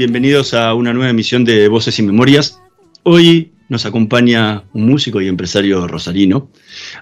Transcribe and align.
bienvenidos 0.00 0.54
a 0.54 0.72
una 0.72 0.94
nueva 0.94 1.10
emisión 1.10 1.44
de 1.44 1.68
Voces 1.68 1.98
y 1.98 2.02
Memorias. 2.02 2.58
Hoy 3.02 3.52
nos 3.68 3.84
acompaña 3.84 4.64
un 4.72 4.86
músico 4.86 5.20
y 5.20 5.28
empresario 5.28 5.86
rosarino. 5.86 6.50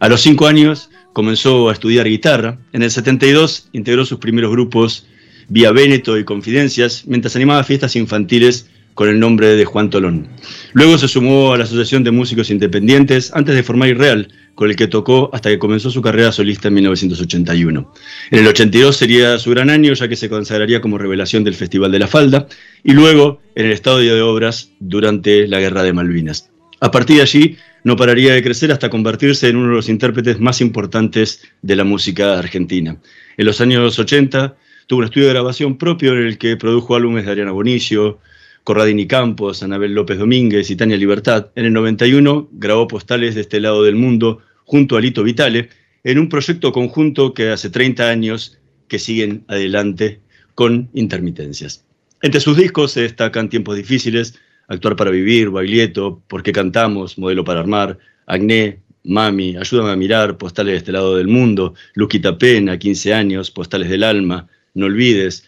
A 0.01 0.09
los 0.09 0.21
cinco 0.23 0.49
años 0.49 0.91
comenzó 1.13 1.69
a 1.69 1.75
estudiar 1.75 2.09
guitarra. 2.09 2.59
En 2.73 2.83
el 2.83 2.91
72 2.91 3.69
integró 3.73 4.05
sus 4.05 4.19
primeros 4.19 4.51
grupos 4.51 5.07
Vía 5.47 5.71
Véneto 5.71 6.19
y 6.19 6.25
Confidencias, 6.25 7.05
mientras 7.07 7.37
animaba 7.37 7.63
fiestas 7.63 7.95
infantiles 7.95 8.69
con 8.99 9.09
el 9.09 9.21
nombre 9.21 9.55
de 9.55 9.65
Juan 9.65 9.91
Tolón. 9.91 10.27
Luego 10.73 10.99
se 10.99 11.07
sumó 11.07 11.53
a 11.53 11.57
la 11.57 11.63
Asociación 11.63 12.03
de 12.03 12.11
Músicos 12.11 12.51
Independientes 12.51 13.31
antes 13.33 13.55
de 13.55 13.63
formar 13.63 13.91
Irreal, 13.91 14.27
con 14.57 14.71
el 14.71 14.75
que 14.75 14.89
tocó 14.89 15.31
hasta 15.33 15.51
que 15.51 15.61
comenzó 15.61 15.89
su 15.93 16.03
carrera 16.03 16.33
solista 16.33 16.67
en 16.67 16.75
1981. 16.75 17.93
En 18.33 18.39
el 18.41 18.47
82 18.49 18.97
sería 18.97 19.39
su 19.39 19.51
gran 19.51 19.71
año, 19.71 19.93
ya 19.93 20.09
que 20.09 20.17
se 20.17 20.29
consagraría 20.29 20.81
como 20.81 20.99
revelación 20.99 21.45
del 21.45 21.55
Festival 21.55 21.93
de 21.93 22.01
la 22.01 22.09
Falda, 22.09 22.49
y 22.83 22.91
luego 22.91 23.41
en 23.55 23.67
el 23.67 23.73
Estado 23.73 23.99
de 23.99 24.21
Obras 24.21 24.73
durante 24.81 25.47
la 25.47 25.61
Guerra 25.61 25.85
de 25.85 25.93
Malvinas. 25.93 26.51
A 26.81 26.91
partir 26.91 27.19
de 27.19 27.23
allí, 27.23 27.57
no 27.85 27.95
pararía 27.95 28.35
de 28.35 28.43
crecer 28.43 28.73
hasta 28.73 28.91
convertirse 28.91 29.49
en 29.49 29.59
uno 29.59 29.69
de 29.69 29.77
los 29.77 29.89
intérpretes 29.89 30.41
más 30.41 30.61
importantes 30.61 31.43
de 31.63 31.77
la 31.77 31.85
música 31.85 32.37
argentina. 32.37 32.97
En 33.37 33.47
los 33.47 33.61
años 33.61 33.97
80 33.97 34.57
tuvo 34.89 34.99
un 34.99 35.05
estudio 35.05 35.29
de 35.29 35.35
grabación 35.35 35.79
propio 35.79 36.15
en 36.15 36.27
el 36.27 36.37
que 36.37 36.57
produjo 36.57 36.97
álbumes 36.97 37.27
de 37.27 37.31
Ariana 37.31 37.53
Bonicio, 37.53 38.19
Corradini 38.69 39.07
Campos, 39.07 39.63
Anabel 39.63 39.95
López 39.95 40.19
Domínguez 40.19 40.71
y 40.71 40.77
Tania 40.77 40.99
Libertad. 40.99 41.47
En 41.55 41.65
el 41.65 41.73
91 41.73 42.51
grabó 42.53 42.87
postales 42.87 43.35
de 43.35 43.41
este 43.41 43.61
lado 43.61 43.83
del 43.83 43.97
mundo 43.97 44.43
junto 44.67 44.99
a 44.99 45.01
Lito 45.01 45.23
Vitale 45.23 45.71
en 46.05 46.19
un 46.19 46.29
proyecto 46.29 46.71
conjunto 46.71 47.33
que 47.33 47.49
hace 47.49 47.71
30 47.71 48.11
años 48.11 48.59
que 48.87 48.99
siguen 48.99 49.43
adelante 49.49 50.21
con 50.55 50.91
intermitencias. 50.93 51.87
Entre 52.21 52.43
sus 52.43 52.59
discos 52.59 52.93
se 52.93 53.01
destacan 53.01 53.49
Tiempos 53.49 53.75
Difíciles, 53.75 54.39
Actuar 54.67 54.97
para 54.97 55.13
Vivir, 55.13 55.49
Baglietto, 55.49 56.21
¿Por 56.29 56.43
qué 56.43 56.53
cantamos? 56.53 57.17
Modelo 57.17 57.45
para 57.45 57.61
Armar, 57.61 57.99
Agné, 58.27 58.81
Mami, 59.03 59.57
Ayúdame 59.57 59.93
a 59.93 59.97
mirar, 59.97 60.37
Postales 60.37 60.73
de 60.73 60.77
este 60.77 60.93
lado 60.93 61.17
del 61.17 61.29
mundo, 61.29 61.73
Luquita 61.95 62.37
Pena, 62.37 62.79
15 62.79 63.15
años, 63.15 63.51
Postales 63.51 63.89
del 63.89 64.05
alma, 64.05 64.47
No 64.75 64.85
olvides, 64.85 65.45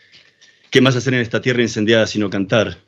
¿Qué 0.70 0.80
más 0.80 0.96
hacer 0.96 1.12
en 1.12 1.20
esta 1.20 1.42
tierra 1.42 1.60
incendiada 1.60 2.06
sino 2.06 2.30
cantar? 2.30 2.78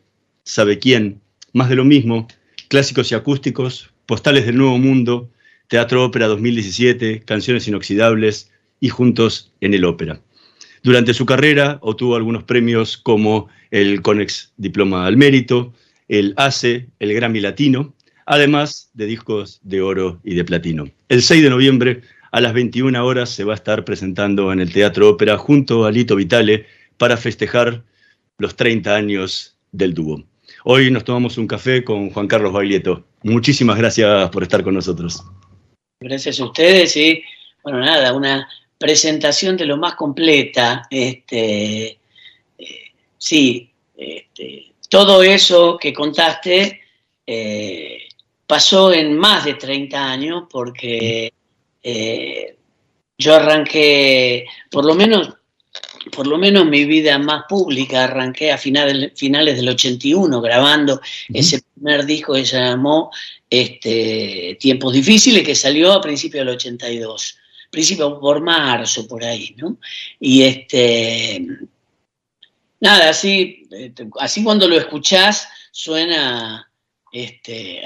Sabe 0.44 0.78
quién, 0.78 1.20
más 1.52 1.68
de 1.68 1.76
lo 1.76 1.84
mismo, 1.84 2.28
clásicos 2.68 3.10
y 3.12 3.14
acústicos, 3.14 3.90
postales 4.06 4.46
del 4.46 4.56
Nuevo 4.56 4.78
Mundo, 4.78 5.30
Teatro 5.68 6.04
Ópera 6.04 6.26
2017, 6.26 7.20
Canciones 7.20 7.68
Inoxidables 7.68 8.50
y 8.80 8.88
Juntos 8.88 9.52
en 9.60 9.74
el 9.74 9.84
Ópera. 9.84 10.20
Durante 10.82 11.14
su 11.14 11.24
carrera 11.26 11.78
obtuvo 11.80 12.16
algunos 12.16 12.42
premios 12.42 12.96
como 12.96 13.48
el 13.70 14.02
Conex 14.02 14.52
Diploma 14.56 15.06
al 15.06 15.16
Mérito, 15.16 15.72
el 16.08 16.34
ACE, 16.36 16.88
el 16.98 17.14
Grammy 17.14 17.40
Latino, 17.40 17.94
además 18.26 18.90
de 18.94 19.06
discos 19.06 19.60
de 19.62 19.80
oro 19.80 20.20
y 20.24 20.34
de 20.34 20.44
platino. 20.44 20.90
El 21.08 21.22
6 21.22 21.42
de 21.42 21.50
noviembre 21.50 22.02
a 22.32 22.40
las 22.40 22.52
21 22.52 23.04
horas 23.04 23.30
se 23.30 23.44
va 23.44 23.52
a 23.52 23.56
estar 23.56 23.84
presentando 23.84 24.52
en 24.52 24.60
el 24.60 24.72
Teatro 24.72 25.08
Ópera 25.08 25.38
junto 25.38 25.84
a 25.84 25.92
Lito 25.92 26.16
Vitale 26.16 26.66
para 26.96 27.16
festejar 27.16 27.84
los 28.38 28.56
30 28.56 28.94
años 28.94 29.56
del 29.70 29.94
dúo. 29.94 30.24
Hoy 30.64 30.92
nos 30.92 31.02
tomamos 31.02 31.38
un 31.38 31.48
café 31.48 31.82
con 31.82 32.10
Juan 32.10 32.28
Carlos 32.28 32.52
Baglietto. 32.52 33.04
Muchísimas 33.24 33.76
gracias 33.76 34.30
por 34.30 34.44
estar 34.44 34.62
con 34.62 34.74
nosotros. 34.74 35.24
Gracias 35.98 36.38
a 36.38 36.44
ustedes 36.44 36.96
y, 36.96 37.24
bueno, 37.64 37.80
nada, 37.80 38.12
una 38.12 38.48
presentación 38.78 39.56
de 39.56 39.66
lo 39.66 39.76
más 39.76 39.94
completa. 39.94 40.86
Este, 40.88 41.98
eh, 42.58 42.92
sí, 43.18 43.72
este, 43.96 44.72
todo 44.88 45.24
eso 45.24 45.76
que 45.80 45.92
contaste 45.92 46.80
eh, 47.26 47.98
pasó 48.46 48.92
en 48.92 49.18
más 49.18 49.44
de 49.44 49.54
30 49.54 50.12
años 50.12 50.44
porque 50.48 51.32
eh, 51.82 52.56
yo 53.18 53.34
arranqué, 53.34 54.46
por 54.70 54.84
lo 54.84 54.94
menos 54.94 55.34
por 56.10 56.26
lo 56.26 56.38
menos 56.38 56.66
mi 56.66 56.84
vida 56.84 57.18
más 57.18 57.44
pública 57.48 58.04
arranqué 58.04 58.50
a 58.50 58.58
finales, 58.58 59.12
finales 59.14 59.56
del 59.56 59.68
81 59.68 60.40
grabando 60.40 61.00
ese 61.32 61.62
primer 61.74 62.04
disco 62.04 62.34
que 62.34 62.44
se 62.44 62.56
llamó 62.56 63.10
este, 63.48 64.56
Tiempos 64.58 64.92
Difíciles 64.92 65.44
que 65.44 65.54
salió 65.54 65.92
a 65.92 66.00
principios 66.00 66.44
del 66.44 66.54
82, 66.56 67.38
principio 67.70 68.18
por 68.18 68.40
marzo 68.40 69.06
por 69.06 69.24
ahí, 69.24 69.54
¿no? 69.56 69.78
Y 70.18 70.42
este, 70.42 71.46
nada, 72.80 73.10
así, 73.10 73.66
este, 73.70 74.08
así 74.18 74.42
cuando 74.42 74.66
lo 74.68 74.76
escuchás 74.76 75.48
suena, 75.70 76.70
este, 77.12 77.82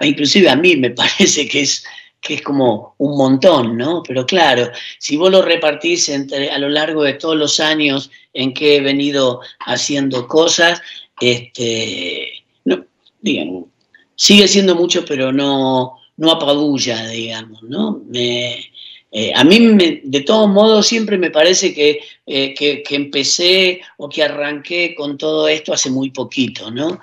inclusive 0.00 0.48
a 0.50 0.56
mí 0.56 0.76
me 0.76 0.90
parece 1.02 1.46
que 1.46 1.60
es 1.60 1.84
que 2.22 2.34
es 2.34 2.42
como 2.42 2.94
un 2.98 3.18
montón, 3.18 3.76
¿no? 3.76 4.02
Pero 4.06 4.24
claro, 4.24 4.70
si 4.98 5.16
vos 5.16 5.30
lo 5.30 5.42
repartís 5.42 6.08
entre, 6.08 6.50
a 6.50 6.58
lo 6.58 6.68
largo 6.68 7.02
de 7.02 7.14
todos 7.14 7.36
los 7.36 7.58
años 7.58 8.10
en 8.32 8.54
que 8.54 8.76
he 8.76 8.80
venido 8.80 9.40
haciendo 9.66 10.28
cosas, 10.28 10.80
este, 11.20 12.44
no, 12.64 12.84
digamos, 13.20 13.64
sigue 14.14 14.46
siendo 14.46 14.76
mucho, 14.76 15.04
pero 15.04 15.32
no, 15.32 15.98
no 16.16 16.30
apabulla, 16.30 17.08
digamos, 17.08 17.60
¿no? 17.64 18.02
Eh, 19.14 19.32
a 19.34 19.44
mí, 19.44 19.58
de 20.04 20.20
todos 20.22 20.48
modos, 20.48 20.86
siempre 20.86 21.18
me 21.18 21.30
parece 21.30 21.74
eh, 22.24 22.54
que, 22.54 22.82
que, 22.82 22.94
empecé 22.94 23.82
o 23.98 24.08
que 24.08 24.22
arranqué 24.22 24.94
con 24.94 25.18
todo 25.18 25.48
esto 25.48 25.74
hace 25.74 25.90
muy 25.90 26.10
poquito, 26.12 26.70
¿no? 26.70 26.98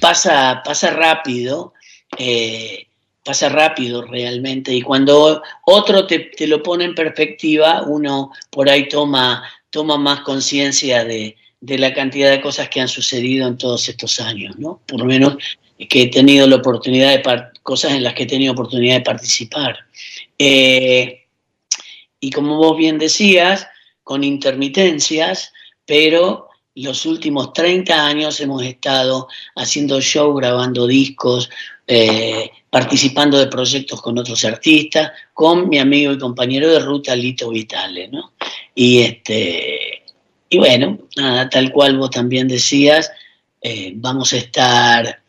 Pasa, 0.00 0.60
pasa 0.64 0.90
rápido. 0.90 1.74
Eh, 2.18 2.88
pasa 3.24 3.48
rápido 3.48 4.02
realmente 4.02 4.74
y 4.74 4.82
cuando 4.82 5.42
otro 5.66 6.06
te, 6.06 6.30
lo 6.46 6.62
pone 6.62 6.84
en 6.84 6.94
perspectiva, 6.94 7.82
uno 7.86 8.32
por 8.50 8.68
ahí 8.68 8.88
toma, 8.88 9.44
toma 9.70 9.96
más 9.96 10.20
conciencia 10.20 11.04
de, 11.04 11.36
la 11.60 11.94
cantidad 11.94 12.30
de 12.30 12.40
cosas 12.40 12.68
que 12.68 12.80
han 12.80 12.88
sucedido 12.88 13.46
en 13.46 13.56
todos 13.56 13.88
estos 13.88 14.18
años, 14.20 14.58
¿no? 14.58 14.80
Por 14.86 15.00
lo 15.00 15.06
menos 15.06 15.36
que 15.88 16.02
he 16.02 16.08
tenido 16.08 16.46
la 16.46 16.56
oportunidad 16.56 17.10
de, 17.10 17.22
cosas 17.62 17.92
en 17.92 18.02
las 18.02 18.14
que 18.14 18.24
he 18.24 18.26
tenido 18.26 18.52
oportunidad 18.52 18.96
de 18.96 19.02
participar. 19.02 19.78
Eh, 20.38 21.26
y 22.18 22.30
como 22.30 22.56
vos 22.56 22.76
bien 22.76 22.98
decías, 22.98 23.66
con 24.02 24.24
intermitencias, 24.24 25.52
pero 25.86 26.48
los 26.74 27.06
últimos 27.06 27.52
30 27.52 28.06
años 28.06 28.40
hemos 28.40 28.62
estado 28.62 29.28
haciendo 29.56 30.00
show, 30.00 30.34
grabando 30.34 30.86
discos, 30.86 31.50
eh, 31.86 32.50
participando 32.72 33.36
de 33.36 33.48
proyectos 33.48 34.00
con 34.00 34.16
otros 34.16 34.46
artistas, 34.46 35.12
con 35.34 35.68
mi 35.68 35.78
amigo 35.78 36.10
y 36.10 36.18
compañero 36.18 36.70
de 36.70 36.78
ruta 36.78 37.14
Lito 37.14 37.50
Vitale, 37.50 38.08
¿no? 38.08 38.32
Y 38.74 39.00
este 39.00 40.04
y 40.48 40.56
bueno, 40.56 40.98
nada, 41.18 41.50
tal 41.50 41.70
cual 41.70 41.98
vos 41.98 42.08
también 42.08 42.48
decías, 42.48 43.12
eh, 43.60 43.92
vamos 43.94 44.32
a 44.32 44.38
estar 44.38 45.22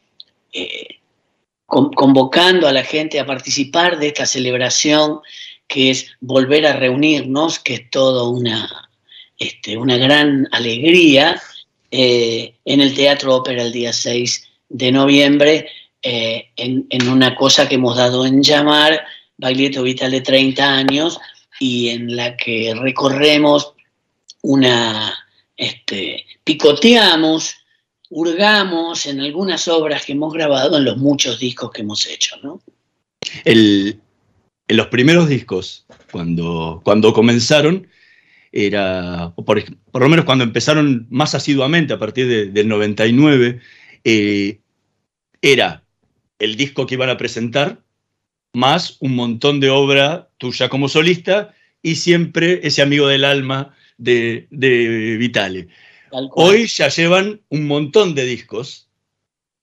eh, 0.53 0.99
convocando 1.65 2.65
a 2.65 2.71
la 2.71 2.83
gente 2.83 3.19
a 3.19 3.25
participar 3.25 3.99
de 3.99 4.07
esta 4.07 4.25
celebración 4.25 5.19
que 5.67 5.91
es 5.91 6.07
volver 6.21 6.65
a 6.65 6.77
reunirnos, 6.77 7.59
que 7.59 7.73
es 7.73 7.89
todo 7.89 8.29
una, 8.29 8.89
este, 9.37 9.75
una 9.75 9.97
gran 9.97 10.47
alegría 10.51 11.41
eh, 11.91 12.55
en 12.63 12.79
el 12.79 12.93
Teatro 12.93 13.35
Ópera 13.35 13.63
el 13.63 13.73
día 13.73 13.91
6 13.91 14.49
de 14.69 14.91
noviembre, 14.93 15.67
en, 16.03 16.85
en, 16.89 17.07
una 17.07 17.35
cosa 17.35 17.67
que 17.67 17.75
hemos 17.75 17.97
dado 17.97 18.25
en 18.25 18.43
llamar 18.43 19.05
Baglietto 19.37 19.83
Vital 19.83 20.11
de 20.11 20.21
30 20.21 20.63
años 20.63 21.19
y 21.59 21.89
en 21.89 22.15
la 22.15 22.35
que 22.35 22.75
recorremos 22.75 23.73
una, 24.41 25.13
este, 25.55 26.25
picoteamos, 26.43 27.55
hurgamos 28.09 29.05
en 29.05 29.21
algunas 29.21 29.67
obras 29.67 30.05
que 30.05 30.11
hemos 30.11 30.33
grabado 30.33 30.77
en 30.77 30.85
los 30.85 30.97
muchos 30.97 31.39
discos 31.39 31.71
que 31.71 31.81
hemos 31.81 32.05
hecho, 32.07 32.35
¿no? 32.43 32.61
en 33.45 33.97
los 34.67 34.87
primeros 34.87 35.29
discos, 35.29 35.85
cuando, 36.11 36.81
cuando 36.83 37.13
comenzaron, 37.13 37.87
era, 38.51 39.33
por, 39.35 39.63
por, 39.91 40.01
lo 40.01 40.09
menos 40.09 40.25
cuando 40.25 40.43
empezaron 40.43 41.07
más 41.09 41.33
asiduamente 41.33 41.93
a 41.93 41.99
partir 41.99 42.51
del 42.51 42.67
99, 42.67 43.59
eh, 44.03 44.59
era 45.41 45.82
el 46.39 46.55
disco 46.55 46.85
que 46.85 46.95
iban 46.95 47.09
a 47.09 47.17
presentar, 47.17 47.81
más 48.53 48.97
un 48.99 49.15
montón 49.15 49.59
de 49.59 49.69
obra 49.69 50.29
tuya 50.37 50.69
como 50.69 50.89
solista 50.89 51.53
y 51.81 51.95
siempre 51.95 52.59
ese 52.63 52.81
amigo 52.81 53.07
del 53.07 53.25
alma 53.25 53.75
de, 53.97 54.47
de 54.51 55.17
Vitale. 55.17 55.69
Hoy 56.11 56.67
ya 56.67 56.89
llevan 56.89 57.41
un 57.49 57.65
montón 57.65 58.13
de 58.13 58.25
discos 58.25 58.87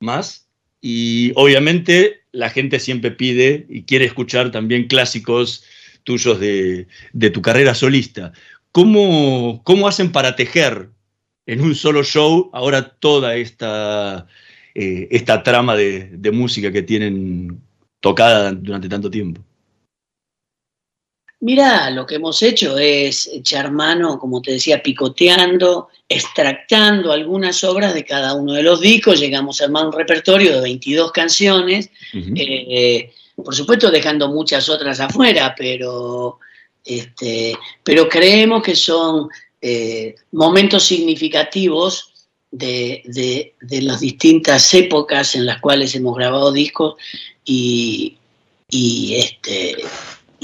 más 0.00 0.48
y 0.80 1.32
obviamente 1.36 2.22
la 2.32 2.50
gente 2.50 2.80
siempre 2.80 3.10
pide 3.10 3.66
y 3.68 3.82
quiere 3.82 4.04
escuchar 4.04 4.50
también 4.50 4.88
clásicos 4.88 5.64
tuyos 6.04 6.40
de, 6.40 6.86
tu 7.32 7.42
carrera 7.42 7.74
solista. 7.74 8.32
¿Cómo, 8.72 9.62
¿Cómo, 9.64 9.88
hacen 9.88 10.12
para 10.12 10.36
tejer 10.36 10.90
en 11.46 11.60
un 11.60 11.74
solo 11.74 12.04
show 12.04 12.50
ahora 12.52 12.90
toda 12.98 13.36
esta, 13.36 14.26
eh, 14.74 15.08
esta 15.10 15.42
trama 15.42 15.76
de 15.76 16.30
música 16.32 16.70
que 16.70 16.82
tienen 16.82 17.60
tocada 18.00 18.52
durante 18.52 18.88
tanto 18.88 19.10
tiempo? 19.10 19.42
Mira, 21.42 21.88
lo 21.88 22.04
que 22.04 22.16
hemos 22.16 22.42
hecho 22.42 22.76
es 22.76 23.26
echar 23.32 23.72
mano, 23.72 24.18
como 24.18 24.42
te 24.42 24.52
decía, 24.52 24.82
picoteando, 24.82 25.88
extractando 26.06 27.12
algunas 27.12 27.64
obras 27.64 27.94
de 27.94 28.04
cada 28.04 28.34
uno 28.34 28.52
de 28.52 28.62
los 28.62 28.82
discos, 28.82 29.18
llegamos 29.18 29.60
a 29.60 29.64
armar 29.64 29.86
un 29.86 29.92
repertorio 29.92 30.56
de 30.56 30.60
22 30.60 31.12
canciones, 31.12 31.88
eh, 32.12 33.10
por 33.34 33.54
supuesto 33.54 33.90
dejando 33.90 34.28
muchas 34.28 34.68
otras 34.68 35.00
afuera, 35.00 35.54
pero, 35.56 36.40
este, 36.84 37.56
pero 37.82 38.06
creemos 38.06 38.62
que 38.62 38.76
son 38.76 39.30
eh, 39.62 40.14
momentos 40.32 40.84
significativos 40.84 42.09
de, 42.50 43.54
de, 43.60 43.82
las 43.82 44.00
distintas 44.00 44.72
épocas 44.74 45.34
en 45.34 45.46
las 45.46 45.60
cuales 45.60 45.94
hemos 45.94 46.16
grabado 46.16 46.52
discos 46.52 46.94
y, 47.44 48.16
y 48.68 49.14
este 49.16 49.76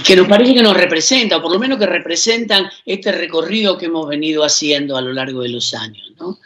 que 0.04 0.14
nos 0.14 0.28
parece 0.28 0.54
que 0.54 0.62
nos 0.62 0.76
representa, 0.76 1.38
o 1.38 1.42
por 1.42 1.50
lo 1.50 1.58
menos 1.58 1.78
que 1.78 1.86
representan 1.86 2.68
este 2.84 3.12
recorrido 3.12 3.78
que 3.78 3.86
hemos 3.86 4.06
venido 4.06 4.44
haciendo 4.44 4.96
a 4.96 5.00
lo 5.00 5.12
largo 5.12 5.42
de 5.42 5.48
los 5.48 5.72
años. 5.74 6.12
¿no? 6.20 6.38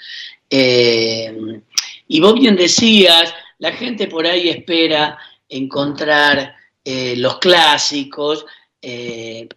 Eh, 0.48 1.60
y 2.06 2.20
vos 2.20 2.34
bien 2.34 2.56
decías, 2.56 3.34
la 3.58 3.72
gente 3.72 4.06
por 4.06 4.26
ahí 4.26 4.48
espera 4.48 5.18
encontrar 5.48 6.54
eh, 6.84 7.14
los 7.16 7.38
clásicos, 7.38 8.46
eh, 8.80 9.48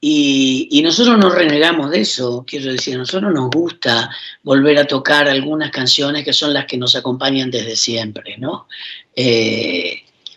y, 0.00 0.68
y, 0.70 0.82
nosotros 0.82 1.18
nos 1.18 1.34
renegamos 1.34 1.90
de 1.90 2.00
eso, 2.00 2.44
quiero 2.46 2.72
decir, 2.72 2.94
a 2.94 2.98
nosotros 2.98 3.32
nos 3.32 3.50
gusta 3.50 4.10
volver 4.42 4.78
a 4.78 4.86
tocar 4.86 5.28
algunas 5.28 5.70
canciones 5.70 6.24
que 6.24 6.32
son 6.32 6.52
las 6.52 6.66
que 6.66 6.76
nos 6.76 6.94
acompañan 6.96 7.50
desde 7.50 7.76
siempre, 7.76 8.36
¿no? 8.38 8.66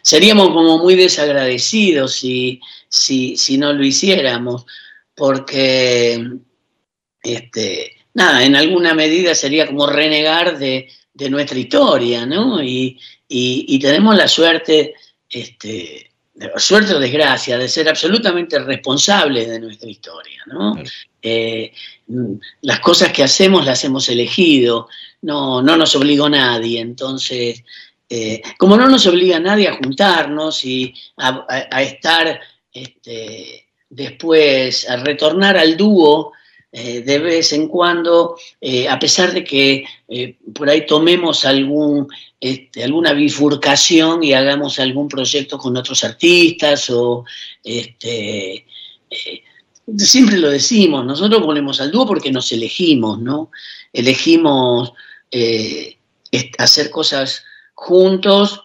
seríamos 0.01 0.49
como 0.49 0.79
muy 0.79 0.95
desagradecidos 0.95 2.13
si, 2.15 2.59
si, 2.89 3.57
no 3.57 3.73
lo 3.73 3.83
hiciéramos, 3.83 4.65
porque, 5.15 6.21
este, 7.23 7.97
nada, 8.13 8.43
en 8.43 8.55
alguna 8.55 8.93
medida 8.93 9.35
sería 9.35 9.67
como 9.67 9.87
renegar 9.87 10.57
de, 10.57 10.89
nuestra 11.29 11.59
historia, 11.59 12.25
¿no? 12.25 12.63
Y, 12.63 12.99
tenemos 13.79 14.15
la 14.15 14.27
suerte, 14.27 14.95
este, 15.29 16.10
suerte 16.57 16.93
o 16.93 16.99
desgracia, 16.99 17.57
de 17.57 17.67
ser 17.67 17.89
absolutamente 17.89 18.59
responsables 18.59 19.49
de 19.49 19.59
nuestra 19.59 19.89
historia, 19.89 20.43
¿no? 20.47 20.75
Eh, 21.21 21.71
las 22.61 22.79
cosas 22.79 23.11
que 23.11 23.23
hacemos 23.23 23.65
las 23.65 23.83
hemos 23.83 24.09
elegido, 24.09 24.89
no, 25.21 25.61
no 25.61 25.77
nos 25.77 25.95
obligó 25.95 26.29
nadie, 26.29 26.79
entonces 26.79 27.63
eh, 28.13 28.41
como 28.57 28.75
no 28.75 28.89
nos 28.89 29.07
obliga 29.07 29.37
a 29.37 29.39
nadie 29.39 29.69
a 29.69 29.77
juntarnos 29.77 30.65
y 30.65 30.93
a, 31.15 31.81
estar 31.81 32.41
este, 32.73 33.67
después, 33.89 34.89
a 34.89 34.97
retornar 34.97 35.55
al 35.55 35.77
dúo 35.77 36.33
eh, 36.71 37.01
de 37.01 37.19
vez 37.19 37.51
en 37.53 37.67
cuando, 37.67 38.37
eh, 38.59 38.87
a 38.87 38.97
pesar 38.97 39.33
de 39.33 39.43
que 39.43 39.85
por 40.53 40.69
ahí 40.69 40.85
tomemos 40.85 41.45
algún, 41.45 42.07
este, 42.39 42.83
alguna 42.83 43.13
bifurcación 43.13 44.23
y 44.23 44.33
hagamos 44.33 44.79
algún 44.79 45.07
proyecto 45.07 45.57
con 45.57 45.75
otros 45.75 46.03
artistas 46.03 46.89
o 46.89 47.25
este, 47.63 48.65
siempre 49.97 50.37
lo 50.37 50.49
decimos, 50.49 51.05
nosotros 51.05 51.43
ponemos 51.43 51.81
al 51.81 51.91
dúo 51.91 52.07
porque 52.07 52.31
nos 52.31 52.51
elegimos, 52.51 53.19
¿no? 53.19 53.51
Elegimos 53.93 54.93
hacer 56.57 56.89
cosas 56.89 57.43
juntos 57.73 58.61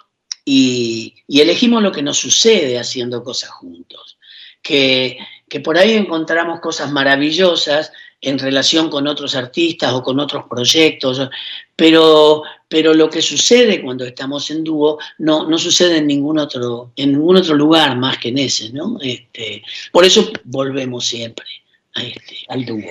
y, 0.48 1.14
elegimos 1.28 1.82
lo 1.82 1.90
que 1.90 2.02
nos 2.02 2.18
sucede 2.18 2.78
haciendo 2.78 3.24
cosas 3.24 3.50
juntos. 3.50 4.16
Que, 4.62 5.18
por 5.62 5.78
ahí 5.78 5.92
encontramos 5.92 6.60
cosas 6.60 6.90
maravillosas 6.90 7.92
en 8.20 8.38
relación 8.38 8.90
con 8.90 9.06
otros 9.06 9.34
artistas 9.34 9.92
o 9.92 10.02
con 10.02 10.18
otros 10.18 10.44
proyectos, 10.50 11.28
pero, 11.76 12.42
pero 12.68 12.94
lo 12.94 13.08
que 13.08 13.22
sucede 13.22 13.82
cuando 13.82 14.04
estamos 14.04 14.50
en 14.50 14.64
dúo 14.64 14.98
no, 15.18 15.48
no 15.48 15.58
sucede 15.58 15.98
en 15.98 16.06
ningún, 16.06 16.38
otro, 16.38 16.92
en 16.96 17.12
ningún 17.12 17.36
otro 17.36 17.54
lugar 17.54 17.96
más 17.96 18.18
que 18.18 18.30
en 18.30 18.38
ese, 18.38 18.72
¿no? 18.72 18.98
Este, 19.00 19.62
por 19.92 20.04
eso 20.04 20.30
volvemos 20.44 21.06
siempre 21.06 21.46
este, 21.94 22.38
al 22.48 22.64
dúo 22.64 22.82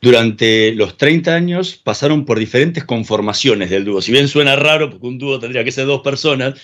durante 0.00 0.72
los 0.72 0.96
30 0.96 1.34
años 1.34 1.80
pasaron 1.82 2.24
por 2.24 2.38
diferentes 2.38 2.84
conformaciones 2.84 3.70
del 3.70 3.84
dúo. 3.84 4.00
Si 4.00 4.12
bien 4.12 4.28
suena 4.28 4.54
raro, 4.54 4.90
porque 4.90 5.06
un 5.06 5.18
dúo 5.18 5.40
tendría 5.40 5.64
que 5.64 5.72
ser 5.72 5.86
dos 5.86 6.02
personas, 6.02 6.54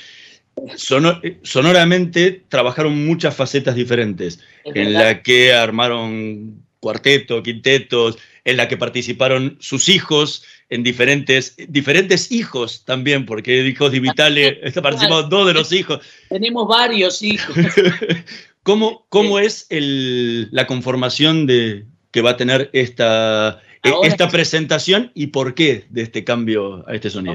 sonoramente 1.43 2.45
trabajaron 2.49 3.07
muchas 3.07 3.35
facetas 3.35 3.75
diferentes, 3.75 4.41
en 4.65 4.93
la 4.93 5.23
que 5.23 5.53
armaron 5.53 6.63
cuarteto, 6.81 7.43
quintetos, 7.43 8.19
en 8.45 8.57
la 8.57 8.69
que 8.69 8.77
participaron 8.77 9.57
sus 9.61 9.89
hijos, 9.89 10.45
en 10.69 10.83
diferentes, 10.83 11.55
diferentes 11.69 12.33
hijos 12.33 12.85
también, 12.85 13.27
porque 13.27 13.67
hijos 13.67 13.93
de 13.93 14.01
Vitale, 14.01 14.73
participado 14.83 15.25
dos 15.25 15.47
de 15.47 15.55
los 15.55 15.73
hijos. 15.73 16.01
Tenemos 16.29 16.67
varios 16.67 17.23
hijos. 17.23 17.55
¿Cómo, 18.63 19.07
cómo 19.09 19.39
es 19.39 19.67
la 19.71 20.67
conformación 20.67 21.47
de, 21.47 21.85
que 22.11 22.21
va 22.21 22.31
a 22.31 22.37
tener 22.37 22.71
esta, 22.73 23.61
e, 23.83 23.91
esta 24.05 24.29
presentación 24.29 25.11
y 25.15 25.29
por 25.29 25.55
qué 25.55 25.87
de 25.91 26.03
este 26.03 26.23
cambio 26.23 26.85
a 26.89 26.95
este 26.95 27.11
sonido. 27.11 27.35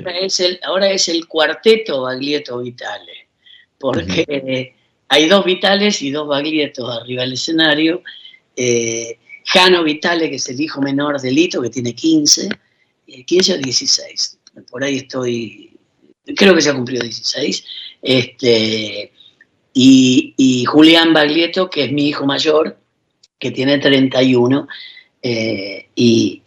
Ahora 0.64 0.90
es 0.90 1.10
el, 1.10 1.28
cuarteto 1.28 2.04
Baglietto 2.04 2.60
Vitale, 2.60 3.28
porque 3.78 4.74
hay 5.10 5.28
dos 5.28 5.44
Vitales 5.46 6.02
y 6.02 6.12
dos 6.12 6.28
Bagliettos 6.28 6.90
arriba 6.90 7.24
del 7.24 7.34
escenario. 7.34 8.02
Eh, 8.56 9.18
Jano 9.46 9.84
Vitale, 9.84 10.30
que 10.30 10.38
es 10.38 10.50
el 10.50 10.60
hijo 10.60 10.82
menor 10.82 11.20
de 11.20 11.32
Lito, 11.32 11.62
que 11.62 11.70
tiene 11.70 11.94
15, 11.94 12.50
15 13.26 13.54
o 13.54 13.58
16, 13.58 14.40
por 14.70 14.84
ahí 14.84 14.98
estoy, 14.98 15.78
creo 16.36 16.56
que 16.56 16.62
se 16.62 16.70
ha 16.70 16.76
cumplido 16.76 17.04
16. 17.04 17.64
Este, 18.02 19.12
y, 19.74 20.34
y 20.38 20.66
Julián 20.66 21.14
Baglietto, 21.14 21.70
que 21.70 21.86
es 21.86 21.92
mi 21.92 22.10
hijo 22.10 22.26
mayor, 22.26 22.78
que 23.40 23.52
tiene 23.52 23.78
31 23.78 24.68
eh, 25.30 25.90
y, 25.94 26.42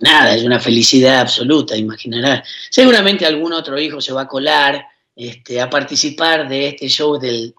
nada, 0.00 0.34
es 0.34 0.42
una 0.42 0.58
felicidad 0.58 1.20
absoluta, 1.20 1.76
imaginarás. 1.76 2.48
Seguramente 2.68 3.24
algún 3.24 3.52
otro 3.52 3.78
hijo 3.78 4.00
se 4.00 4.12
va 4.12 4.22
a 4.22 4.28
colar 4.28 4.84
este, 5.14 5.60
a 5.60 5.70
participar 5.70 6.48
de 6.48 6.68
este 6.68 6.88
show 6.88 7.16
del, 7.16 7.54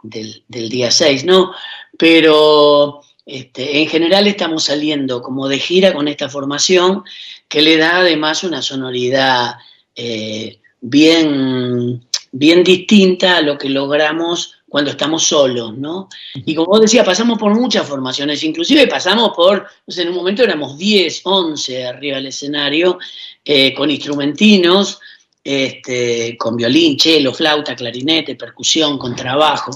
día 0.49 0.91
6, 0.91 1.23
¿no? 1.23 1.53
Pero 1.97 3.03
este, 3.25 3.79
en 3.79 3.87
general 3.87 4.27
estamos 4.27 4.65
saliendo 4.65 5.21
como 5.21 5.47
de 5.47 5.59
gira 5.59 5.93
con 5.93 6.09
esta 6.09 6.27
formación 6.27 7.03
que 7.47 7.61
le 7.61 7.77
da 7.77 7.99
además 7.99 8.43
una 8.43 8.61
sonoridad 8.61 9.55
eh, 9.95 10.59
bien, 10.81 12.05
bien 12.33 12.63
distinta 12.65 13.37
a 13.37 13.41
lo 13.41 13.57
que 13.57 13.69
logramos 13.69 14.54
cuando 14.67 14.91
estamos 14.91 15.24
solos, 15.24 15.77
¿no? 15.77 16.10
Y 16.34 16.55
como 16.55 16.67
vos 16.67 16.81
decías, 16.81 17.05
pasamos 17.05 17.38
por 17.38 17.53
muchas 17.53 17.88
formaciones, 17.88 18.43
inclusive 18.43 18.88
pasamos 18.88 19.31
por, 19.36 19.67
en 19.88 20.10
un 20.10 20.15
momento 20.15 20.43
éramos 20.43 20.77
10, 20.77 21.22
11 21.24 21.88
arriba 21.88 22.17
del 22.17 22.27
escenario, 22.27 22.98
eh, 23.43 23.74
con 23.74 23.91
instrumentinos, 23.91 25.00
este, 25.43 26.36
con 26.38 26.57
violín, 26.57 27.00
cello, 27.00 27.31
flauta, 27.31 27.75
clarinete, 27.75 28.36
percusión, 28.36 28.98
con 28.98 29.15
trabajo, 29.15 29.72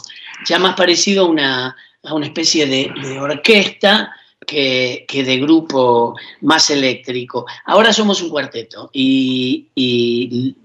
ya 0.48 0.58
más 0.58 0.76
parecido 0.76 1.26
a 1.26 1.30
una, 1.30 1.76
a 2.04 2.14
una 2.16 2.26
especie 2.26 2.66
de, 2.66 3.20
orquesta 3.20 4.12
que, 4.46 5.06
de 5.08 5.38
grupo 5.38 6.16
más 6.42 6.72
eléctrico. 6.72 7.46
Ahora 7.66 7.94
somos 7.94 8.22
un 8.24 8.30
cuarteto 8.30 8.90
y, 8.92 10.56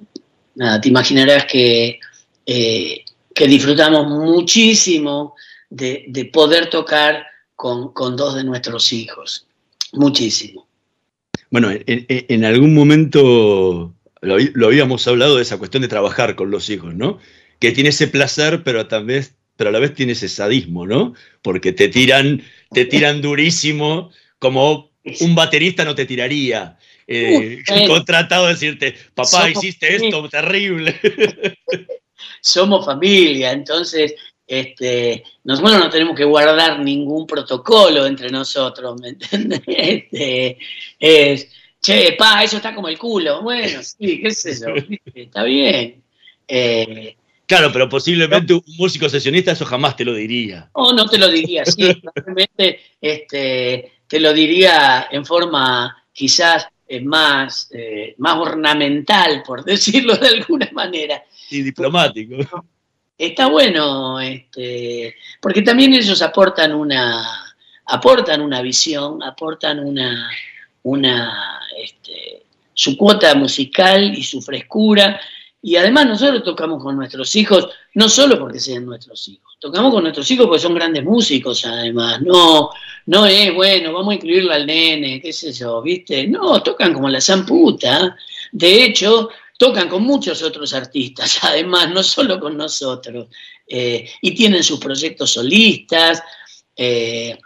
nada, 0.54 0.81
te 0.81 0.88
imaginarás 0.88 1.45
que... 1.45 2.00
Eh, 2.47 3.03
que 3.35 3.49
disfrutamos 3.49 4.07
muchísimo 4.07 5.35
de, 5.69 6.31
poder 6.33 6.71
tocar 6.71 7.26
con, 7.57 7.93
dos 8.17 8.37
de 8.37 8.45
nuestros 8.45 8.93
hijos. 8.93 9.47
Muchísimo. 9.93 10.67
Bueno, 11.50 11.71
en, 11.73 12.45
algún 12.45 12.75
momento 12.75 13.95
lo, 14.21 14.67
habíamos 14.67 15.07
hablado 15.07 15.37
de 15.37 15.43
esa 15.43 15.59
cuestión 15.59 15.83
de 15.83 15.88
trabajar 15.88 16.37
con 16.37 16.50
los 16.50 16.71
hijos, 16.71 16.95
¿no? 16.95 17.19
Que 17.59 17.73
tiene 17.73 17.91
ese 17.91 18.09
placer, 18.09 18.62
pero 18.64 18.87
también 18.87 19.26
pero 19.57 19.71
a 19.71 19.73
la 19.73 19.79
vez 19.79 19.95
tiene 19.95 20.12
ese 20.12 20.29
sadismo, 20.29 20.85
¿no? 20.85 21.14
Porque 21.41 21.73
te 21.73 21.88
tiran, 21.88 22.43
te 22.73 22.87
tiran 22.87 23.23
durísimo, 23.23 24.11
como 24.41 24.91
un 25.21 25.35
baterista 25.35 25.85
no 25.85 25.95
te 25.95 26.07
tiraría. 26.07 26.76
Eh, 27.07 27.62
contratado 27.87 28.47
a 28.47 28.50
decirte, 28.50 28.97
papá, 29.14 29.50
hiciste 29.50 29.95
esto 29.95 30.29
terrible. 30.29 30.99
somos 32.40 32.85
familia, 32.85 33.52
entonces 33.52 34.14
este, 34.47 35.25
nosotros 35.44 35.78
no 35.78 35.90
tenemos 35.90 36.16
que 36.16 36.25
guardar 36.25 36.80
ningún 36.80 37.26
protocolo 37.26 38.06
entre 38.06 38.28
nosotros, 38.28 39.00
¿me 39.00 39.11
entiendes? 39.11 39.62
Este, 39.66 40.59
es, 40.99 41.49
che, 41.80 42.12
pa, 42.18 42.42
eso 42.42 42.56
está 42.56 42.75
como 42.75 42.88
el 42.88 42.99
culo. 42.99 43.42
Bueno, 43.42 43.83
sí, 43.83 44.21
qué 44.21 44.28
es 44.28 44.44
eso, 44.47 44.66
está 45.14 45.44
bien. 45.44 46.02
Eh, 46.47 47.16
claro, 47.47 47.71
pero 47.73 47.88
posiblemente 47.88 48.54
un 48.54 48.62
músico 48.76 49.09
sesionista 49.09 49.52
eso 49.52 49.64
jamás 49.64 49.97
te 49.97 50.04
lo 50.04 50.14
diría. 50.14 50.71
No, 50.76 50.92
no 50.92 51.06
te 51.06 51.18
lo 51.18 51.28
diría, 51.28 51.64
sí, 51.64 51.94
probablemente 52.02 52.80
este, 53.00 53.92
te 54.06 54.21
lo 54.21 54.33
diría 54.33 55.09
en 55.11 55.25
forma 55.25 56.04
quizás 56.12 56.68
eh, 56.87 57.00
más, 57.00 57.71
eh, 57.73 58.14
más 58.18 58.37
ornamental, 58.37 59.42
por 59.44 59.64
decirlo 59.64 60.16
de 60.16 60.28
alguna 60.28 60.68
manera 60.73 61.25
y 61.58 61.62
diplomático. 61.62 62.37
Está 63.16 63.46
bueno, 63.46 64.20
este, 64.20 65.14
porque 65.40 65.62
también 65.62 65.94
ellos 65.94 66.20
aportan 66.20 66.75
una, 66.75 67.25
aportan 67.87 68.40
una 68.40 68.61
visión, 68.61 69.23
aportan 69.23 69.78
una, 69.78 70.28
una, 70.82 71.61
este, 71.80 72.42
su 72.73 72.96
cuota 72.96 73.34
musical 73.34 74.16
y 74.16 74.23
su 74.23 74.42
frescura. 74.42 75.20
Y 75.62 75.76
además 75.76 76.06
nosotros 76.06 76.42
tocamos 76.42 76.82
con 76.82 76.96
nuestros 76.96 77.34
hijos, 77.37 77.68
no 77.94 78.08
solo 78.08 78.38
porque 78.38 78.61
sean 78.61 78.84
nuestros 78.84 79.26
hijos, 79.28 79.56
tocamos 79.61 79.94
con 79.94 80.02
nuestros 80.02 80.30
hijos 80.30 80.46
porque 80.46 80.61
son 80.61 80.75
grandes 80.75 81.04
músicos 81.04 81.64
además. 81.64 82.20
No, 82.20 82.70
no 83.06 83.26
es, 83.26 83.54
bueno, 83.54 83.92
vamos 83.92 84.12
a 84.12 84.14
incluirlo 84.16 84.52
al 84.52 84.66
nene, 84.66 85.23
qué 85.23 85.32
sé 85.32 85.52
yo, 85.52 85.80
¿viste? 85.80 86.26
No, 86.26 86.62
tocan 86.62 86.92
como 86.92 87.08
la 87.08 87.20
zamputa. 87.20 88.14
De 88.52 88.84
hecho, 88.84 89.30
tocan 89.56 89.88
con 89.88 90.02
muchos 90.02 90.42
otros 90.42 90.75
artistas, 90.75 91.38
además, 91.42 91.90
no 91.90 92.02
solo 92.02 92.38
con 92.40 92.56
nosotros, 92.56 93.28
eh, 93.66 94.08
y 94.20 94.34
tienen 94.34 94.62
sus 94.62 94.78
proyectos 94.78 95.32
solistas, 95.32 96.23
eh, 96.76 97.38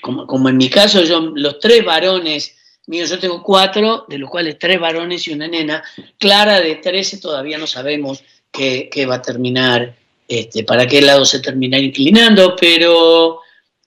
como, 0.00 0.48
en 0.48 0.56
mi 0.56 0.68
caso, 0.68 1.02
yo, 1.02 1.20
los 1.34 1.58
tres 1.58 1.84
varones 1.84 2.56
míos, 2.86 3.10
yo 3.10 3.18
tengo 3.18 3.42
cuatro, 3.42 4.06
de 4.08 4.18
los 4.18 4.30
cuales 4.30 4.58
tres 4.58 4.80
varones 4.80 5.26
y 5.28 5.32
una 5.32 5.46
nena, 5.46 5.82
Clara 6.18 6.60
de 6.60 6.76
13 6.76 7.18
todavía 7.18 7.58
no 7.58 7.66
sabemos 7.66 8.22
qué, 8.50 9.06
va 9.08 9.16
a 9.16 9.22
terminar, 9.22 9.94
este, 10.26 10.64
para 10.64 10.86
qué 10.86 11.02
lado 11.02 11.24
se 11.24 11.40
termina 11.40 11.78
inclinando, 11.78 12.56
pero 12.58 13.40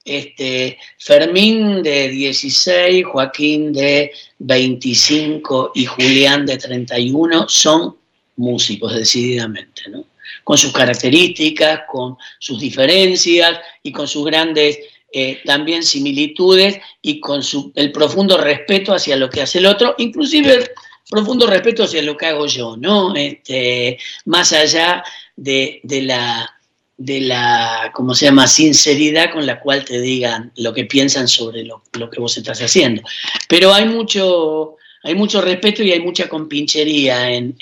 este, 0.06 0.78
Fermín 0.98 1.82
de 1.82 2.08
16, 2.08 3.04
Joaquín 3.04 3.72
de 3.72 4.12
25 4.38 5.72
y 5.74 5.84
Julián 5.84 6.46
de 6.46 6.56
31 6.56 7.48
son 7.48 7.96
músicos 8.36 8.94
decididamente, 8.94 9.82
¿no? 9.90 10.04
con 10.44 10.56
sus 10.56 10.72
características, 10.72 11.80
con 11.90 12.16
sus 12.38 12.60
diferencias 12.60 13.58
y 13.82 13.90
con 13.90 14.06
sus 14.06 14.24
grandes 14.24 14.78
eh, 15.12 15.40
también 15.44 15.82
similitudes 15.82 16.78
y 17.02 17.18
con 17.18 17.42
su, 17.42 17.72
el 17.74 17.90
profundo 17.90 18.36
respeto 18.38 18.94
hacia 18.94 19.16
lo 19.16 19.28
que 19.28 19.42
hace 19.42 19.58
el 19.58 19.66
otro, 19.66 19.96
inclusive 19.98 20.72
profundo 21.10 21.48
respeto 21.48 21.84
hacia 21.84 22.02
lo 22.02 22.16
que 22.16 22.26
hago 22.26 22.46
yo, 22.46 22.76
¿no? 22.76 23.14
Este, 23.14 23.98
más 24.24 24.52
allá 24.52 25.02
de 25.36 25.80
la 25.84 26.55
de 26.96 27.20
la, 27.20 27.90
¿cómo 27.94 28.14
se 28.14 28.26
llama?, 28.26 28.46
sinceridad 28.46 29.32
con 29.32 29.46
la 29.46 29.60
cual 29.60 29.84
te 29.84 30.00
digan 30.00 30.52
lo 30.56 30.72
que 30.72 30.84
piensan 30.84 31.28
sobre 31.28 31.64
lo, 31.64 31.82
que 32.10 32.20
vos 32.20 32.36
estás 32.36 32.60
haciendo. 32.60 33.02
Pero 33.48 33.74
hay 33.74 33.86
mucho, 33.86 34.76
hay 35.02 35.14
mucho 35.14 35.40
respeto 35.40 35.82
y 35.82 35.92
hay 35.92 36.00
mucha 36.00 36.28
compinchería 36.28 37.30
en, 37.32 37.54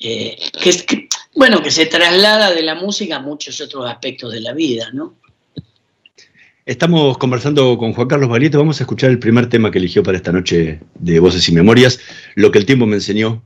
eh, 0.00 0.36
que, 0.62 1.08
bueno, 1.34 1.62
que 1.62 1.70
se 1.70 1.86
traslada 1.86 2.52
de 2.52 2.62
la 2.62 2.74
música 2.74 3.16
a 3.16 3.20
muchos 3.20 3.60
otros 3.60 3.86
aspectos 3.88 4.32
de 4.32 4.40
la 4.40 4.52
vida, 4.52 4.90
¿no? 4.92 5.14
Estamos 6.66 7.18
conversando 7.18 7.76
con 7.78 7.94
Juan 7.94 8.06
Carlos 8.06 8.28
Barieto. 8.28 8.58
Vamos 8.58 8.80
a 8.80 8.84
escuchar 8.84 9.10
el 9.10 9.18
primer 9.18 9.48
tema 9.48 9.70
que 9.70 9.78
eligió 9.78 10.02
para 10.02 10.18
esta 10.18 10.30
noche 10.30 10.78
de 10.94 11.18
Voces 11.18 11.48
y 11.48 11.52
Memorias, 11.52 11.98
Lo 12.36 12.52
que 12.52 12.58
el 12.58 12.66
tiempo 12.66 12.86
me 12.86 12.96
enseñó, 12.96 13.42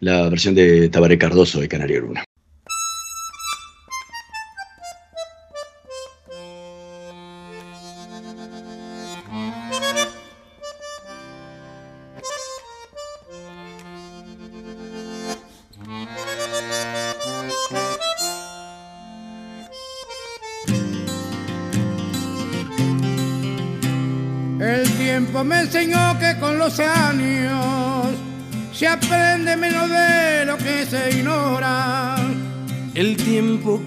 la 0.00 0.28
versión 0.28 0.54
de 0.54 0.88
Tabaré 0.88 1.18
Cardoso 1.18 1.60
de 1.60 1.66
Canario 1.66 2.02
Luna. 2.02 2.27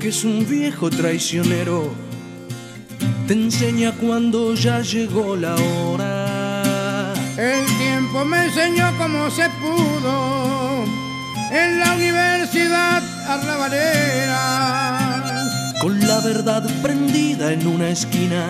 Que 0.01 0.09
es 0.09 0.23
un 0.23 0.47
viejo 0.49 0.89
traicionero 0.89 1.93
te 3.27 3.33
enseña 3.33 3.91
cuando 3.93 4.55
ya 4.55 4.81
llegó 4.81 5.35
la 5.35 5.55
hora. 5.55 7.13
El 7.37 7.65
tiempo 7.77 8.25
me 8.25 8.45
enseñó 8.45 8.91
cómo 8.97 9.29
se 9.29 9.47
pudo 9.61 10.85
en 11.51 11.79
la 11.79 11.93
universidad 11.93 13.03
arrabalera. 13.27 14.39
Con 15.81 15.99
la 15.99 16.19
verdad 16.19 16.67
prendida 16.81 17.53
en 17.53 17.67
una 17.67 17.89
esquina 17.89 18.45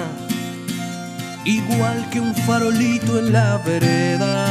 igual 1.46 2.10
que 2.12 2.22
un 2.22 2.34
farolito 2.34 3.20
en 3.20 3.34
la 3.34 3.58
vereda. 3.58 4.50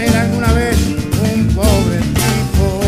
Ser 0.00 0.16
alguna 0.16 0.52
vez 0.52 0.78
un 1.34 1.46
pobre 1.54 1.98
tipo. 2.22 2.80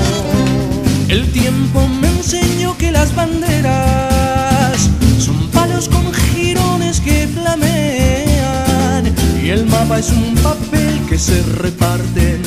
El 1.08 1.30
tiempo 1.30 1.86
me 2.00 2.08
enseñó 2.08 2.76
que 2.78 2.90
las 2.90 3.14
banderas 3.14 4.88
son 5.18 5.50
palos 5.50 5.88
con 5.88 6.12
jirones 6.12 7.00
que 7.00 7.28
flamean 7.28 9.14
y 9.44 9.50
el 9.50 9.66
mapa 9.66 9.98
es 9.98 10.10
un 10.10 10.34
papel 10.36 11.00
que 11.08 11.18
se 11.18 11.42
reparten 11.64 12.40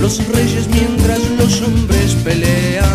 los 0.00 0.14
reyes 0.28 0.68
mientras 0.68 1.20
los 1.38 1.60
hombres 1.62 2.14
pelean. 2.24 2.86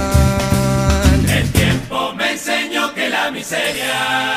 El 1.40 1.50
tiempo 1.52 2.14
me 2.16 2.32
enseñó 2.32 2.94
que 2.94 3.10
la 3.10 3.32
miseria 3.32 4.33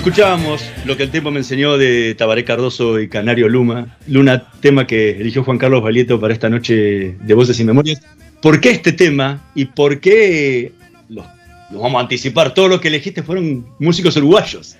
Escuchábamos 0.00 0.62
lo 0.86 0.96
que 0.96 1.02
el 1.02 1.10
tiempo 1.10 1.30
me 1.30 1.40
enseñó 1.40 1.76
de 1.76 2.14
Tabaré 2.14 2.42
Cardoso 2.42 2.98
y 2.98 3.06
Canario 3.10 3.50
Luma, 3.50 3.98
Luna, 4.06 4.50
tema 4.62 4.86
que 4.86 5.10
eligió 5.10 5.44
Juan 5.44 5.58
Carlos 5.58 5.82
Valieto 5.82 6.18
para 6.18 6.32
esta 6.32 6.48
noche 6.48 7.16
de 7.20 7.34
Voces 7.34 7.60
y 7.60 7.64
Memorias. 7.64 8.00
¿Por 8.40 8.62
qué 8.62 8.70
este 8.70 8.92
tema 8.92 9.50
y 9.54 9.66
por 9.66 10.00
qué 10.00 10.72
los, 11.10 11.26
vamos 11.68 11.96
a 11.98 12.00
anticipar? 12.00 12.54
Todos 12.54 12.70
los 12.70 12.80
que 12.80 12.88
elegiste 12.88 13.22
fueron 13.22 13.66
músicos 13.78 14.16
uruguayos. 14.16 14.74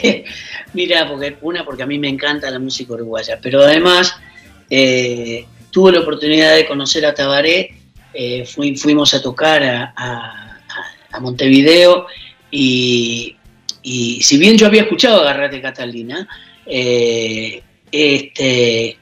Mira, 0.72 1.06
porque 1.10 1.36
una, 1.42 1.62
porque 1.62 1.82
a 1.82 1.86
mí 1.86 1.98
me 1.98 2.08
encanta 2.08 2.50
la 2.50 2.58
música 2.58 2.94
uruguaya, 2.94 3.38
pero 3.42 3.60
además 3.60 4.14
eh, 4.70 5.44
tuve 5.72 5.92
la 5.92 6.00
oportunidad 6.00 6.56
de 6.56 6.64
conocer 6.66 7.04
a 7.04 7.12
Tabaré, 7.12 7.74
eh, 8.14 8.46
fui- 8.46 8.76
fuimos 8.78 9.12
a 9.12 9.20
tocar 9.20 9.62
a 9.94 11.20
Montevideo 11.20 12.06
y, 12.50 13.36
y 13.84 14.22
si 14.22 14.38
bien 14.38 14.56
yo 14.56 14.66
había 14.66 14.82
escuchado 14.82 15.20
Agarrate 15.20 15.60
Catalina, 15.60 16.26
eh, 16.64 17.62
este, 17.92 18.96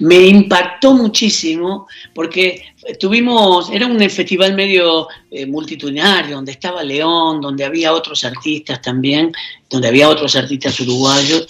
me 0.00 0.16
impactó 0.26 0.92
muchísimo 0.92 1.86
porque 2.12 2.64
tuvimos, 2.98 3.70
era 3.70 3.86
un 3.86 3.98
festival 4.10 4.54
medio 4.54 5.06
eh, 5.30 5.46
multitudinario, 5.46 6.34
donde 6.34 6.50
estaba 6.50 6.82
León, 6.82 7.40
donde 7.40 7.64
había 7.64 7.92
otros 7.92 8.24
artistas 8.24 8.82
también, 8.82 9.32
donde 9.70 9.86
había 9.88 10.08
otros 10.08 10.34
artistas 10.34 10.78
uruguayos 10.80 11.46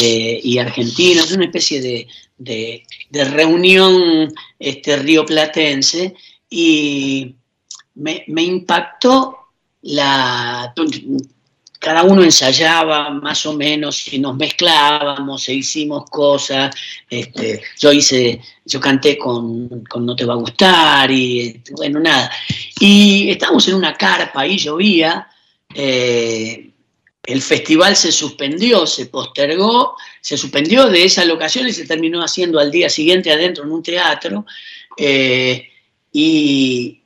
eh, 0.00 0.40
y 0.42 0.58
argentinos, 0.58 1.32
una 1.32 1.46
especie 1.46 1.82
de, 1.82 2.06
de- 2.38 2.84
reunión 3.24 4.32
este, 4.56 4.96
rioplatense 4.96 6.14
y 6.48 7.34
me 7.96 8.42
impactó 8.42 9.36
la... 9.82 10.72
Cada 11.80 12.02
uno 12.04 12.22
ensayaba 12.22 13.08
más 13.08 13.46
o 13.46 13.54
menos 13.54 14.12
y 14.12 14.18
nos 14.18 14.36
mezclábamos 14.36 15.48
e 15.48 15.54
hicimos 15.54 16.04
cosas. 16.10 16.74
Este, 17.08 17.62
yo 17.78 17.90
hice, 17.90 18.40
yo 18.66 18.78
canté 18.78 19.16
con, 19.16 19.82
No 19.98 20.14
Te 20.14 20.26
Va 20.26 20.34
a 20.34 20.36
Gustar 20.36 21.10
y 21.10 21.40
este, 21.40 21.72
bueno, 21.72 21.98
nada. 21.98 22.30
Y 22.78 23.30
estábamos 23.30 23.66
en 23.68 23.76
una 23.76 23.94
carpa 23.94 24.46
y 24.46 24.58
llovía. 24.58 25.26
eh, 25.74 26.66
el 27.22 27.42
festival 27.42 27.96
se 27.96 28.12
suspendió, 28.12 28.86
se 28.86 29.06
postergó, 29.06 29.96
se 30.20 30.36
suspendió 30.36 30.86
de 30.88 31.04
esa 31.04 31.24
locación 31.24 31.68
y 31.68 31.72
se 31.72 31.86
terminó 31.86 32.22
haciendo 32.22 32.58
al 32.58 32.70
día 32.70 32.88
siguiente 32.90 33.30
adentro 33.30 33.64
en 33.64 33.72
un 33.72 33.82
teatro. 33.82 34.44
eh, 34.98 35.66
y, 36.12 36.99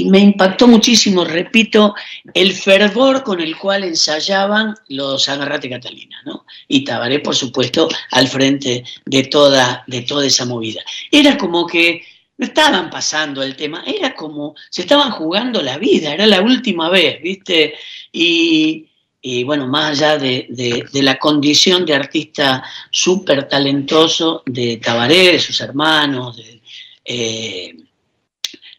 y 0.00 0.04
me 0.06 0.18
impactó 0.18 0.66
muchísimo, 0.66 1.24
repito, 1.24 1.94
el 2.32 2.52
fervor 2.52 3.22
con 3.22 3.40
el 3.40 3.56
cual 3.56 3.84
ensayaban 3.84 4.74
los 4.88 5.28
Agarrate 5.28 5.68
Catalina, 5.70 6.16
¿no? 6.24 6.44
Y 6.68 6.84
Tabaré, 6.84 7.20
por 7.20 7.34
supuesto, 7.34 7.88
al 8.10 8.26
frente 8.28 8.82
de 9.04 9.22
toda, 9.24 9.84
de 9.86 10.02
toda 10.02 10.26
esa 10.26 10.44
movida. 10.46 10.82
Era 11.10 11.36
como 11.36 11.66
que 11.66 12.02
no 12.38 12.46
estaban 12.46 12.90
pasando 12.90 13.42
el 13.42 13.54
tema, 13.54 13.84
era 13.86 14.14
como 14.14 14.54
se 14.70 14.82
estaban 14.82 15.12
jugando 15.12 15.62
la 15.62 15.78
vida, 15.78 16.12
era 16.12 16.26
la 16.26 16.40
última 16.40 16.88
vez, 16.90 17.22
¿viste? 17.22 17.74
Y, 18.10 18.86
y 19.22 19.44
bueno, 19.44 19.68
más 19.68 19.92
allá 19.92 20.18
de, 20.18 20.46
de- 20.50 21.02
la 21.02 21.18
condición 21.18 21.86
de 21.86 21.94
artista 21.94 22.64
súper 22.90 23.48
talentoso 23.48 24.42
de 24.46 24.78
Tabaré, 24.78 25.32
de 25.32 25.38
sus 25.38 25.60
hermanos, 25.60 26.36
de, 26.36 26.60
eh, 27.04 27.74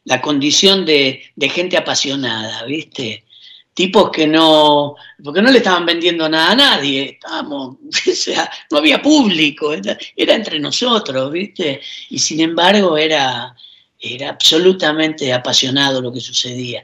la 0.05 0.21
condición 0.21 0.85
de, 0.85 1.23
de 1.35 1.49
gente 1.49 1.77
apasionada, 1.77 2.63
¿viste? 2.65 3.25
Tipos 3.73 4.09
que 4.11 4.25
no, 4.25 4.95
porque 5.21 5.41
no 5.41 5.51
le 5.51 5.57
estaban 5.57 5.85
vendiendo 5.85 6.29
nada 6.29 6.51
a 6.51 6.55
nadie, 6.55 7.17
estábamos, 7.21 7.75
o 8.11 8.15
sea, 8.15 8.49
no 8.71 8.77
había 8.77 9.01
público, 9.01 9.73
era, 9.73 9.97
entre 10.15 10.59
nosotros, 10.59 11.31
¿viste? 11.31 11.81
Y 12.09 12.19
sin 12.19 12.39
embargo 12.39 12.97
era, 12.97 13.53
era 13.99 14.29
absolutamente 14.29 15.33
apasionado 15.33 16.01
lo 16.01 16.13
que 16.13 16.21
sucedía. 16.21 16.83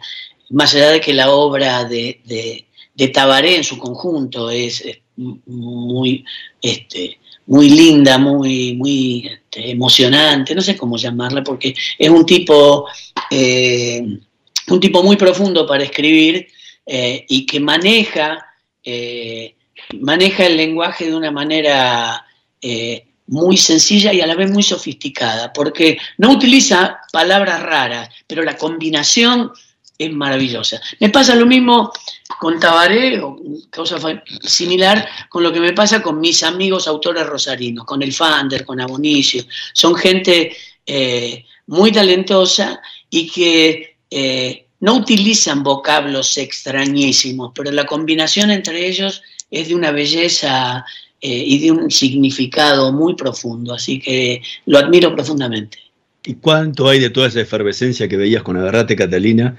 Más 0.49 0.75
allá 0.75 0.89
de 0.89 0.99
que 0.99 1.13
la 1.13 1.31
obra 1.31 1.85
de, 1.85 2.19
de, 2.25 2.65
de 2.93 3.07
Tabaré 3.07 3.55
en 3.55 3.63
su 3.63 3.77
conjunto 3.77 4.49
es, 4.49 4.81
es 4.81 4.97
muy, 5.15 6.25
este, 6.61 7.20
muy 7.47 7.69
linda, 7.69 8.17
muy, 8.17 8.75
muy 8.75 9.27
este, 9.27 9.71
emocionante, 9.71 10.55
no 10.55 10.61
sé 10.61 10.77
cómo 10.77 10.97
llamarla, 10.97 11.43
porque 11.43 11.73
es 11.97 12.09
un 12.09 12.25
tipo, 12.25 12.87
eh, 13.29 14.01
un 14.67 14.79
tipo 14.79 15.03
muy 15.03 15.17
profundo 15.17 15.65
para 15.65 15.83
escribir 15.83 16.47
eh, 16.85 17.25
y 17.27 17.45
que 17.45 17.59
maneja, 17.59 18.45
eh, 18.83 19.55
maneja 19.99 20.45
el 20.45 20.57
lenguaje 20.57 21.05
de 21.05 21.15
una 21.15 21.31
manera 21.31 22.25
muy 23.25 23.57
sencilla 23.57 24.13
y 24.13 24.21
a 24.21 24.27
la 24.27 24.35
vez 24.35 24.51
muy 24.51 24.61
sofisticada, 24.61 25.51
porque 25.51 25.97
no 26.19 26.31
utiliza 26.31 26.99
palabras 27.11 27.63
raras, 27.63 28.09
pero 28.27 28.43
la 28.43 28.55
combinación 28.55 29.51
es 30.05 30.11
maravillosa. 30.11 30.81
Me 30.99 31.09
pasa 31.09 31.35
lo 31.35 31.45
mismo 31.45 31.91
con 32.39 32.59
Tabaré, 32.59 33.19
o 33.19 33.39
cosa 33.71 33.97
similar 34.43 35.07
con 35.29 35.43
lo 35.43 35.51
que 35.51 35.59
me 35.59 35.73
pasa 35.73 36.01
con 36.01 36.19
mis 36.19 36.43
amigos 36.43 36.87
autores 36.87 37.25
rosarinos, 37.25 37.85
con 37.85 38.01
el 38.01 38.13
Fander, 38.13 38.65
con 38.65 38.81
Abonicio. 38.81 39.43
Son 39.73 39.95
gente 39.95 40.55
eh, 40.85 41.45
muy 41.67 41.91
talentosa 41.91 42.81
y 43.09 43.29
que 43.29 43.97
eh, 44.09 44.65
no 44.79 44.95
utilizan 44.95 45.63
vocablos 45.63 46.37
extrañísimos, 46.37 47.51
pero 47.53 47.71
la 47.71 47.85
combinación 47.85 48.51
entre 48.51 48.87
ellos 48.87 49.21
es 49.49 49.67
de 49.67 49.75
una 49.75 49.91
belleza 49.91 50.83
eh, 51.21 51.43
y 51.45 51.59
de 51.59 51.71
un 51.71 51.91
significado 51.91 52.91
muy 52.91 53.15
profundo, 53.15 53.73
así 53.73 53.99
que 53.99 54.41
lo 54.65 54.79
admiro 54.79 55.13
profundamente. 55.13 55.77
¿Y 56.23 56.35
cuánto 56.35 56.87
hay 56.87 56.99
de 56.99 57.09
toda 57.09 57.27
esa 57.27 57.41
efervescencia 57.41 58.07
que 58.07 58.17
veías 58.17 58.43
con 58.43 58.57
Agarrate 58.57 58.95
Catalina 58.95 59.57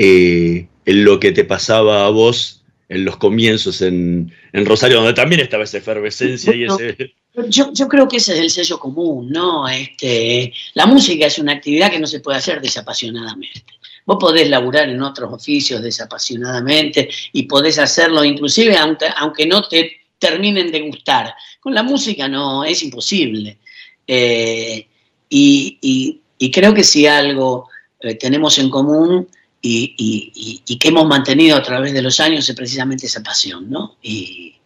eh, 0.00 0.66
en 0.86 1.04
lo 1.04 1.20
que 1.20 1.32
te 1.32 1.44
pasaba 1.44 2.06
a 2.06 2.08
vos 2.10 2.62
en 2.88 3.04
los 3.04 3.18
comienzos 3.18 3.82
en, 3.82 4.32
en 4.52 4.64
Rosario, 4.66 4.96
donde 4.96 5.12
también 5.12 5.40
estaba 5.42 5.64
esa 5.64 5.78
efervescencia 5.78 6.54
y 6.56 6.64
ese... 6.64 7.12
Yo, 7.48 7.70
yo 7.72 7.86
creo 7.86 8.08
que 8.08 8.16
ese 8.16 8.32
es 8.32 8.40
el 8.40 8.50
sello 8.50 8.80
común, 8.80 9.30
¿no? 9.30 9.68
Este, 9.68 10.52
la 10.74 10.86
música 10.86 11.26
es 11.26 11.38
una 11.38 11.52
actividad 11.52 11.90
que 11.90 12.00
no 12.00 12.06
se 12.08 12.18
puede 12.20 12.38
hacer 12.38 12.60
desapasionadamente. 12.60 13.62
Vos 14.06 14.16
podés 14.18 14.48
laburar 14.48 14.88
en 14.88 15.00
otros 15.02 15.32
oficios 15.32 15.80
desapasionadamente 15.82 17.08
y 17.32 17.44
podés 17.44 17.78
hacerlo 17.78 18.24
inclusive 18.24 18.76
aunque, 18.76 19.06
aunque 19.16 19.46
no 19.46 19.62
te 19.68 19.92
terminen 20.18 20.72
de 20.72 20.80
gustar. 20.80 21.32
Con 21.60 21.74
la 21.74 21.82
música 21.84 22.26
no, 22.26 22.64
es 22.64 22.82
imposible. 22.82 23.58
Eh, 24.06 24.86
y, 25.28 25.78
y- 25.80 26.20
y 26.38 26.50
creo 26.50 26.72
que 26.74 26.82
si 26.82 27.06
algo 27.06 27.68
eh, 28.00 28.14
tenemos 28.14 28.58
en 28.58 28.70
común 28.70 29.28
y, 29.62 29.94
y- 29.96 30.32
y- 30.34 30.62
y 30.66 30.78
que 30.78 30.88
hemos 30.88 31.06
mantenido 31.06 31.56
a 31.56 31.62
través 31.62 31.92
de 31.92 32.02
los 32.02 32.18
años 32.20 32.48
es 32.48 32.56
precisamente 32.56 33.06
esa 33.06 33.22
pasión, 33.22 33.68
¿no? 33.70 33.96
Y, 34.02 34.56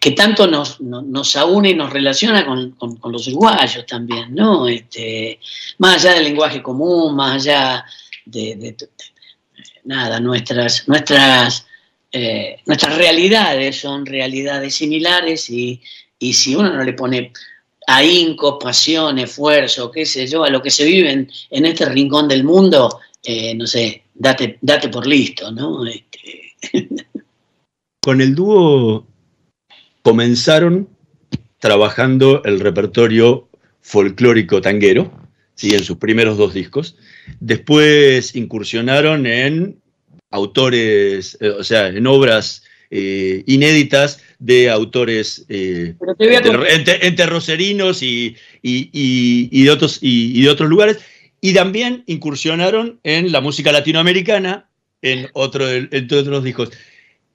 que 0.00 0.10
tanto 0.10 0.46
nos, 0.48 0.80
nos, 0.80 1.36
aúne 1.36 1.70
y 1.70 1.74
nos 1.74 1.92
relaciona 1.92 2.44
con, 2.44 2.74
los 3.12 3.28
uruguayos 3.28 3.86
también, 3.86 4.34
¿no? 4.34 4.66
Este, 4.66 5.38
más 5.78 6.04
allá 6.04 6.14
del 6.14 6.24
lenguaje 6.24 6.60
común, 6.60 7.14
más 7.14 7.34
allá 7.36 7.84
de, 8.24 8.76
nada, 9.84 10.20
nuestras, 10.20 10.88
nuestras, 10.88 11.66
eh, 12.10 12.60
nuestras 12.66 12.96
realidades 12.96 13.80
son 13.80 14.04
realidades 14.06 14.74
similares 14.74 15.48
y, 15.50 15.80
si 16.18 16.54
uno 16.54 16.72
no 16.72 16.84
le 16.84 16.92
pone 16.92 17.32
ahínco, 17.86 18.58
pasión, 18.58 19.18
esfuerzo, 19.18 19.90
qué 19.90 20.06
sé 20.06 20.26
yo, 20.26 20.44
a 20.44 20.50
lo 20.50 20.62
que 20.62 20.70
se 20.70 20.84
vive 20.84 21.10
en, 21.10 21.66
este 21.66 21.84
rincón 21.86 22.28
del 22.28 22.44
mundo, 22.44 23.00
eh, 23.24 23.54
no 23.54 23.66
sé, 23.66 24.01
date, 24.22 24.58
date 24.62 24.88
por 24.88 25.06
listo, 25.06 25.50
¿no? 25.50 25.84
Este... 25.84 26.52
Con 28.00 28.20
el 28.20 28.34
dúo 28.34 29.06
comenzaron 30.02 30.88
trabajando 31.58 32.42
el 32.44 32.60
repertorio 32.60 33.48
folclórico 33.80 34.60
tanguero, 34.60 35.12
¿sí? 35.54 35.74
en 35.74 35.84
sus 35.84 35.98
primeros 35.98 36.36
dos 36.36 36.54
discos. 36.54 36.96
Después 37.38 38.34
incursionaron 38.34 39.26
en 39.26 39.80
autores, 40.30 41.36
eh, 41.40 41.50
o 41.50 41.62
sea, 41.62 41.88
en 41.88 42.06
obras 42.06 42.64
eh, 42.90 43.42
inéditas 43.46 44.20
de 44.38 44.68
autores 44.68 45.44
eh, 45.48 45.94
entre, 46.18 47.26
roserinos 47.26 48.02
y, 48.02 48.36
de 48.62 49.70
otros, 49.70 49.98
y, 50.00 50.42
de 50.42 50.50
otros 50.50 50.68
lugares. 50.68 50.98
Y 51.42 51.52
también 51.52 52.04
incursionaron 52.06 53.00
en 53.02 53.32
la 53.32 53.42
música 53.42 53.72
latinoamericana 53.72 54.70
en, 55.02 55.28
otro, 55.34 55.68
entre 55.70 56.18
otros 56.18 56.42
discos. 56.42 56.70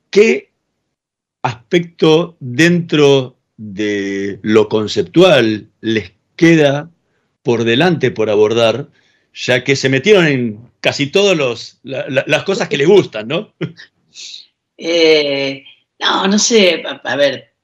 ¿Qué 0.09 0.49
aspecto 1.43 2.37
dentro 2.39 3.37
de 3.57 4.39
lo 4.41 4.69
conceptual 4.69 5.69
les 5.81 6.13
queda 6.35 6.89
por 7.43 7.63
delante 7.63 8.11
por 8.11 8.29
abordar, 8.29 8.87
ya 9.33 9.63
que 9.63 9.75
se 9.75 9.89
metieron 9.89 10.27
en 10.27 10.69
casi 10.79 11.07
todas 11.07 11.77
las 11.83 12.43
cosas 12.43 12.69
que 12.69 12.77
les 12.77 12.87
gustan, 12.87 13.27
¿no? 13.27 13.53
Eh, 14.79 15.63
no, 15.99 16.27
no 16.27 16.37
sé, 16.37 16.83
a, 16.85 17.15
ver, 17.15 17.55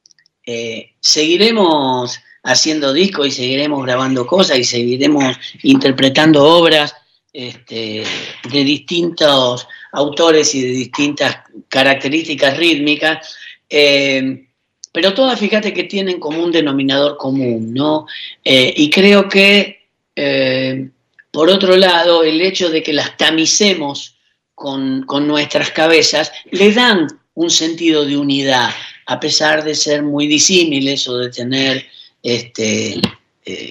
eh, 0.48 0.96
seguiremos 1.00 2.20
haciendo 2.44 2.94
discos 2.94 3.28
y 3.28 3.32
seguiremos 3.32 3.84
grabando 3.86 4.28
cosas 4.28 4.58
y 4.58 4.64
seguiremos 4.64 5.38
interpretando 5.64 6.44
obras 6.44 6.96
este, 7.32 8.04
de 8.52 8.64
distintos 8.64 9.68
autores 9.94 10.54
y 10.54 10.62
de 10.62 10.72
distintas 10.72 11.38
características 11.70 12.58
rítmicas 12.58 13.36
eh, 13.70 14.46
pero 14.94 15.16
todas, 15.16 15.40
fíjate 15.40 15.74
que 15.74 15.86
tienen 15.86 16.20
como 16.20 16.44
un 16.44 16.52
denominador 16.52 17.18
común, 17.18 17.74
¿no? 17.74 18.06
Eh, 18.44 18.72
y 18.78 18.92
creo 18.92 19.28
que, 19.28 19.88
eh, 20.16 20.90
por 21.32 21.50
otro 21.50 21.76
lado, 21.76 22.24
el 22.24 22.40
hecho 22.40 22.70
de 22.70 22.84
que 22.84 22.94
las 22.94 23.18
tamicemos 23.18 24.16
con, 24.54 25.08
nuestras 25.28 25.72
cabezas 25.72 26.32
le 26.52 26.72
dan 26.72 27.08
un 27.34 27.50
sentido 27.50 28.06
de 28.06 28.16
unidad, 28.16 28.70
a 29.08 29.20
pesar 29.20 29.64
de 29.64 29.74
ser 29.74 30.04
muy 30.04 30.28
disímiles 30.28 31.08
o 31.08 31.18
de 31.18 31.32
tener 31.32 31.88
este, 32.24 33.00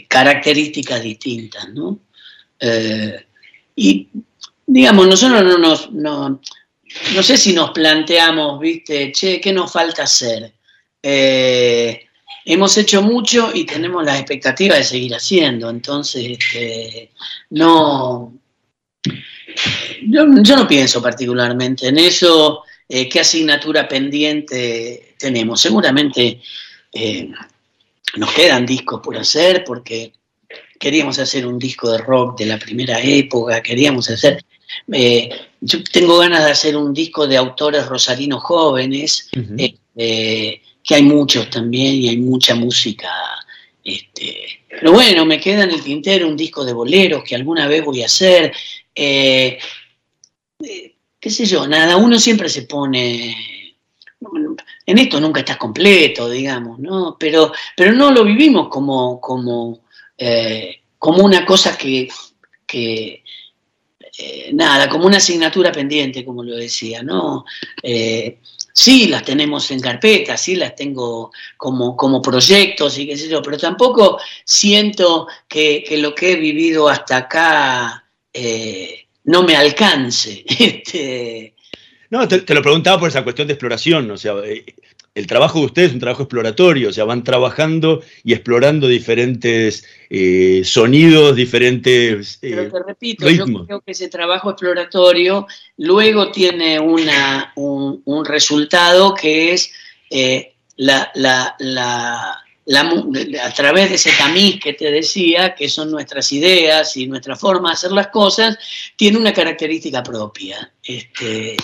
características 0.06 1.02
distintas, 1.02 1.68
¿no? 1.70 1.98
y 3.74 4.08
digamos, 4.66 5.08
nosotros 5.08 5.42
no 5.42 5.58
nos, 5.58 5.90
no 7.14 7.22
sé 7.22 7.36
si 7.36 7.52
nos 7.52 7.70
planteamos, 7.70 8.60
viste, 8.60 9.12
che, 9.12 9.40
¿qué 9.40 9.52
nos 9.52 9.72
falta 9.72 10.04
hacer? 10.04 10.52
Eh, 11.02 12.06
hemos 12.44 12.76
hecho 12.76 13.02
mucho 13.02 13.50
y 13.52 13.64
tenemos 13.64 14.04
la 14.04 14.16
expectativa 14.16 14.76
de 14.76 14.84
seguir 14.84 15.14
haciendo, 15.14 15.70
entonces 15.70 16.38
este, 16.38 17.10
no, 17.50 18.32
yo, 20.06 20.26
no 20.26 20.68
pienso 20.68 21.02
particularmente 21.02 21.88
en 21.88 21.98
eso, 21.98 22.62
eh, 22.88 23.08
qué 23.08 23.20
asignatura 23.20 23.88
pendiente 23.88 25.14
tenemos. 25.18 25.60
Seguramente 25.60 26.40
eh, 26.92 27.30
nos 28.16 28.32
quedan 28.32 28.66
discos 28.66 29.00
por 29.00 29.16
hacer 29.16 29.64
porque 29.64 30.12
queríamos 30.78 31.18
hacer 31.18 31.46
un 31.46 31.58
disco 31.58 31.90
de 31.90 31.98
rock 31.98 32.38
de 32.38 32.46
la 32.46 32.58
primera 32.58 33.00
época, 33.00 33.62
queríamos 33.62 34.10
hacer 34.10 34.44
eh, 34.92 35.30
yo 35.60 35.82
tengo 35.84 36.18
ganas 36.18 36.44
de 36.44 36.50
hacer 36.50 36.76
un 36.76 36.92
disco 36.92 37.26
de 37.26 37.36
autores 37.36 37.86
rosarinos 37.86 38.42
jóvenes, 38.42 39.28
eh, 39.56 39.74
eh, 39.96 40.60
que 40.82 40.94
hay 40.94 41.02
muchos 41.02 41.48
también 41.50 41.94
y 41.94 42.08
hay 42.08 42.16
mucha 42.16 42.54
música. 42.54 43.08
Este, 43.84 44.64
pero 44.68 44.92
bueno, 44.92 45.24
me 45.24 45.40
queda 45.40 45.64
en 45.64 45.70
el 45.70 45.82
tintero 45.82 46.28
un 46.28 46.36
disco 46.36 46.64
de 46.64 46.72
boleros 46.72 47.22
que 47.24 47.34
alguna 47.34 47.66
vez 47.68 47.84
voy 47.84 48.02
a 48.02 48.06
hacer. 48.06 48.52
qué 48.94 49.58
sé 51.30 51.46
yo, 51.46 51.66
nada, 51.68 51.96
uno 51.96 52.18
siempre 52.18 52.48
se 52.48 52.62
pone 52.62 53.61
en 54.92 54.98
esto 54.98 55.20
nunca 55.20 55.40
estás 55.40 55.56
completo, 55.56 56.28
digamos, 56.28 56.78
¿no? 56.78 57.16
Pero, 57.18 57.52
pero 57.76 57.92
no 57.92 58.10
lo 58.10 58.24
vivimos 58.24 58.68
como, 58.68 59.20
como, 59.20 59.80
como 60.98 61.24
una 61.24 61.44
cosa 61.44 61.76
que, 61.76 62.08
eh, 64.18 64.50
nada, 64.52 64.88
como 64.88 65.06
una 65.06 65.16
asignatura 65.16 65.72
pendiente, 65.72 66.24
como 66.24 66.44
lo 66.44 66.54
decía, 66.54 67.02
¿no? 67.02 67.44
Eh, 67.82 68.38
sí, 68.72 69.08
las 69.08 69.24
tenemos 69.24 69.70
en 69.70 69.80
carpeta, 69.80 70.36
sí 70.36 70.54
las 70.54 70.74
tengo 70.74 71.32
como, 71.56 71.96
como 71.96 72.20
proyectos 72.20 72.98
y 72.98 73.06
qué 73.06 73.16
sé 73.16 73.28
yo, 73.28 73.42
pero 73.42 73.58
tampoco 73.58 74.20
siento 74.44 75.26
que, 75.48 75.84
lo 75.98 76.14
que 76.14 76.32
he 76.32 76.36
vivido 76.36 76.88
hasta 76.88 77.16
acá 77.16 78.04
eh, 78.32 79.06
no 79.24 79.42
me 79.42 79.56
alcance. 79.56 80.44
Este, 80.58 81.54
no, 82.12 82.28
te, 82.28 82.42
te, 82.42 82.54
lo 82.54 82.60
preguntaba 82.60 83.00
por 83.00 83.08
esa 83.08 83.24
cuestión 83.24 83.48
de 83.48 83.54
exploración, 83.54 84.10
o 84.10 84.18
sea, 84.18 84.34
el 85.14 85.26
trabajo 85.26 85.60
de 85.60 85.64
ustedes 85.64 85.88
es 85.88 85.94
un 85.94 86.00
trabajo 86.00 86.24
exploratorio, 86.24 86.90
o 86.90 86.92
sea, 86.92 87.04
van 87.04 87.24
trabajando 87.24 88.02
y 88.22 88.34
explorando 88.34 88.86
diferentes 88.86 89.86
eh, 90.10 90.60
sonidos, 90.62 91.34
diferentes 91.34 92.38
eh, 92.42 92.50
Pero 92.50 92.70
te 92.70 92.82
repito, 92.86 93.30
yo 93.30 93.64
creo 93.64 93.80
que 93.80 93.92
ese 93.92 94.08
trabajo 94.08 94.50
exploratorio 94.50 95.46
luego 95.78 96.30
tiene 96.30 96.78
una, 96.78 97.54
un, 97.56 98.24
resultado 98.26 99.14
que 99.14 99.54
es 99.54 99.72
eh, 100.10 100.52
la, 100.76 101.10
la, 101.14 101.56
la, 101.58 102.42
a 103.42 103.52
través 103.54 103.88
de 103.88 103.94
ese 103.94 104.12
tamiz 104.18 104.60
que 104.60 104.74
te 104.74 104.90
decía, 104.90 105.54
que 105.54 105.70
son 105.70 105.90
nuestras 105.90 106.30
ideas 106.30 106.94
y 106.98 107.06
nuestra 107.06 107.36
forma 107.36 107.70
de 107.70 107.74
hacer 107.74 107.92
las 107.92 108.08
cosas, 108.08 108.58
tiene 108.96 109.16
una 109.16 109.32
característica 109.32 110.02
propia. 110.02 110.72
Este, 110.82 111.56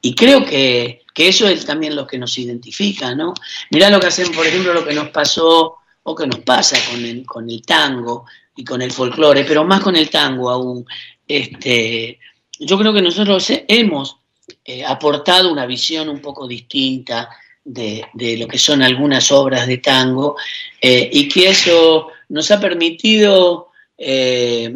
y 0.00 0.14
creo 0.14 0.44
que, 0.44 1.02
eso 1.14 1.48
es 1.48 1.66
también 1.66 1.96
lo 1.96 2.06
que 2.06 2.16
nos 2.16 2.38
identifica, 2.38 3.12
¿no? 3.12 3.34
Mirá 3.72 3.90
lo 3.90 3.98
que 3.98 4.06
hacen, 4.06 4.30
por 4.30 4.46
ejemplo, 4.46 4.72
lo 4.72 4.86
que 4.86 4.94
nos 4.94 5.08
pasó 5.08 5.78
o 6.04 6.14
que 6.14 6.28
nos 6.28 6.38
pasa 6.40 6.78
con 6.88 7.04
el, 7.04 7.26
con 7.26 7.50
el 7.50 7.60
tango 7.62 8.24
y 8.54 8.64
con 8.64 8.80
el 8.82 8.92
folclore, 8.92 9.44
pero 9.44 9.64
más 9.64 9.80
con 9.80 9.96
el 9.96 10.08
tango 10.10 10.48
aún. 10.48 10.86
Este, 11.26 12.20
yo 12.60 12.78
creo 12.78 12.92
que 12.92 13.02
nosotros 13.02 13.48
hemos 13.66 14.18
eh, 14.64 14.84
aportado 14.84 15.52
una 15.52 15.66
visión 15.66 16.08
un 16.08 16.20
poco 16.20 16.46
distinta 16.46 17.28
de, 17.64 18.36
lo 18.38 18.46
que 18.46 18.58
son 18.58 18.82
algunas 18.82 19.30
obras 19.32 19.66
de 19.66 19.78
tango 19.78 20.36
eh, 20.80 21.10
y 21.12 21.28
que 21.28 21.48
eso 21.48 22.08
nos 22.28 22.50
ha 22.50 22.60
permitido 22.60 23.68
eh, 23.96 24.74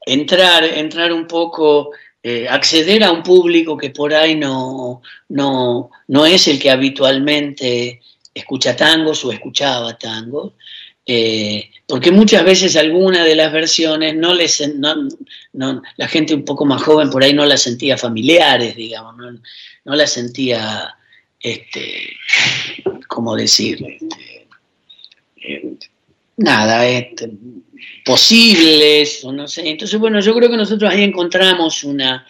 entrar, 0.00 0.64
entrar 0.64 1.12
un 1.12 1.26
poco 1.26 1.90
eh, 2.28 2.48
acceder 2.48 3.04
a 3.04 3.12
un 3.12 3.22
público 3.22 3.76
que 3.76 3.90
por 3.90 4.12
ahí 4.12 4.34
no, 4.34 5.00
no, 5.28 5.90
no, 6.08 6.26
es 6.26 6.48
el 6.48 6.58
que 6.58 6.72
habitualmente 6.72 8.00
escucha 8.34 8.74
tangos 8.74 9.24
o 9.24 9.30
escuchaba 9.30 9.96
tangos, 9.96 10.54
eh, 11.06 11.70
porque 11.86 12.10
muchas 12.10 12.44
veces 12.44 12.74
alguna 12.74 13.22
de 13.22 13.36
las 13.36 13.52
versiones 13.52 14.16
no 14.16 14.34
les 14.34 14.60
no, 14.74 15.82
la 15.96 16.08
gente 16.08 16.34
un 16.34 16.44
poco 16.44 16.64
más 16.64 16.82
joven 16.82 17.10
por 17.10 17.22
ahí 17.22 17.32
no 17.32 17.46
las 17.46 17.62
sentía 17.62 17.96
familiares, 17.96 18.74
digamos, 18.74 19.14
no, 19.84 19.94
las 19.94 20.10
sentía, 20.10 20.96
este, 21.38 22.10
¿cómo 23.06 23.36
decir? 23.36 23.86
Este, 23.86 24.48
eh, 25.42 25.76
nada, 26.38 26.88
este, 26.88 27.30
posibles, 28.04 29.24
o 29.24 29.32
no 29.32 29.48
sé. 29.48 29.68
Entonces, 29.68 29.98
bueno, 29.98 30.20
yo 30.20 30.34
creo 30.34 30.50
que 30.50 30.56
nosotros 30.56 30.90
ahí 30.90 31.02
encontramos 31.02 31.84
una, 31.84 32.26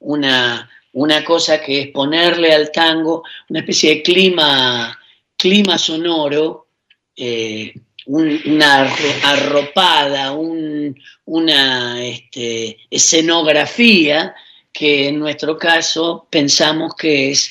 una, 0.00 0.70
una 0.92 1.24
cosa 1.24 1.60
que 1.60 1.80
es 1.80 1.88
ponerle 1.88 2.52
al 2.52 2.70
tango 2.72 3.22
una 3.48 3.60
especie 3.60 3.96
de 3.96 4.02
clima, 4.02 4.98
clima 5.36 5.78
sonoro, 5.78 6.66
eh, 7.16 7.74
una 8.06 8.92
arropada, 9.22 10.32
una 11.24 12.04
este, 12.04 12.78
escenografía 12.90 14.34
que 14.72 15.08
en 15.08 15.18
nuestro 15.18 15.56
caso 15.58 16.26
pensamos 16.30 16.94
que 16.94 17.30
es 17.30 17.50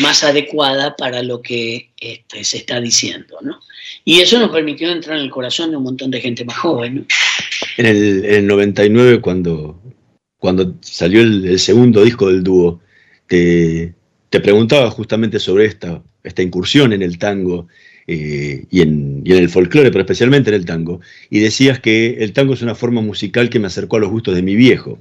más 0.00 0.24
adecuada 0.24 0.96
para 0.96 1.22
lo 1.22 1.42
que 1.42 1.90
este, 2.00 2.44
se 2.44 2.58
está 2.58 2.80
diciendo. 2.80 3.38
¿no? 3.42 3.60
Y 4.04 4.20
eso 4.20 4.38
nos 4.38 4.50
permitió 4.50 4.90
entrar 4.90 5.18
en 5.18 5.24
el 5.24 5.30
corazón 5.30 5.70
de 5.70 5.76
un 5.76 5.84
montón 5.84 6.10
de 6.10 6.20
gente 6.20 6.44
más 6.44 6.58
joven. 6.58 6.94
¿no? 6.94 7.06
En, 7.76 7.86
el, 7.86 8.24
en 8.24 8.34
el 8.34 8.46
99, 8.46 9.20
cuando, 9.20 9.80
cuando 10.38 10.74
salió 10.80 11.20
el, 11.20 11.46
el 11.46 11.58
segundo 11.58 12.04
disco 12.04 12.28
del 12.28 12.42
dúo, 12.42 12.80
te, 13.26 13.94
te, 14.28 14.40
preguntaba 14.40 14.90
justamente 14.90 15.38
sobre 15.38 15.66
esta, 15.66 16.02
esta 16.24 16.42
incursión 16.42 16.92
en 16.92 17.02
el 17.02 17.18
tango 17.18 17.68
eh, 18.06 18.64
y, 18.70 18.80
en, 18.80 19.22
y 19.24 19.32
en 19.32 19.38
el 19.38 19.48
folclore, 19.48 19.90
pero 19.90 20.02
especialmente 20.02 20.50
en 20.50 20.56
el 20.56 20.64
tango, 20.64 21.00
y 21.30 21.38
decías 21.38 21.78
que 21.78 22.16
el 22.20 22.32
tango 22.32 22.54
es 22.54 22.62
una 22.62 22.74
forma 22.74 23.00
musical 23.00 23.50
que 23.50 23.60
me 23.60 23.68
acercó 23.68 23.96
a 23.96 24.00
los 24.00 24.10
gustos 24.10 24.34
de 24.34 24.42
mi 24.42 24.56
viejo 24.56 24.98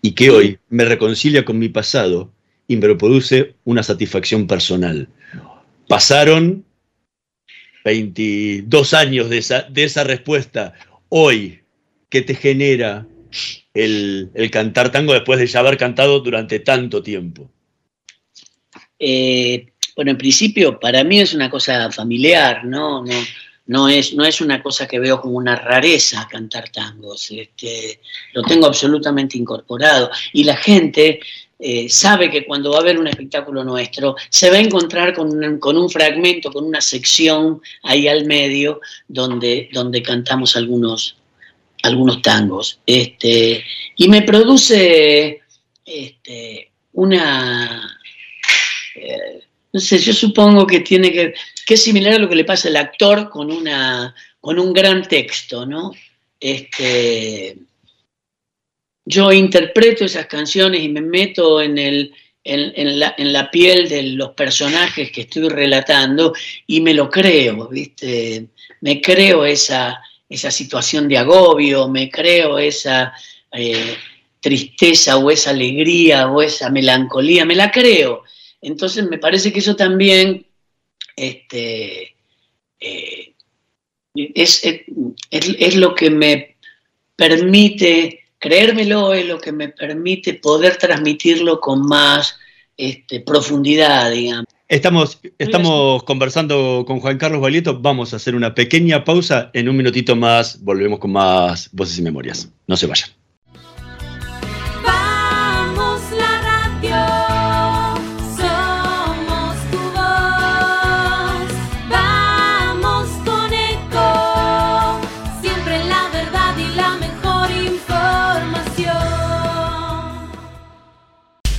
y 0.00 0.12
que 0.12 0.30
hoy 0.30 0.58
me 0.70 0.84
reconcilia 0.84 1.44
con 1.44 1.58
mi 1.58 1.68
pasado 1.68 2.32
y 2.70 2.76
me 2.76 2.94
produce 2.94 3.56
una 3.64 3.82
satisfacción 3.82 4.46
personal. 4.46 5.08
Pasaron 5.88 6.64
22 7.84 8.94
años 8.94 9.28
de 9.28 9.38
esa, 9.38 9.62
de 9.62 9.82
esa 9.82 10.04
respuesta. 10.04 10.74
Hoy, 11.08 11.62
¿qué 12.08 12.22
te 12.22 12.36
genera 12.36 13.08
el, 13.74 14.30
el, 14.34 14.52
cantar 14.52 14.92
tango 14.92 15.14
después 15.14 15.40
de 15.40 15.48
ya 15.48 15.58
haber 15.58 15.76
cantado 15.78 16.20
durante 16.20 16.60
tanto 16.60 17.02
tiempo? 17.02 17.50
Eh, 19.00 19.66
bueno, 19.96 20.12
en 20.12 20.18
principio, 20.18 20.78
para 20.78 21.02
mí 21.02 21.18
es 21.18 21.34
una 21.34 21.50
cosa 21.50 21.90
familiar, 21.90 22.64
¿no? 22.64 23.04
no 23.04 23.16
no 23.70 23.88
es, 23.88 24.14
no 24.14 24.24
es 24.24 24.40
una 24.40 24.60
cosa 24.60 24.88
que 24.88 24.98
veo 24.98 25.20
como 25.20 25.36
una 25.36 25.54
rareza 25.54 26.26
cantar 26.28 26.70
tangos, 26.70 27.30
este, 27.30 28.00
lo 28.32 28.42
tengo 28.42 28.66
absolutamente 28.66 29.38
incorporado. 29.38 30.10
Y 30.32 30.42
la 30.42 30.56
gente 30.56 31.20
eh, 31.62 31.90
sabe 31.90 32.30
que 32.30 32.46
cuando 32.46 32.70
va 32.70 32.78
a 32.78 32.80
haber 32.80 32.98
un 32.98 33.06
espectáculo 33.06 33.62
nuestro, 33.62 34.16
se 34.30 34.48
va 34.48 34.56
a 34.56 34.60
encontrar 34.60 35.12
con 35.12 35.28
un, 35.28 35.58
con 35.58 35.76
un 35.76 35.90
fragmento, 35.90 36.50
con 36.50 36.64
una 36.64 36.80
sección 36.80 37.60
ahí 37.82 38.08
al 38.08 38.24
medio 38.24 38.80
donde, 39.06 39.68
donde 39.70 40.02
cantamos 40.02 40.56
algunos, 40.56 41.18
algunos 41.82 42.22
tangos. 42.22 42.80
Este, 42.86 43.62
y 43.96 44.08
me 44.08 44.22
produce 44.22 45.42
este, 45.84 46.70
una... 46.94 47.98
Eh, 48.94 49.44
no 49.72 49.80
sé, 49.80 49.98
yo 49.98 50.14
supongo 50.14 50.66
que 50.66 50.80
tiene 50.80 51.12
que, 51.12 51.34
que 51.66 51.74
es 51.74 51.82
similar 51.82 52.14
a 52.14 52.18
lo 52.18 52.28
que 52.28 52.36
le 52.36 52.44
pasa 52.44 52.68
al 52.68 52.76
actor 52.76 53.28
con, 53.28 53.52
una, 53.52 54.14
con 54.40 54.58
un 54.58 54.72
gran 54.72 55.06
texto, 55.06 55.66
¿no? 55.66 55.92
Este, 56.40 57.58
yo 59.10 59.32
interpreto 59.32 60.04
esas 60.04 60.26
canciones 60.26 60.82
y 60.82 60.88
me 60.88 61.00
meto 61.00 61.60
en, 61.60 61.76
el, 61.76 62.14
en, 62.44 62.98
la, 62.98 63.14
en, 63.18 63.32
la, 63.32 63.50
piel 63.50 63.88
de 63.88 64.02
los 64.04 64.30
personajes 64.30 65.10
que 65.10 65.22
estoy 65.22 65.48
relatando 65.48 66.32
y 66.66 66.80
me 66.80 66.94
lo 66.94 67.10
creo, 67.10 67.68
¿viste? 67.68 68.46
Me 68.80 69.00
creo 69.00 69.44
esa, 69.44 70.00
esa 70.28 70.50
situación 70.50 71.08
de 71.08 71.18
agobio, 71.18 71.88
me 71.88 72.08
creo 72.08 72.58
esa 72.58 73.12
eh, 73.52 73.96
tristeza 74.40 75.16
o 75.16 75.30
esa 75.30 75.50
alegría 75.50 76.28
o 76.28 76.40
esa 76.40 76.70
melancolía, 76.70 77.44
me 77.44 77.56
la 77.56 77.70
creo. 77.70 78.22
Entonces 78.62 79.04
me 79.08 79.18
parece 79.18 79.52
que 79.52 79.58
eso 79.58 79.74
también 79.74 80.46
este, 81.16 82.14
eh, 82.78 83.34
es, 84.14 84.62
es, 85.30 85.76
lo 85.76 85.94
que 85.94 86.10
me 86.10 86.56
permite, 87.16 88.19
creérmelo 88.40 89.12
es 89.12 89.26
lo 89.26 89.38
que 89.38 89.52
me 89.52 89.68
permite 89.68 90.34
poder 90.34 90.76
transmitirlo 90.76 91.60
con 91.60 91.86
más 91.86 92.36
este, 92.76 93.20
profundidad, 93.20 94.10
digamos. 94.10 94.46
Estamos, 94.66 95.20
estamos 95.38 96.04
conversando 96.04 96.84
con 96.86 97.00
Juan 97.00 97.18
Carlos 97.18 97.40
Valieto, 97.40 97.80
vamos 97.80 98.12
a 98.12 98.16
hacer 98.16 98.36
una 98.36 98.54
pequeña 98.54 99.04
pausa, 99.04 99.50
en 99.52 99.68
un 99.68 99.76
minutito 99.76 100.14
más 100.14 100.62
volvemos 100.62 101.00
con 101.00 101.12
más 101.12 101.70
voces 101.72 101.98
y 101.98 102.02
memorias. 102.02 102.48
No 102.66 102.76
se 102.76 102.86
vayan. 102.86 103.10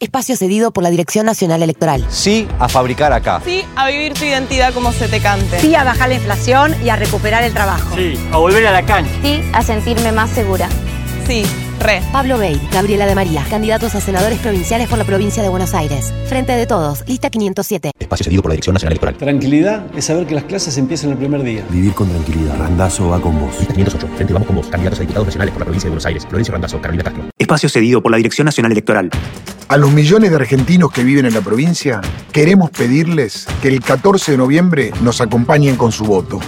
Espacio 0.00 0.34
cedido 0.34 0.70
por 0.70 0.82
la 0.82 0.88
Dirección 0.88 1.26
Nacional 1.26 1.62
Electoral. 1.62 2.06
Sí 2.08 2.48
a 2.58 2.70
fabricar 2.70 3.12
acá. 3.12 3.42
Sí 3.44 3.62
a 3.76 3.86
vivir 3.86 4.14
tu 4.14 4.24
identidad 4.24 4.72
como 4.72 4.92
se 4.92 5.08
te 5.08 5.20
cante. 5.20 5.60
Sí 5.60 5.74
a 5.74 5.84
bajar 5.84 6.08
la 6.08 6.14
inflación 6.14 6.74
y 6.82 6.88
a 6.88 6.96
recuperar 6.96 7.44
el 7.44 7.52
trabajo. 7.52 7.94
Sí 7.96 8.18
a 8.32 8.38
volver 8.38 8.66
a 8.66 8.72
la 8.72 8.82
cancha. 8.86 9.12
Sí 9.22 9.42
a 9.52 9.62
sentirme 9.62 10.10
más 10.10 10.30
segura. 10.30 10.70
Sí, 11.26 11.42
re. 11.80 12.00
Pablo 12.12 12.38
Bey, 12.38 12.58
Gabriela 12.72 13.04
de 13.04 13.14
María, 13.14 13.44
candidatos 13.50 13.94
a 13.94 14.00
senadores 14.00 14.38
provinciales 14.38 14.88
por 14.88 14.96
la 14.96 15.04
provincia 15.04 15.42
de 15.42 15.50
Buenos 15.50 15.74
Aires. 15.74 16.14
Frente 16.26 16.52
de 16.52 16.66
todos, 16.66 17.06
lista 17.06 17.28
507. 17.28 17.90
Espacio 17.98 18.24
cedido 18.24 18.40
por 18.40 18.52
la 18.52 18.54
Dirección 18.54 18.72
Nacional 18.72 18.92
Electoral. 18.92 19.16
Tranquilidad 19.16 19.84
es 19.94 20.06
saber 20.06 20.26
que 20.26 20.34
las 20.34 20.44
clases 20.44 20.78
empiezan 20.78 21.10
el 21.10 21.18
primer 21.18 21.42
día. 21.42 21.62
Vivir 21.68 21.92
con 21.92 22.08
tranquilidad. 22.08 22.56
Randazo 22.58 23.10
va 23.10 23.20
con 23.20 23.38
vos. 23.38 23.54
Lista 23.58 23.74
508. 23.74 24.08
Frente 24.16 24.32
vamos 24.32 24.46
con 24.46 24.56
vos. 24.56 24.66
Candidatos 24.68 24.98
a 24.98 25.02
diputados 25.02 25.26
nacionales 25.26 25.52
por 25.52 25.60
la 25.60 25.64
provincia 25.66 25.88
de 25.88 25.90
Buenos 25.90 26.06
Aires. 26.06 26.26
Florencio 26.26 26.52
Randazo, 26.52 26.80
Carolina 26.80 27.04
Castro. 27.04 27.24
Espacio 27.38 27.68
cedido 27.68 28.02
por 28.02 28.10
la 28.10 28.16
Dirección 28.16 28.46
Nacional 28.46 28.72
Electoral. 28.72 29.10
A 29.70 29.76
los 29.76 29.92
millones 29.92 30.30
de 30.30 30.36
argentinos 30.36 30.90
que 30.90 31.04
viven 31.04 31.26
en 31.26 31.34
la 31.34 31.42
provincia, 31.42 32.00
queremos 32.32 32.70
pedirles 32.70 33.46
que 33.62 33.68
el 33.68 33.80
14 33.80 34.32
de 34.32 34.36
noviembre 34.36 34.90
nos 35.00 35.20
acompañen 35.20 35.76
con 35.76 35.92
su 35.92 36.04
voto. 36.04 36.40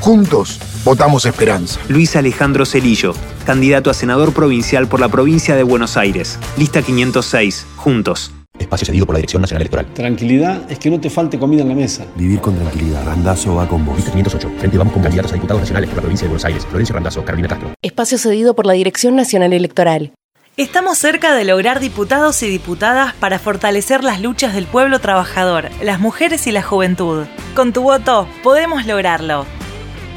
Juntos, 0.00 0.58
votamos 0.82 1.26
esperanza. 1.26 1.78
Luis 1.90 2.16
Alejandro 2.16 2.64
Cerillo, 2.64 3.12
candidato 3.44 3.90
a 3.90 3.92
senador 3.92 4.32
provincial 4.32 4.88
por 4.88 4.98
la 4.98 5.10
provincia 5.10 5.54
de 5.56 5.62
Buenos 5.62 5.98
Aires. 5.98 6.38
Lista 6.56 6.80
506. 6.80 7.66
Juntos. 7.76 8.32
Espacio 8.58 8.86
cedido 8.86 9.04
por 9.04 9.14
la 9.14 9.18
Dirección 9.18 9.42
Nacional 9.42 9.60
Electoral. 9.60 9.86
Tranquilidad 9.92 10.62
es 10.70 10.78
que 10.78 10.88
no 10.88 10.98
te 10.98 11.10
falte 11.10 11.38
comida 11.38 11.60
en 11.60 11.68
la 11.68 11.74
mesa. 11.74 12.06
Vivir 12.16 12.40
con 12.40 12.56
tranquilidad. 12.56 13.04
Randazo 13.04 13.56
va 13.56 13.68
con 13.68 13.84
vos. 13.84 13.96
Lista 13.96 14.10
508. 14.10 14.52
Frente 14.58 14.78
vamos 14.78 14.94
con 14.94 15.02
candidatos 15.02 15.32
a 15.32 15.34
diputados 15.34 15.60
nacionales 15.60 15.90
por 15.90 15.96
la 15.96 16.02
provincia 16.02 16.24
de 16.24 16.28
Buenos 16.30 16.46
Aires. 16.46 16.64
Florencio 16.64 16.94
Randazo, 16.94 17.22
Carolina 17.26 17.48
Castro. 17.48 17.74
Espacio 17.82 18.16
cedido 18.16 18.54
por 18.54 18.64
la 18.64 18.72
Dirección 18.72 19.16
Nacional 19.16 19.52
Electoral. 19.52 20.14
Estamos 20.60 20.98
cerca 20.98 21.34
de 21.34 21.46
lograr 21.46 21.80
diputados 21.80 22.42
y 22.42 22.46
diputadas 22.46 23.14
para 23.14 23.38
fortalecer 23.38 24.04
las 24.04 24.20
luchas 24.20 24.54
del 24.54 24.66
pueblo 24.66 24.98
trabajador, 24.98 25.70
las 25.82 26.00
mujeres 26.00 26.46
y 26.46 26.52
la 26.52 26.62
juventud. 26.62 27.24
Con 27.56 27.72
tu 27.72 27.80
voto 27.80 28.28
podemos 28.42 28.84
lograrlo. 28.84 29.46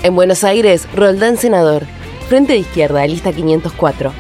En 0.04 0.18
Buenos 0.18 0.44
Aires, 0.44 0.86
Roldán 0.94 1.38
Senador. 1.38 1.86
Frente 2.28 2.52
de 2.52 2.60
Izquierda, 2.60 3.08
lista 3.08 3.32
504. 3.32 4.12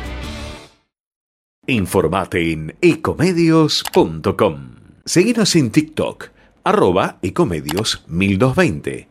Informate 1.68 2.54
en 2.54 2.74
ecomedios.com. 2.80 4.76
Seguinos 5.04 5.58
en 5.58 5.72
TikTok, 5.72 6.30
arroba 6.64 7.18
ecomedios 7.22 8.06
1220. 8.08 9.10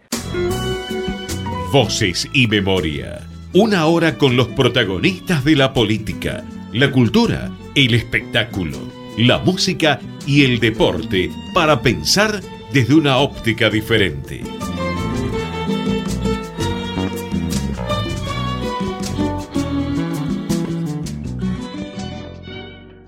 Voces 1.71 2.27
y 2.33 2.47
memoria. 2.47 3.29
Una 3.53 3.85
hora 3.85 4.17
con 4.17 4.35
los 4.35 4.49
protagonistas 4.49 5.45
de 5.45 5.57
la 5.57 5.75
política, 5.75 6.43
la 6.73 6.91
cultura, 6.91 7.51
el 7.75 7.95
espectáculo, 7.95 8.79
la 9.19 9.39
música 9.39 10.01
y 10.27 10.45
el 10.45 10.59
deporte 10.59 11.31
para 11.53 11.83
pensar 11.83 12.41
desde 12.73 12.95
una 12.95 13.19
óptica 13.19 13.69
diferente. 13.69 14.41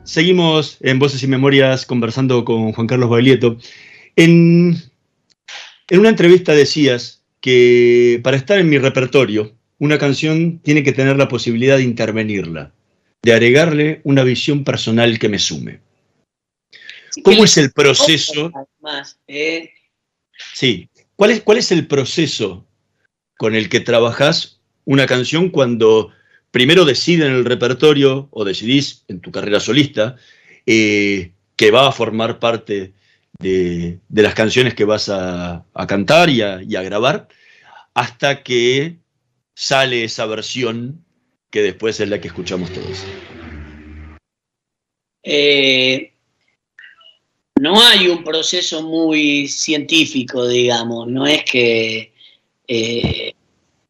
Seguimos 0.04 0.76
en 0.80 0.98
Voces 0.98 1.22
y 1.22 1.26
Memorias 1.26 1.86
conversando 1.86 2.44
con 2.44 2.72
Juan 2.72 2.86
Carlos 2.86 3.08
Baglietto. 3.08 3.56
En, 4.14 4.76
en 5.88 6.00
una 6.00 6.10
entrevista 6.10 6.52
decías 6.52 7.22
que 7.40 8.20
para 8.22 8.36
estar 8.36 8.58
en 8.58 8.68
mi 8.68 8.78
repertorio, 8.78 9.52
una 9.78 9.98
canción 9.98 10.60
tiene 10.60 10.82
que 10.82 10.92
tener 10.92 11.16
la 11.16 11.28
posibilidad 11.28 11.78
de 11.78 11.82
intervenirla, 11.82 12.72
de 13.24 13.32
agregarle 13.32 14.00
una 14.04 14.22
visión 14.22 14.64
personal 14.64 15.18
que 15.18 15.30
me 15.30 15.38
sume. 15.38 15.80
¿Cómo 17.22 17.44
es 17.44 17.56
el 17.56 17.72
proceso? 17.72 18.52
Más, 18.80 19.18
¿eh? 19.26 19.70
Sí. 20.52 20.90
¿Cuál 21.16 21.30
es, 21.30 21.42
¿Cuál 21.42 21.58
es 21.58 21.72
el 21.72 21.86
proceso 21.86 22.66
con 23.38 23.54
el 23.54 23.70
que 23.70 23.80
trabajás 23.80 24.60
una 24.84 25.06
canción 25.06 25.48
cuando 25.48 26.10
primero 26.50 26.84
deciden 26.84 27.28
en 27.28 27.36
el 27.36 27.44
repertorio 27.46 28.28
o 28.30 28.44
decidís 28.44 29.04
en 29.08 29.20
tu 29.20 29.30
carrera 29.30 29.58
solista 29.58 30.16
eh, 30.66 31.32
que 31.56 31.70
va 31.70 31.88
a 31.88 31.92
formar 31.92 32.38
parte 32.38 32.92
de, 33.38 34.00
de 34.06 34.22
las 34.22 34.34
canciones 34.34 34.74
que 34.74 34.84
vas 34.84 35.08
a, 35.08 35.64
a 35.72 35.86
cantar 35.86 36.28
y 36.28 36.42
a, 36.42 36.62
y 36.62 36.76
a 36.76 36.82
grabar, 36.82 37.28
hasta 37.94 38.42
que 38.42 38.98
sale 39.54 40.04
esa 40.04 40.26
versión 40.26 41.03
que 41.54 41.62
después 41.62 42.00
es 42.00 42.08
la 42.08 42.20
que 42.20 42.26
escuchamos 42.26 42.68
todos? 42.72 43.04
Eh, 45.22 46.12
no 47.60 47.80
hay 47.80 48.08
un 48.08 48.24
proceso 48.24 48.82
muy 48.82 49.46
científico, 49.46 50.48
digamos, 50.48 51.06
no 51.06 51.28
es 51.28 51.44
que 51.44 52.12
eh, 52.66 53.34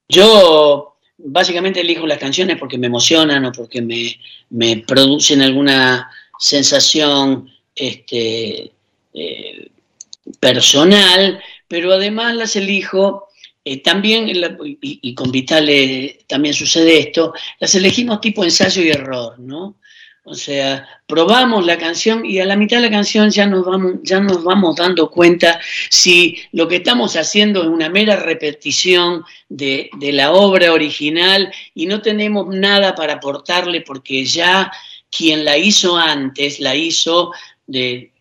yo 0.06 0.96
básicamente 1.16 1.80
elijo 1.80 2.06
las 2.06 2.18
canciones 2.18 2.58
porque 2.58 2.76
me 2.76 2.88
emocionan 2.88 3.46
o 3.46 3.52
porque 3.52 3.80
me, 3.80 4.14
me 4.50 4.84
producen 4.86 5.40
alguna 5.40 6.10
sensación 6.38 7.50
este, 7.74 8.72
eh, 9.14 9.70
personal, 10.38 11.42
pero 11.66 11.94
además 11.94 12.34
las 12.34 12.56
elijo 12.56 13.28
eh, 13.64 13.82
también, 13.82 14.26
y, 14.28 15.14
con 15.14 15.30
Vitale 15.30 16.18
también 16.26 16.54
sucede 16.54 16.98
esto, 16.98 17.32
las 17.58 17.74
elegimos 17.74 18.20
tipo 18.20 18.44
ensayo 18.44 18.82
y 18.82 18.90
error, 18.90 19.38
¿no? 19.38 19.76
O 20.26 20.34
sea, 20.34 20.88
probamos 21.06 21.66
la 21.66 21.76
canción 21.76 22.24
y 22.24 22.38
a 22.38 22.46
la 22.46 22.56
mitad 22.56 22.78
de 22.78 22.84
la 22.84 22.90
canción 22.90 23.30
ya 23.30 23.46
nos 23.46 23.66
vamos, 23.66 23.96
ya 24.02 24.20
nos 24.20 24.42
vamos 24.42 24.76
dando 24.76 25.10
cuenta 25.10 25.60
si 25.90 26.38
lo 26.52 26.66
que 26.66 26.76
estamos 26.76 27.14
haciendo 27.16 27.62
es 27.62 27.68
una 27.68 27.90
mera 27.90 28.16
repetición 28.16 29.22
de, 29.50 29.90
de 29.98 30.12
la 30.12 30.32
obra 30.32 30.72
original 30.72 31.52
y 31.74 31.84
no 31.84 32.00
tenemos 32.00 32.46
nada 32.48 32.94
para 32.94 33.14
aportarle 33.14 33.82
porque 33.82 34.24
ya 34.24 34.72
quien 35.10 35.44
la 35.44 35.58
hizo 35.58 35.96
antes 35.96 36.58
la 36.58 36.74
hizo 36.74 37.32
de, 37.66 38.12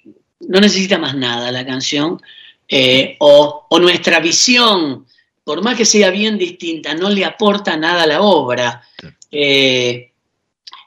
no 0.42 0.60
necesita 0.60 0.98
más 0.98 1.16
nada 1.16 1.52
la 1.52 1.66
canción, 1.66 2.22
eh, 2.68 3.16
o, 3.20 3.66
o, 3.70 3.80
nuestra 3.80 4.20
visión, 4.20 5.06
por 5.44 5.62
más 5.62 5.78
que 5.78 5.86
sea 5.86 6.10
bien 6.10 6.38
distinta, 6.38 6.94
no 6.94 7.10
le 7.10 7.26
aporta 7.26 7.76
nada 7.78 8.04
a 8.04 8.08
la 8.08 8.22
obra. 8.22 8.82
Eh, 9.32 10.12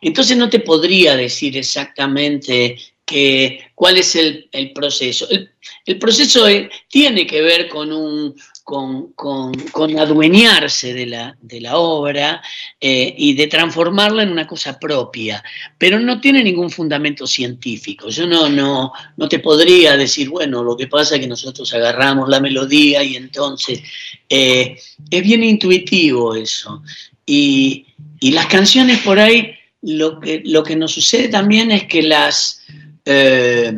entonces 0.01 0.37
no 0.37 0.49
te 0.49 0.61
podría 0.61 1.17
decir 1.17 1.57
exactamente 1.57 2.79
que, 3.05 3.71
cuál 3.75 3.99
es 3.99 4.17
el, 4.17 4.49
el 4.53 4.73
proceso. 4.73 5.29
El, 5.31 5.51
el 5.85 5.99
proceso 5.99 6.47
es, 6.47 6.69
tiene 6.89 7.27
que 7.27 7.43
ver 7.43 7.69
con, 7.69 7.93
un, 7.93 8.35
con, 8.67 9.13
con, 9.13 9.53
con 9.71 9.97
adueñarse 9.97 10.93
de 10.93 11.07
la, 11.07 11.39
de 11.41 11.61
la 11.61 11.77
obra 11.77 12.43
eh, 12.81 13.15
y 13.17 13.35
de 13.35 13.47
transformarla 13.47 14.25
en 14.25 14.33
una 14.33 14.45
cosa 14.45 14.77
propia, 14.77 15.41
pero 15.79 16.01
no 16.01 16.21
tiene 16.21 16.43
ningún 16.43 16.69
fundamento 16.69 17.29
científico. 17.29 18.09
Yo 18.09 18.27
no, 18.27 18.49
no, 18.49 18.91
no 19.17 19.29
te 19.29 19.39
podría 19.39 19.97
decir, 19.97 20.31
bueno, 20.31 20.65
lo 20.65 20.77
que 20.77 20.89
pasa 20.89 21.15
es 21.15 21.21
que 21.21 21.29
nosotros 21.29 21.73
agarramos 21.75 22.29
la 22.29 22.41
melodía 22.41 23.05
y 23.05 23.15
entonces 23.15 23.85
eh, 24.29 24.77
es 25.13 25.23
bien 25.23 25.45
intuitivo 25.45 26.35
eso. 26.35 26.83
Y, 27.25 27.87
y 28.19 28.33
las 28.33 28.47
canciones 28.47 28.99
por 29.03 29.21
ahí 29.21 29.55
lo 29.83 30.19
que, 30.19 30.43
lo 30.45 30.65
que 30.65 30.75
nos 30.75 30.91
sucede 30.91 31.29
también 31.29 31.71
es 31.71 31.85
que 31.85 32.03
las, 32.03 32.63
eh, 33.05 33.73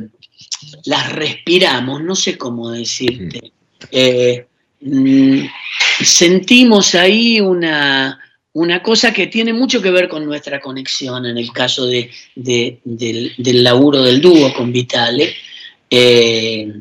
las 0.87 1.13
respiramos, 1.13 2.03
no 2.03 2.17
sé 2.17 2.39
cómo 2.39 2.71
decirte. 2.71 3.53
Eh, 3.93 4.47
mm, 4.81 5.41
sentimos 6.03 6.95
ahí 6.95 7.41
una, 7.41 8.19
una, 8.53 8.83
cosa 8.83 9.13
que 9.13 9.27
tiene 9.27 9.53
mucho 9.53 9.81
que 9.83 9.91
ver 9.91 10.09
con 10.09 10.25
nuestra 10.25 10.61
conexión 10.61 11.27
en 11.27 11.39
el 11.39 11.53
caso 11.53 11.87
de, 11.87 12.11
de, 12.35 12.81
del, 12.85 13.35
del, 13.39 13.65
laburo 13.65 14.03
del 14.03 14.21
dúo 14.21 14.53
con 14.55 14.73
Vitale. 14.73 15.35
Eh, 15.91 16.81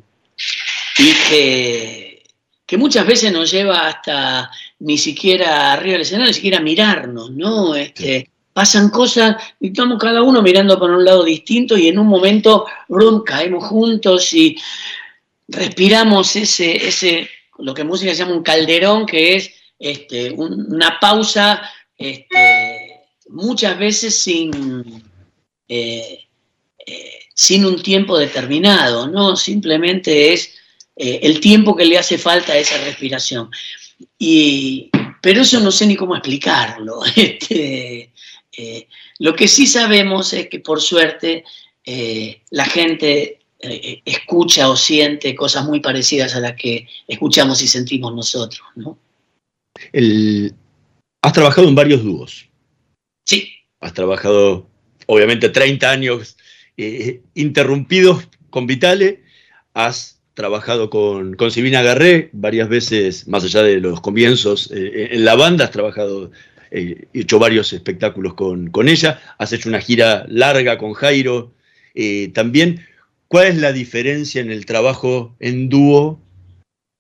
y 0.99 1.13
que, 1.29 2.23
que 2.65 2.77
muchas 2.77 3.05
veces 3.05 3.31
nos 3.31 3.51
lleva 3.51 3.88
hasta 3.88 4.51
ni 4.79 4.97
siquiera 4.97 5.73
arriba 5.73 5.93
del 5.93 6.01
escenario, 6.01 6.27
ni 6.27 6.33
siquiera 6.33 6.60
mirarnos, 6.60 7.31
¿no? 7.31 7.75
Este, 7.75 8.29
pasan 8.53 8.89
cosas 8.89 9.36
y 9.60 9.67
estamos 9.67 9.99
cada 9.99 10.23
uno 10.23 10.41
mirando 10.41 10.79
por 10.79 10.91
un 10.91 11.05
lado 11.05 11.23
distinto 11.23 11.77
y 11.77 11.88
en 11.88 11.99
un 11.99 12.07
momento 12.07 12.65
rum, 12.89 13.23
caemos 13.23 13.65
juntos 13.65 14.33
y 14.33 14.57
respiramos 15.47 16.36
ese, 16.36 16.88
ese, 16.88 17.29
lo 17.59 17.73
que 17.73 17.81
en 17.81 17.87
música 17.87 18.11
se 18.11 18.17
llama 18.17 18.35
un 18.35 18.43
calderón, 18.43 19.05
que 19.05 19.35
es 19.35 19.51
este, 19.79 20.31
un, 20.31 20.73
una 20.73 20.99
pausa 20.99 21.61
este, 21.97 22.97
muchas 23.29 23.77
veces 23.77 24.21
sin, 24.21 25.03
eh, 25.67 26.27
eh, 26.85 27.19
sin 27.33 27.65
un 27.65 27.81
tiempo 27.81 28.17
determinado, 28.17 29.07
¿no? 29.07 29.35
Simplemente 29.35 30.33
es 30.33 30.53
eh, 30.95 31.19
el 31.23 31.39
tiempo 31.39 31.75
que 31.75 31.85
le 31.85 31.97
hace 31.97 32.17
falta 32.17 32.53
a 32.53 32.57
esa 32.57 32.77
respiración. 32.83 33.49
Y, 34.17 34.89
pero 35.21 35.41
eso 35.41 35.59
no 35.59 35.71
sé 35.71 35.85
ni 35.85 35.95
cómo 35.95 36.15
explicarlo. 36.15 37.01
Este, 37.15 38.11
lo 39.19 39.35
que 39.35 39.47
sí 39.47 39.67
sabemos 39.67 40.33
es 40.33 40.49
que 40.49 40.59
por 40.59 40.81
suerte 40.81 41.43
la 42.49 42.65
gente 42.65 43.37
eh, 43.59 44.01
escucha 44.05 44.69
o 44.69 44.75
siente 44.75 45.35
cosas 45.35 45.65
muy 45.65 45.79
parecidas 45.79 46.35
a 46.35 46.39
las 46.39 46.55
que 46.55 46.87
escuchamos 47.07 47.61
y 47.61 47.67
sentimos 47.67 48.13
nosotros. 48.13 48.61
¿no? 48.75 48.97
El, 49.91 50.53
has 51.21 51.33
trabajado 51.33 51.67
en 51.67 51.75
varios 51.75 52.03
dúos. 52.03 52.49
Sí. 53.25 53.51
Has 53.79 53.93
trabajado, 53.93 54.67
obviamente, 55.05 55.49
30 55.49 55.89
años 55.89 56.37
eh, 56.77 57.21
interrumpidos 57.35 58.27
con 58.49 58.67
Vitale. 58.67 59.23
Has 59.73 60.17
trabajado 60.37 60.91
con, 60.91 61.35
con 61.35 61.49
Silvina 61.49 61.81
Garré 61.81 62.29
varias 62.31 62.69
veces, 62.69 63.27
más 63.27 63.43
allá 63.43 63.63
de 63.63 63.79
los 63.79 64.01
comienzos 64.01 64.71
eh, 64.71 65.09
en 65.11 65.25
la 65.25 65.35
banda, 65.35 65.65
has 65.65 65.71
trabajado 65.71 66.31
eh, 66.69 67.07
hecho 67.13 67.39
varios 67.39 67.73
espectáculos 67.73 68.35
con, 68.35 68.69
con, 68.69 68.87
ella, 68.87 69.19
has 69.39 69.51
hecho 69.53 69.67
una 69.67 69.81
gira 69.81 70.25
larga 70.27 70.77
con 70.77 70.93
Jairo 70.93 71.53
eh, 71.95 72.29
también. 72.35 72.85
¿Cuál 73.27 73.47
es 73.47 73.57
la 73.57 73.73
diferencia 73.73 74.41
en 74.41 74.51
el 74.51 74.65
trabajo 74.65 75.35
en 75.39 75.69
dúo 75.69 76.19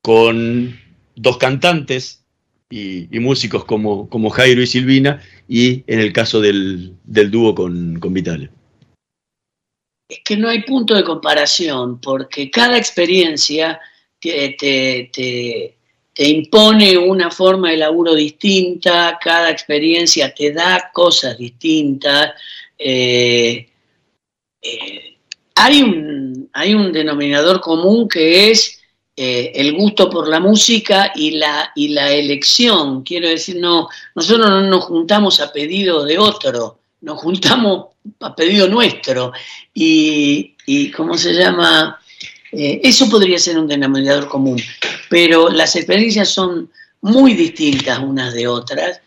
con 0.01 0.79
dos 1.15 1.37
cantantes 1.37 2.23
y, 2.69 3.07
músicos 3.19 3.63
como, 3.65 4.09
como, 4.09 4.29
Jairo 4.29 4.61
y 4.61 4.67
Silvina 4.67 5.21
y 5.47 5.83
en 5.87 5.99
el 5.99 6.11
caso 6.11 6.41
del, 6.41 6.95
del 7.05 7.31
dúo 7.31 7.55
con, 7.55 7.99
con 7.99 8.13
Vitale? 8.13 8.49
Es 10.09 10.19
que 10.23 10.37
no 10.37 10.49
hay 10.49 10.63
punto 10.63 10.95
de 10.95 11.03
comparación 11.03 11.99
porque 12.01 12.51
cada 12.51 12.77
experiencia 12.77 13.79
te, 14.19 14.55
te, 14.59 15.09
te 15.13 15.77
te 16.17 16.27
impone 16.27 16.97
una 16.97 17.29
forma 17.29 17.69
de 17.69 17.77
laburo 17.77 18.15
distinta, 18.15 19.19
cada 19.21 19.51
experiencia 19.51 20.33
te 20.33 20.51
da 20.51 20.89
cosas 20.91 21.37
distintas. 21.37 22.31
Eh, 22.75 23.69
eh, 24.59 25.16
hay, 25.57 25.81
un, 25.81 26.49
hay, 26.53 26.73
un, 26.73 26.91
denominador 26.91 27.61
común 27.61 28.07
que 28.07 28.51
es 28.51 28.79
eh, 29.15 29.51
el 29.55 29.73
gusto 29.73 30.09
por 30.09 30.27
la 30.27 30.39
música 30.39 31.11
y 31.15 31.31
la, 31.31 31.71
y 31.75 31.89
la 31.89 32.11
elección. 32.11 33.03
Quiero 33.03 33.27
decir, 33.27 33.57
no, 33.57 33.89
nosotros 34.15 34.49
no 34.49 34.61
nos 34.61 34.85
juntamos 34.85 35.39
a 35.39 35.51
pedido 35.51 36.03
de 36.03 36.17
otro, 36.17 36.79
nos 37.01 37.19
juntamos 37.19 37.87
a 38.19 38.35
pedido 38.35 38.67
nuestro. 38.67 39.31
Y, 39.73 40.55
y 40.65 40.91
¿cómo 40.91 41.17
se 41.17 41.33
llama? 41.33 41.99
Eh, 42.51 42.79
eso 42.83 43.09
podría 43.09 43.37
ser 43.39 43.57
un 43.57 43.67
denominador 43.67 44.27
común, 44.27 44.61
pero 45.09 45.49
las 45.49 45.75
experiencias 45.75 46.29
son 46.29 46.69
muy 47.01 47.33
distintas 47.33 47.99
unas 47.99 48.33
de 48.33 48.47
otras, 48.47 49.01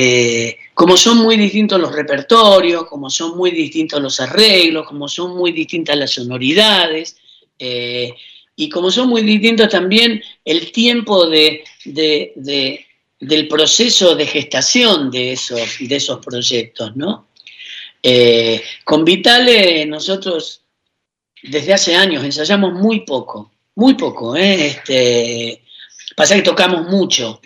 eh, 0.00 0.58
como 0.74 0.96
son 0.96 1.18
muy 1.18 1.36
distintos 1.36 1.80
los 1.80 1.90
repertorios, 1.92 2.84
como 2.86 3.10
son 3.10 3.36
muy 3.36 3.50
distintos 3.50 4.00
los 4.00 4.20
arreglos, 4.20 4.86
como 4.86 5.08
son 5.08 5.36
muy 5.36 5.50
distintas 5.50 5.96
las 5.96 6.12
sonoridades, 6.12 7.16
eh, 7.58 8.14
y 8.54 8.68
como 8.68 8.92
son 8.92 9.08
muy 9.08 9.22
distintos 9.22 9.68
también 9.68 10.22
el 10.44 10.70
tiempo 10.70 11.26
de, 11.26 11.64
de, 11.84 12.32
de, 12.36 12.86
del 13.18 13.48
proceso 13.48 14.14
de 14.14 14.26
gestación 14.26 15.10
de 15.10 15.32
esos, 15.32 15.78
de 15.80 15.96
esos 15.96 16.24
proyectos, 16.24 16.94
¿no? 16.94 17.26
Eh, 18.00 18.62
con 18.84 19.04
Vitale 19.04 19.84
nosotros 19.84 20.62
desde 21.42 21.74
hace 21.74 21.96
años, 21.96 22.22
ensayamos 22.22 22.72
muy 22.72 23.00
poco, 23.00 23.50
muy 23.74 23.94
poco, 23.94 24.36
¿eh? 24.36 24.68
este, 24.68 25.64
pasa 26.14 26.36
que 26.36 26.42
tocamos 26.42 26.86
mucho, 26.88 27.40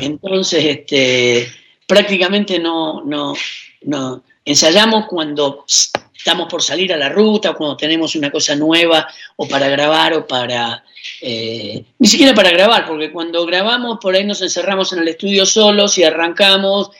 entonces 0.00 0.64
este, 0.64 1.59
prácticamente 1.90 2.58
no, 2.60 3.02
no, 3.04 3.34
no, 3.82 4.22
ensayamos 4.44 5.06
cuando 5.08 5.64
estamos 6.14 6.46
por 6.48 6.62
salir 6.62 6.92
a 6.92 6.96
la 6.96 7.08
ruta, 7.08 7.54
cuando 7.54 7.76
tenemos 7.76 8.14
una 8.14 8.30
cosa 8.30 8.54
nueva, 8.54 9.08
o 9.36 9.48
para 9.48 9.68
grabar, 9.68 10.14
o 10.14 10.26
para... 10.26 10.84
eh, 11.20 11.82
ni 11.98 12.06
siquiera 12.06 12.32
para 12.32 12.50
grabar, 12.52 12.86
porque 12.86 13.10
cuando 13.10 13.44
grabamos 13.44 13.98
por 14.00 14.14
ahí 14.14 14.24
nos 14.24 14.40
encerramos 14.40 14.92
en 14.92 15.00
el 15.00 15.08
estudio 15.08 15.44
solos 15.46 15.98
y 15.98 16.04
arrancamos 16.04 16.90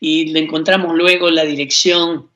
y 0.00 0.26
le 0.32 0.40
encontramos 0.40 0.96
luego 0.96 1.30
la 1.30 1.44
dirección 1.44 2.28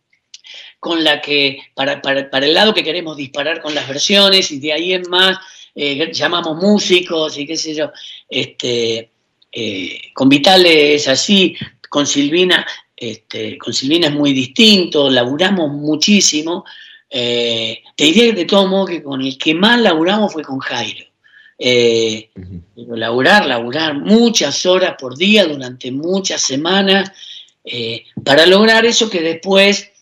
con 0.78 1.02
la 1.02 1.20
que, 1.20 1.58
para, 1.74 2.00
para- 2.02 2.46
el 2.46 2.54
lado 2.54 2.74
que 2.74 2.84
queremos 2.84 3.16
disparar 3.16 3.60
con 3.60 3.74
las 3.74 3.88
versiones, 3.88 4.50
y 4.52 4.60
de 4.60 4.72
ahí 4.72 4.92
en 4.92 5.02
más 5.08 5.38
eh, 5.74 6.12
llamamos 6.12 6.56
músicos 6.62 7.36
y 7.38 7.46
qué 7.46 7.56
sé 7.56 7.74
yo. 7.74 7.90
Este, 8.28 9.10
eh, 9.50 10.00
con 10.12 10.28
Vitale 10.28 10.94
es 10.94 11.08
así, 11.08 11.56
con 11.94 12.08
Silvina, 12.08 12.66
este, 12.96 13.56
con 13.56 13.72
Silvina 13.72 14.08
es 14.08 14.12
muy 14.12 14.32
distinto, 14.32 15.08
laburamos 15.08 15.70
muchísimo. 15.70 16.64
Eh, 17.08 17.84
te 17.94 18.04
diría 18.06 18.32
de 18.32 18.46
todo 18.46 18.66
modo 18.66 18.86
que 18.86 19.00
con 19.00 19.22
el 19.22 19.38
que 19.38 19.54
más 19.54 19.80
laburamos 19.80 20.32
fue 20.32 20.42
con 20.42 20.58
Jairo. 20.58 21.04
Eh, 21.56 22.30
pero 22.74 22.96
laburar, 22.96 23.46
laburar 23.46 23.94
muchas 23.94 24.66
horas 24.66 24.96
por 24.98 25.16
día 25.16 25.46
durante 25.46 25.92
muchas 25.92 26.42
semanas 26.42 27.12
eh, 27.62 28.06
para 28.24 28.44
lograr 28.44 28.84
eso 28.84 29.08
que 29.08 29.20
después 29.20 29.92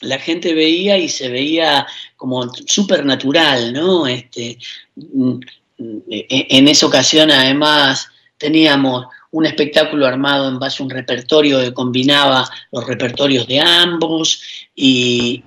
la 0.00 0.20
gente 0.20 0.54
veía 0.54 0.96
y 0.96 1.08
se 1.08 1.28
veía 1.28 1.88
como 2.16 2.54
súper 2.54 3.04
natural, 3.04 3.72
¿no? 3.72 4.06
Este, 4.06 4.58
mm, 4.94 5.40
mm, 5.78 5.98
en 6.08 6.68
esa 6.68 6.86
ocasión 6.86 7.32
además 7.32 8.06
teníamos 8.38 9.06
un 9.32 9.46
espectáculo 9.46 10.06
armado 10.06 10.48
en 10.48 10.58
base 10.58 10.82
a 10.82 10.86
un 10.86 10.90
repertorio 10.90 11.60
que 11.60 11.74
combinaba 11.74 12.48
los 12.70 12.86
repertorios 12.86 13.46
de 13.46 13.60
ambos 13.60 14.40
y, 14.74 15.42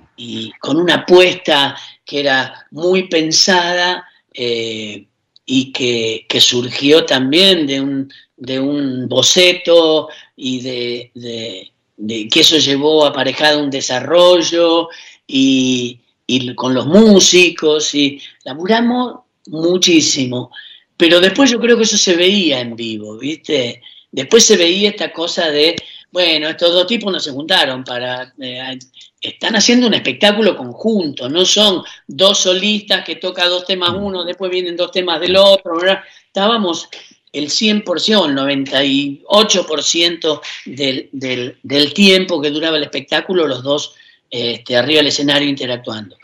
con 0.60 0.76
una 0.78 0.94
apuesta 0.94 1.76
que 2.04 2.20
era 2.20 2.66
muy 2.70 3.08
pensada 3.08 4.04
eh, 4.32 5.06
y 5.44 5.72
que, 5.72 6.26
que 6.28 6.40
surgió 6.40 7.04
también 7.04 7.66
de 7.66 7.80
un, 7.80 8.12
de 8.36 8.58
un 8.60 9.08
boceto 9.08 10.08
y 10.36 10.60
de, 10.60 11.10
de- 11.14 11.72
de 11.98 12.28
que 12.28 12.40
eso 12.40 12.58
llevó 12.58 13.06
aparejado 13.06 13.62
un 13.62 13.70
desarrollo 13.70 14.88
y, 15.26 15.98
y 16.26 16.54
con 16.54 16.74
los 16.74 16.86
músicos 16.86 17.94
y 17.94 18.20
laburamos 18.44 19.20
muchísimo. 19.46 20.50
Pero 20.96 21.20
después 21.20 21.50
yo 21.50 21.60
creo 21.60 21.76
que 21.76 21.84
eso 21.84 21.98
se 21.98 22.16
veía 22.16 22.60
en 22.60 22.74
vivo, 22.74 23.18
¿viste? 23.18 23.82
Después 24.10 24.44
se 24.44 24.56
veía 24.56 24.90
esta 24.90 25.12
cosa 25.12 25.50
de, 25.50 25.76
bueno, 26.10 26.48
estos 26.48 26.72
dos 26.72 26.86
tipos 26.86 27.12
no 27.12 27.20
se 27.20 27.32
juntaron 27.32 27.84
para... 27.84 28.32
eh, 28.40 28.78
están 29.20 29.56
haciendo 29.56 29.86
un 29.86 29.94
espectáculo 29.94 30.56
conjunto, 30.56 31.28
no 31.28 31.44
son 31.44 31.82
dos 32.06 32.38
solistas 32.38 33.04
que 33.04 33.16
toca 33.16 33.48
dos 33.48 33.64
temas 33.64 33.90
uno, 33.94 34.24
después 34.24 34.50
vienen 34.50 34.76
dos 34.76 34.92
temas 34.92 35.20
del 35.20 35.36
otro, 35.36 35.78
¿verdad? 35.78 36.00
Estábamos 36.26 36.88
el 37.32 37.48
100%, 37.48 38.26
el 38.26 38.36
98% 38.36 40.40
del, 40.66 41.08
del, 41.12 41.58
del 41.62 41.92
tiempo 41.92 42.40
que 42.40 42.50
duraba 42.50 42.76
el 42.76 42.84
espectáculo, 42.84 43.46
los 43.46 43.62
dos 43.62 43.94
este, 44.30 44.76
arriba 44.76 44.98
del 44.98 45.08
escenario 45.08 45.48
interactuando. 45.48 46.16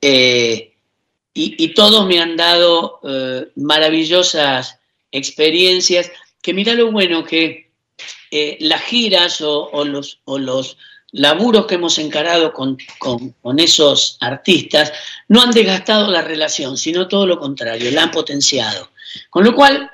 Eh, 0.00 0.71
y, 1.34 1.68
todos 1.74 2.06
me 2.06 2.20
han 2.20 2.36
dado 2.36 3.00
eh, 3.04 3.48
maravillosas 3.56 4.78
experiencias, 5.10 6.10
que 6.42 6.52
mira 6.52 6.74
lo 6.74 6.92
bueno 6.92 7.24
que 7.24 7.70
eh, 8.30 8.58
las 8.60 8.82
giras 8.82 9.40
o, 9.40 9.84
los, 9.84 10.76
laburos 11.12 11.66
que 11.66 11.74
hemos 11.74 11.98
encarado 11.98 12.52
con 12.52 12.78
esos 13.58 14.16
artistas 14.20 14.92
no 15.28 15.42
han 15.42 15.50
desgastado 15.50 16.10
la 16.10 16.22
relación, 16.22 16.76
sino 16.76 17.08
todo 17.08 17.26
lo 17.26 17.38
contrario, 17.38 17.90
la 17.90 18.04
han 18.04 18.10
potenciado. 18.10 18.90
Con 19.30 19.44
lo 19.44 19.54
cual, 19.54 19.90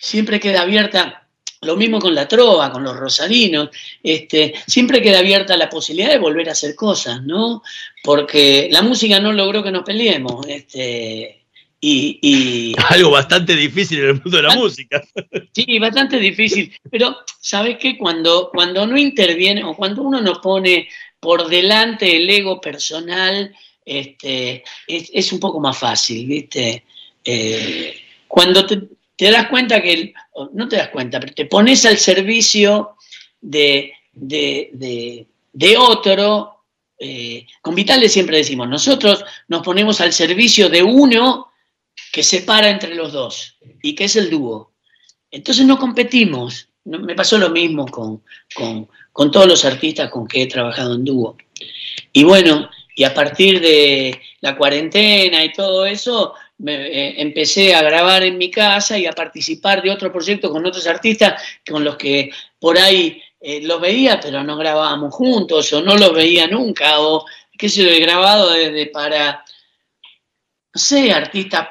siempre 0.00 0.40
queda 0.40 0.62
abierta, 0.62 1.26
lo 1.60 1.76
mismo 1.76 2.00
con 2.00 2.14
la 2.14 2.26
trova, 2.26 2.72
con 2.72 2.82
los 2.82 2.96
rosarinos, 2.96 3.70
este, 4.02 4.54
siempre 4.66 5.00
queda 5.00 5.20
abierta 5.20 5.56
la 5.56 5.68
posibilidad 5.68 6.10
de 6.10 6.18
volver 6.18 6.48
a 6.48 6.52
hacer 6.52 6.74
cosas, 6.74 7.22
¿no? 7.22 7.62
Porque 8.02 8.68
la 8.70 8.82
música 8.82 9.20
no 9.20 9.32
logró 9.32 9.62
que 9.62 9.70
nos 9.70 9.84
peleemos, 9.84 10.44
este, 10.48 11.44
y, 11.80 12.18
y- 12.22 12.74
Algo 12.88 13.10
bastante 13.10 13.54
difícil 13.56 14.00
en 14.00 14.06
el 14.06 14.14
mundo 14.14 14.36
de 14.38 14.42
la 14.42 14.54
música. 14.56 15.02
Sí, 15.54 15.78
bastante 15.78 16.18
difícil. 16.18 16.72
Pero, 16.90 17.14
¿sabes 17.40 17.76
qué? 17.78 17.98
Cuando, 17.98 18.48
cuando 18.50 18.86
no 18.86 18.96
interviene 18.96 19.62
o 19.64 19.76
cuando 19.76 20.02
uno 20.02 20.20
nos 20.20 20.38
pone 20.38 20.88
por 21.20 21.46
delante 21.48 22.16
el 22.16 22.28
ego 22.30 22.58
personal, 22.60 23.54
este, 23.84 24.64
es, 24.86 25.10
es 25.12 25.32
un 25.32 25.38
poco 25.40 25.60
más 25.60 25.76
fácil, 25.78 26.26
¿viste? 26.26 26.84
Eh, 27.24 27.94
cuando 28.26 28.64
te, 28.66 28.80
te 29.14 29.30
das 29.30 29.48
cuenta 29.48 29.80
que, 29.82 29.92
el- 29.92 30.14
no 30.54 30.68
te 30.68 30.76
das 30.76 30.88
cuenta, 30.88 31.20
pero 31.20 31.34
te 31.34 31.44
pones 31.46 31.84
al 31.84 31.98
servicio 31.98 32.96
de, 33.40 33.92
de, 34.14 34.70
de- 34.72 35.26
de 35.52 35.76
otro, 35.76 36.61
eh, 37.04 37.46
con 37.60 37.74
Vitales 37.74 38.12
siempre 38.12 38.36
decimos, 38.36 38.68
nosotros 38.68 39.24
nos 39.48 39.62
ponemos 39.62 40.00
al 40.00 40.12
servicio 40.12 40.68
de 40.68 40.82
uno 40.82 41.52
que 42.12 42.22
separa 42.22 42.70
entre 42.70 42.94
los 42.94 43.12
dos 43.12 43.58
y 43.82 43.94
que 43.94 44.04
es 44.04 44.16
el 44.16 44.30
dúo. 44.30 44.72
Entonces 45.30 45.66
no 45.66 45.78
competimos. 45.78 46.68
Me 46.84 47.14
pasó 47.14 47.38
lo 47.38 47.50
mismo 47.50 47.86
con, 47.86 48.22
con- 48.54 48.88
con 49.12 49.30
todos 49.30 49.46
los 49.46 49.64
artistas 49.64 50.10
con 50.10 50.26
que 50.26 50.42
he 50.42 50.46
trabajado 50.46 50.94
en 50.94 51.04
dúo. 51.04 51.36
Y 52.12 52.24
bueno, 52.24 52.70
y 52.94 53.04
a 53.04 53.12
partir 53.14 53.60
de 53.60 54.20
la 54.40 54.56
cuarentena 54.56 55.44
y 55.44 55.52
todo 55.52 55.84
eso, 55.86 56.34
me, 56.58 56.74
eh, 56.86 57.14
empecé 57.20 57.74
a 57.74 57.82
grabar 57.82 58.22
en 58.22 58.38
mi 58.38 58.50
casa 58.50 58.98
y 58.98 59.06
a 59.06 59.12
participar 59.12 59.82
de 59.82 59.90
otro 59.90 60.12
proyecto 60.12 60.50
con 60.50 60.64
otros 60.64 60.86
artistas 60.86 61.42
con 61.68 61.82
los 61.84 61.96
que 61.96 62.30
por 62.58 62.78
ahí 62.78 63.20
eh, 63.44 63.60
los 63.62 63.80
veía, 63.80 64.20
pero 64.20 64.44
no 64.44 64.56
grabábamos 64.56 65.12
juntos, 65.12 65.72
o 65.72 65.82
no 65.82 65.96
los 65.96 66.12
veía 66.14 66.46
nunca, 66.46 67.00
o 67.00 67.26
qué 67.58 67.68
sé 67.68 67.82
yo, 67.82 67.90
he 67.90 67.98
grabado 67.98 68.50
desde 68.50 68.86
para, 68.86 69.44
no 70.74 70.80
sé, 70.80 71.12
artistas 71.12 71.68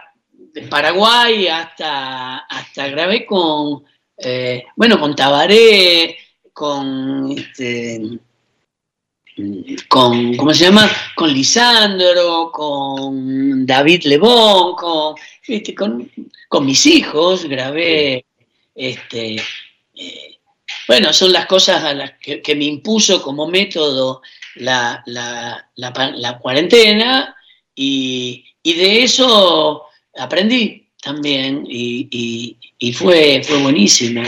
de 0.53 0.63
Paraguay 0.63 1.47
hasta, 1.47 2.39
hasta 2.39 2.87
grabé 2.89 3.25
con, 3.25 3.85
eh, 4.17 4.65
bueno, 4.75 4.99
con 4.99 5.15
Tabaré, 5.15 6.17
con, 6.51 7.31
este, 7.31 8.19
con, 9.87 10.35
¿cómo 10.35 10.53
se 10.53 10.65
llama? 10.65 10.89
Con 11.15 11.33
Lisandro, 11.33 12.51
con 12.51 13.65
David 13.65 14.03
Lebón, 14.03 14.75
con, 14.75 15.15
viste, 15.47 15.73
con, 15.73 16.11
con 16.49 16.65
mis 16.65 16.85
hijos, 16.85 17.45
grabé, 17.45 18.25
este, 18.75 19.37
eh, 19.95 20.30
bueno, 20.91 21.13
son 21.13 21.31
las 21.31 21.45
cosas 21.45 21.83
a 21.83 21.93
las 21.93 22.11
que, 22.19 22.41
que 22.41 22.55
me 22.55 22.65
impuso 22.65 23.21
como 23.21 23.47
método 23.47 24.21
la, 24.55 25.01
la- 25.05 25.69
la 25.75 25.93
pa- 25.93 26.11
la 26.11 26.37
cuarentena 26.37 27.35
y, 27.75 28.45
y 28.63 28.73
de 28.73 29.03
eso 29.03 29.83
aprendí 30.17 30.87
también 31.01 31.65
y, 31.67 32.07
y- 32.11 32.57
y 32.79 32.93
fue, 32.93 33.41
fue 33.43 33.57
buenísimo. 33.61 34.23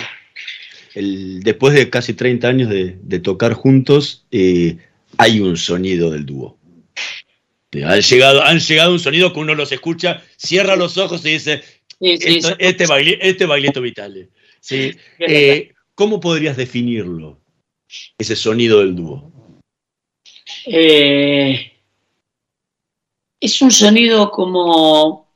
El- 0.96 1.42
después 1.42 1.74
de 1.74 1.90
casi 1.90 2.14
30 2.14 2.48
años 2.48 2.70
de, 2.70 2.98
de 3.02 3.20
tocar 3.20 3.54
juntos, 3.54 4.26
eh, 4.32 4.78
hay 5.18 5.40
un 5.40 5.58
sonido 5.58 6.10
del 6.12 6.26
dúo. 6.26 6.58
Han 7.84 8.02
llegado, 8.02 8.44
han 8.44 8.60
llegado 8.60 8.92
un 8.92 9.00
sonido 9.00 9.34
que 9.34 9.40
uno 9.40 9.56
los 9.56 9.72
escucha, 9.72 10.22
cierra 10.38 10.76
los 10.76 10.98
ojos 10.98 11.26
y 11.26 11.32
dice, 11.32 11.64
"Esto- 12.38 12.56
este, 12.60 12.86
baile, 12.86 13.18
este 13.22 13.46
baileto. 13.48 13.82
Eh, 15.20 15.73
¿Cómo 15.96 16.20
podrías 16.20 16.58
definirlo, 16.58 17.40
ese 18.18 18.36
sonido 18.36 18.80
del 18.80 18.96
dúo? 18.96 19.32
Eh, 20.66 21.72
es 23.40 23.62
un 23.62 23.72
sonido 23.72 24.32
como. 24.32 25.32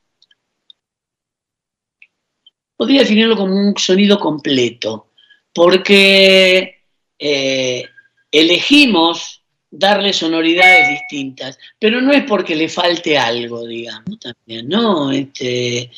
Podría 2.76 3.00
definirlo 3.00 3.36
como 3.36 3.54
un 3.54 3.76
sonido 3.76 4.18
completo, 4.18 5.12
porque 5.52 6.84
eh, 7.18 7.84
elegimos 8.30 9.42
darle 9.70 10.12
sonoridades 10.12 10.88
distintas, 10.88 11.58
pero 11.78 12.00
no 12.00 12.12
es 12.12 12.24
porque 12.24 12.56
le 12.56 12.68
falte 12.68 13.18
algo, 13.18 13.66
digamos, 13.66 14.18
también, 14.20 14.68
¿no? 14.68 15.10
Este, 15.10 15.90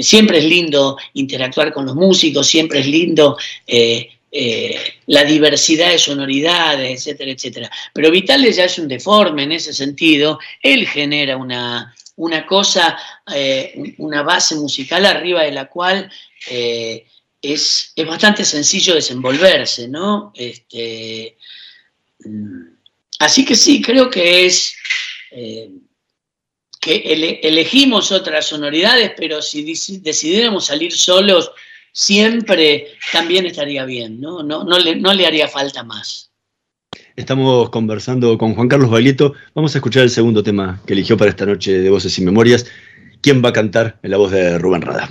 siempre 0.00 0.38
es 0.38 0.44
lindo 0.44 0.96
interactuar 1.14 1.72
con 1.72 1.86
los 1.86 1.94
músicos, 1.94 2.46
siempre 2.46 2.80
es 2.80 2.86
lindo 2.86 3.36
eh, 3.66 4.08
eh, 4.30 4.80
la 5.06 5.24
diversidad 5.24 5.90
de 5.90 5.98
sonoridades, 5.98 6.98
etcétera, 7.00 7.32
etcétera. 7.32 7.70
Pero 7.92 8.10
Vitales 8.10 8.56
ya 8.56 8.64
es 8.64 8.78
un 8.78 8.88
deforme 8.88 9.42
en 9.42 9.52
ese 9.52 9.72
sentido, 9.72 10.38
él 10.62 10.86
genera 10.86 11.36
una, 11.36 11.94
una 12.16 12.46
cosa, 12.46 12.96
eh, 13.34 13.94
una 13.98 14.22
base 14.22 14.54
musical 14.54 15.04
arriba 15.06 15.42
de 15.42 15.52
la 15.52 15.66
cual 15.66 16.10
es, 17.42 17.92
es 17.96 18.06
bastante 18.06 18.44
sencillo 18.44 18.94
desenvolverse, 18.94 19.88
¿no? 19.88 20.32
Este, 20.34 21.36
mm, 22.24 22.62
así 23.18 23.44
que 23.44 23.56
sí, 23.56 23.82
creo 23.82 24.08
que 24.08 24.46
es 24.46 24.74
que 26.80 26.96
ele- 26.96 27.40
elegimos 27.42 28.10
otras 28.10 28.46
sonoridades, 28.46 29.12
pero 29.16 29.42
si 29.42 29.64
deci- 29.64 30.00
decidiéramos 30.00 30.66
salir 30.66 30.92
solos, 30.92 31.50
siempre 31.92 32.86
también 33.12 33.46
estaría 33.46 33.84
bien, 33.84 34.20
¿no? 34.20 34.42
No, 34.42 34.64
no, 34.64 34.78
le, 34.78 34.96
no 34.96 35.12
le 35.12 35.26
haría 35.26 35.48
falta 35.48 35.82
más. 35.84 36.30
Estamos 37.16 37.68
conversando 37.70 38.38
con 38.38 38.54
Juan 38.54 38.68
Carlos 38.68 38.90
Baglietto. 38.90 39.34
Vamos 39.54 39.74
a 39.74 39.78
escuchar 39.78 40.04
el 40.04 40.10
segundo 40.10 40.42
tema 40.42 40.80
que 40.86 40.94
eligió 40.94 41.16
para 41.16 41.30
esta 41.30 41.44
noche 41.44 41.78
de 41.78 41.90
Voces 41.90 42.16
y 42.18 42.22
Memorias. 42.22 42.66
¿Quién 43.20 43.44
va 43.44 43.50
a 43.50 43.52
cantar 43.52 43.98
en 44.02 44.10
la 44.12 44.16
voz 44.16 44.30
de 44.32 44.58
Rubén 44.58 44.80
Rada? 44.80 45.10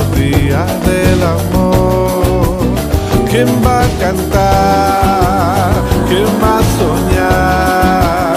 del 0.29 1.23
amor? 1.23 2.59
¿Quién 3.29 3.47
va 3.65 3.81
a 3.81 3.87
cantar? 3.99 5.71
¿Quién 6.07 6.27
va 6.41 6.59
a 6.59 6.63
soñar? 6.77 8.35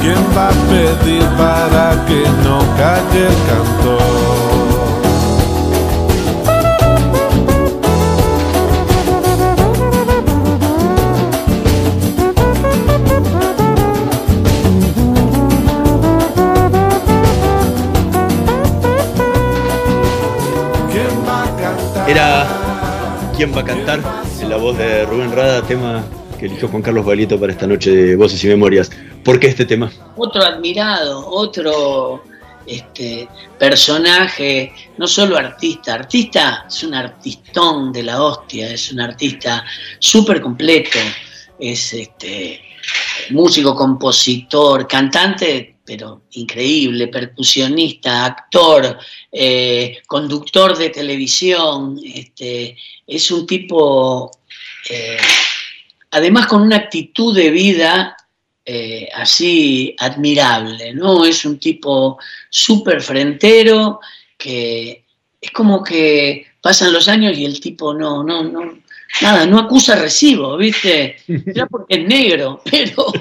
¿Quién 0.00 0.22
va 0.36 0.48
a 0.48 0.52
pedir 0.68 1.24
para 1.38 2.04
que 2.06 2.22
no 2.44 2.58
calle 2.76 3.28
el 3.28 3.36
cantor? 3.48 4.71
¿Quién 23.42 23.56
va 23.56 23.62
a 23.62 23.64
cantar? 23.64 24.00
En 24.40 24.50
la 24.50 24.56
voz 24.56 24.78
de 24.78 25.04
Rubén 25.04 25.32
Rada, 25.32 25.66
tema 25.66 26.04
que 26.38 26.46
eligió 26.46 26.68
Juan 26.68 26.80
Carlos 26.80 27.04
Baglietto 27.04 27.40
para 27.40 27.50
esta 27.50 27.66
noche 27.66 27.90
de 27.90 28.14
Voces 28.14 28.44
y 28.44 28.46
Memorias. 28.46 28.88
¿Por 29.24 29.40
qué 29.40 29.48
este 29.48 29.64
tema? 29.64 29.90
Otro 30.16 30.44
admirado, 30.44 31.26
otro 31.28 32.22
este, 32.64 33.28
personaje, 33.58 34.72
no 34.96 35.08
solo 35.08 35.36
artista, 35.36 35.94
artista 35.94 36.66
es 36.68 36.84
un 36.84 36.94
artistón 36.94 37.92
de 37.92 38.04
la 38.04 38.22
hostia, 38.22 38.70
es 38.70 38.92
un 38.92 39.00
artista 39.00 39.64
súper 39.98 40.40
completo, 40.40 41.00
es 41.58 41.94
este, 41.94 42.62
músico, 43.30 43.74
compositor, 43.74 44.86
cantante, 44.86 45.71
pero 45.92 46.22
increíble, 46.30 47.08
percusionista, 47.08 48.24
actor, 48.24 48.98
eh, 49.30 49.98
conductor 50.06 50.74
de 50.74 50.88
televisión, 50.88 52.00
este, 52.02 52.78
es 53.06 53.30
un 53.30 53.46
tipo, 53.46 54.30
eh, 54.88 55.18
además 56.10 56.46
con 56.46 56.62
una 56.62 56.76
actitud 56.76 57.36
de 57.36 57.50
vida 57.50 58.16
eh, 58.64 59.06
así 59.14 59.94
admirable, 59.98 60.94
¿no? 60.94 61.26
Es 61.26 61.44
un 61.44 61.58
tipo 61.58 62.18
súper 62.48 63.02
frentero 63.02 64.00
que 64.38 65.04
es 65.38 65.50
como 65.50 65.84
que 65.84 66.46
pasan 66.62 66.90
los 66.90 67.06
años 67.06 67.36
y 67.36 67.44
el 67.44 67.60
tipo 67.60 67.92
no, 67.92 68.24
no, 68.24 68.42
no, 68.44 68.78
nada, 69.20 69.44
no 69.44 69.58
acusa 69.58 69.94
recibo, 69.94 70.56
¿viste? 70.56 71.16
Ya 71.54 71.66
porque 71.66 71.96
es 71.96 72.08
negro, 72.08 72.62
pero 72.70 73.12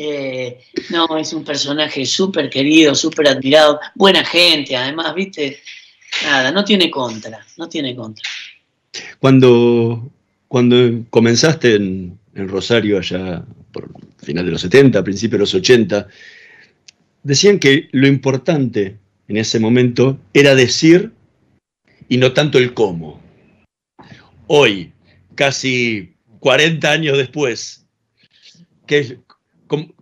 eh, 0.00 0.60
no, 0.90 1.18
es 1.18 1.32
un 1.32 1.42
personaje 1.42 2.06
súper 2.06 2.48
querido, 2.48 2.94
súper 2.94 3.26
admirado, 3.26 3.80
buena 3.96 4.24
gente, 4.24 4.76
además, 4.76 5.12
¿viste? 5.12 5.58
Nada, 6.22 6.52
no 6.52 6.64
tiene 6.64 6.88
contra, 6.88 7.44
no 7.56 7.68
tiene 7.68 7.96
contra. 7.96 8.22
Cuando, 9.18 10.08
cuando 10.46 11.04
comenzaste 11.10 11.74
en, 11.74 12.16
Rosario, 12.32 12.98
allá 12.98 13.44
por 13.72 13.90
final 14.18 14.46
de 14.46 14.52
los 14.52 14.60
70, 14.60 15.02
principios 15.02 15.32
de 15.32 15.40
los 15.40 15.54
80, 15.54 16.06
decían 17.24 17.58
que 17.58 17.88
lo 17.90 18.06
importante 18.06 18.96
en 19.26 19.36
ese 19.36 19.58
momento 19.58 20.16
era 20.32 20.54
decir 20.54 21.10
y 22.08 22.18
no 22.18 22.32
tanto 22.34 22.58
el 22.58 22.72
cómo. 22.72 23.20
Hoy, 24.46 24.92
casi 25.34 26.14
40 26.38 26.88
años 26.88 27.18
después, 27.18 27.84
¿qué 28.86 29.18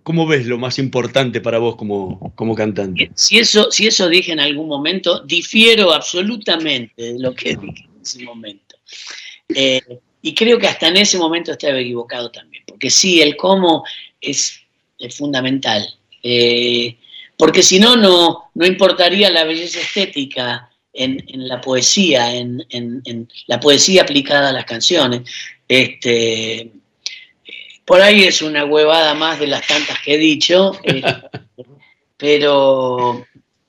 cómo, 0.07 0.25
ves 0.25 0.47
lo 0.47 0.57
más 0.57 0.79
importante 0.79 1.41
para 1.41 1.59
vos 1.59 1.75
como, 1.75 2.33
como 2.37 2.55
cantante? 2.55 3.11
Si 3.17 3.39
eso, 3.39 3.73
si 3.73 3.89
eso 3.89 4.09
dije 4.09 4.31
en 4.31 4.39
algún 4.39 4.69
momento, 4.69 5.19
difiero 5.25 5.93
absolutamente 5.93 7.03
de 7.15 7.19
lo 7.19 7.35
que 7.35 7.57
dije 7.57 7.89
en 7.93 8.03
ese 8.03 8.23
momento. 8.23 8.77
Eh, 9.49 9.81
y 10.23 10.33
creo 10.33 10.61
que 10.61 10.69
hasta 10.69 10.87
en 10.87 10.99
ese 10.99 11.19
momento 11.19 11.51
estaba 11.51 11.81
equivocado 11.81 12.31
también, 12.31 12.63
porque 12.69 12.89
sí, 12.89 13.21
el 13.21 13.37
cómo 13.37 13.83
es, 14.21 14.61
fundamental. 15.11 15.85
Eh, 16.23 16.97
porque 17.37 17.65
si 17.65 17.81
no, 17.81 17.97
no, 17.97 18.65
importaría 18.65 19.29
la 19.31 19.43
belleza 19.43 19.81
estética 19.81 20.71
en, 20.93 21.21
en 21.27 21.49
la 21.49 21.61
poesía, 21.61 22.33
en, 22.33 22.65
en- 22.71 23.03
en 23.07 23.29
la 23.49 23.59
poesía 23.59 24.03
aplicada 24.03 24.51
a 24.51 24.53
las 24.53 24.67
canciones. 24.67 25.23
Este, 25.67 26.71
por 27.87 28.01
ahí 28.03 28.25
es 28.25 28.43
una 28.43 28.65
huevada 28.67 29.15
más 29.15 29.39
de 29.41 29.47
las 29.47 29.67
tantas 29.67 29.99
que 30.01 30.15
he 30.15 30.19
dicho, 30.19 30.73
eh, 30.85 31.03
pero 32.17 33.25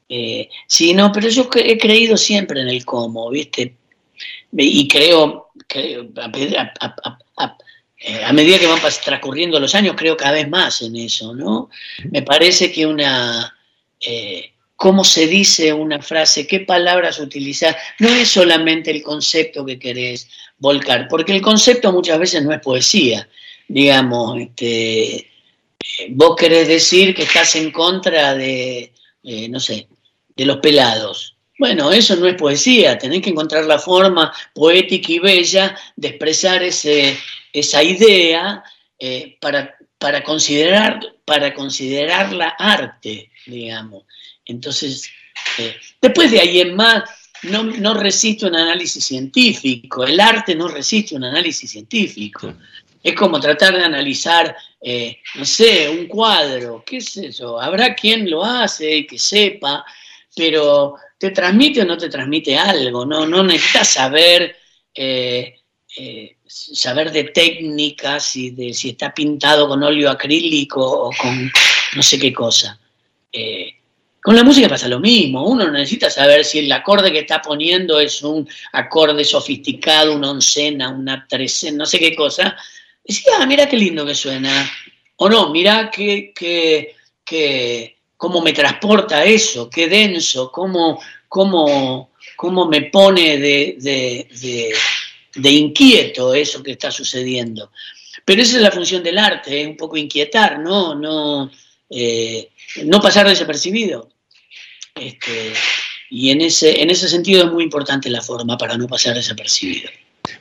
eh, 0.10 0.50
sí, 0.68 0.94
no, 0.94 1.12
pero 1.12 1.30
yo 1.30 1.50
he 1.56 1.78
creído 1.78 2.18
siempre 2.18 2.62
en 2.62 2.70
el 2.70 2.86
cómo, 2.86 3.30
¿viste? 3.30 3.76
Y 4.54 4.88
creo, 4.88 5.50
creo 5.68 6.08
a, 6.18 6.26
a- 6.26 6.74
a- 6.80 6.96
a- 7.04 7.20
a- 7.38 7.58
eh, 8.00 8.24
a 8.24 8.32
medida 8.32 8.60
que 8.60 8.68
van 8.68 8.80
transcurriendo 9.04 9.60
los 9.60 9.74
años, 9.76 9.96
creo 9.98 10.16
cada 10.16 10.34
vez 10.34 10.48
más 10.50 10.82
en 10.82 10.96
eso, 10.96 11.34
¿no? 11.36 11.70
Me 12.12 12.22
parece 12.22 12.72
que 12.72 12.86
una... 12.86 13.56
eh, 14.00 14.52
cómo 14.76 15.04
se 15.04 15.26
dice 15.26 15.74
una 15.74 16.00
frase, 16.04 16.46
qué 16.46 16.60
palabras 16.60 17.20
utilizar, 17.20 17.76
no 17.98 18.10
es 18.10 18.30
solamente 18.30 18.92
el 18.92 19.02
concepto 19.02 19.66
que 19.66 19.80
querés 19.80 20.30
volcar, 20.60 21.08
porque 21.10 21.34
el 21.36 21.42
concepto 21.42 21.92
muchas 21.92 22.20
veces 22.20 22.44
no 22.44 22.54
es 22.54 22.60
poesía, 22.62 23.28
digamos, 23.68 24.40
este, 24.40 25.30
vos 26.10 26.36
querés 26.36 26.68
decir 26.68 27.14
que 27.14 27.24
estás 27.24 27.56
en 27.56 27.72
contra 27.72 28.36
de, 28.36 28.94
eh, 29.24 29.50
no 29.50 29.60
sé, 29.60 29.88
de 30.36 30.46
los 30.46 30.58
pelados, 30.58 31.36
Bueno, 31.60 31.92
eso 31.92 32.16
no 32.16 32.28
es 32.28 32.36
poesía, 32.36 33.00
tenés 33.00 33.24
que 33.24 33.32
encontrar 33.32 33.66
la 33.66 33.80
forma 33.80 34.32
poética 34.54 35.12
y 35.12 35.18
bella 35.18 35.76
de 35.96 36.10
expresar 36.10 36.62
ese, 36.62 37.18
esa 37.52 37.82
idea 37.82 38.64
eh, 39.00 39.38
para, 39.42 39.76
para, 39.98 40.24
considerar, 40.24 41.00
para 41.26 41.56
considerarla 41.56 42.50
arte, 42.60 43.32
digamos. 43.48 44.04
Entonces, 44.46 45.10
eh, 45.58 45.76
después 46.00 46.30
de 46.30 46.40
ahí 46.42 46.62
en 46.62 46.76
más, 46.76 47.10
no, 47.44 47.64
no, 47.64 47.96
resiste 47.96 48.46
un 48.46 48.56
análisis 48.56 49.04
científico, 49.04 50.04
el 50.06 50.20
arte 50.20 50.54
no 50.56 50.68
resiste 50.68 51.16
un 51.16 51.24
análisis 51.24 51.72
científico. 51.72 52.54
Es 53.08 53.16
como 53.16 53.40
tratar 53.40 53.74
de 53.74 53.86
analizar, 53.86 54.54
eh, 54.82 55.20
no 55.36 55.46
sé, 55.46 55.88
un 55.88 56.08
cuadro, 56.08 56.84
qué 56.86 56.98
es 56.98 57.16
eso, 57.16 57.58
habrá 57.58 57.96
quien 57.96 58.30
lo 58.30 58.44
hace, 58.44 59.08
que 59.08 59.18
sepa, 59.18 59.86
pero 60.36 60.96
te 61.18 61.32
transmite 61.32 61.84
o 61.84 61.86
no 61.86 61.98
te 61.98 62.10
transmite 62.10 62.58
algo, 62.58 63.06
no, 63.06 63.26
no 63.26 63.46
necesitas 63.46 63.94
saber, 63.94 64.58
eh, 64.94 65.56
eh, 65.96 66.36
saber 66.46 67.14
de 67.14 67.24
técnicas 67.24 68.36
y 68.36 68.50
de 68.50 68.74
si 68.74 68.90
está 68.90 69.14
pintado 69.14 69.70
con 69.70 69.82
óleo 69.84 70.10
acrílico 70.10 70.82
o 70.82 71.12
con 71.18 71.50
no 71.96 72.04
sé 72.04 72.20
qué 72.20 72.34
cosa. 72.34 72.78
Con 74.22 74.36
la 74.36 74.44
música 74.44 74.68
pasa 74.68 74.90
lo 74.90 75.00
mismo, 75.00 75.48
uno 75.48 75.72
necesita 75.72 76.10
saber 76.10 76.44
si 76.44 76.60
el 76.60 76.70
acorde 76.74 77.14
que 77.14 77.20
está 77.20 77.42
poniendo 77.42 78.02
es 78.02 78.22
un 78.22 78.46
acorde 78.74 79.24
sofisticado, 79.24 80.14
una 80.14 80.32
oncena, 80.32 80.90
una 80.90 81.26
trecena, 81.26 81.78
no 81.78 81.86
sé 81.86 82.00
qué 82.00 82.14
cosa. 82.14 82.58
Decía, 83.08 83.34
ah, 83.40 83.46
mira 83.46 83.70
qué 83.70 83.78
lindo 83.78 84.06
que 84.06 84.14
suena. 84.14 84.70
O 85.16 85.30
no, 85.30 85.50
mira 85.50 85.90
qué, 85.90 86.34
qué, 86.36 86.96
qué, 87.24 87.98
cómo 88.18 88.42
me 88.42 88.52
transporta 88.52 89.24
eso, 89.24 89.70
qué 89.70 89.88
denso, 89.88 90.52
cómo, 90.52 91.00
cómo, 91.30 92.12
cómo 92.36 92.66
me 92.68 92.82
pone 92.84 93.38
de, 93.38 93.78
de, 93.80 94.74
de, 95.36 95.52
inquieto 95.52 96.34
eso 96.34 96.62
que 96.62 96.72
está 96.72 96.92
sucediendo. 96.92 97.72
Pero 98.26 98.42
esa 98.42 98.58
es 98.58 98.62
la 98.62 98.72
función 98.72 99.02
del 99.04 99.18
arte, 99.18 99.66
un 99.66 99.78
poco 99.78 99.96
inquietar, 99.96 100.60
no, 100.60 100.94
no, 100.94 101.50
eh, 101.90 102.50
no 102.84 103.00
pasar 103.00 103.28
desapercibido. 103.28 104.10
Este, 104.94 105.54
y 106.10 106.32
en 106.32 106.42
ese, 106.42 106.82
en 106.82 106.90
ese 106.90 107.08
sentido 107.08 107.46
es 107.46 107.52
muy 107.52 107.64
importante 107.64 108.10
la 108.10 108.22
forma 108.22 108.58
para 108.58 108.78
no 108.78 108.88
pasar 108.88 109.16
desapercibido. 109.16 109.90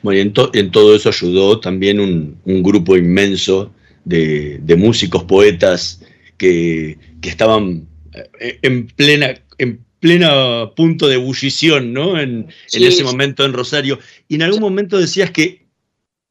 Bueno, 0.01 0.17
y 0.19 0.21
en, 0.21 0.33
en 0.53 0.71
todo 0.71 0.95
eso 0.95 1.09
ayudó 1.09 1.59
también 1.59 1.99
un, 1.99 2.39
un 2.45 2.63
grupo 2.63 2.95
inmenso 2.97 3.73
de, 4.05 4.59
de 4.61 4.75
músicos, 4.75 5.23
poetas, 5.23 6.01
que, 6.37 6.97
que 7.21 7.29
estaban 7.29 7.87
eh, 8.39 8.59
en 8.61 8.87
plena, 8.87 9.33
en 9.57 9.83
plena 9.99 10.69
punto 10.75 11.07
de 11.07 11.15
ebullición, 11.15 11.93
¿no? 11.93 12.19
En, 12.19 12.47
Sí. 12.67 12.77
en 12.77 12.87
ese 12.87 13.03
momento 13.03 13.43
en 13.45 13.53
Rosario. 13.53 13.99
Y 14.27 14.35
en 14.35 14.43
algún 14.43 14.61
momento 14.61 14.97
decías 14.97 15.31
que 15.31 15.65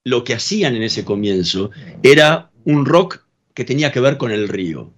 lo 0.05 0.23
que 0.23 0.35
hacían 0.35 0.77
en 0.77 0.83
ese 0.85 1.05
comienzo 1.05 1.71
era 2.03 2.51
un 2.65 2.87
rock 2.87 3.25
que 3.55 3.65
tenía 3.65 3.91
que 3.91 4.01
ver 4.01 4.17
con 4.17 4.31
el 4.31 4.49
río. 4.49 4.93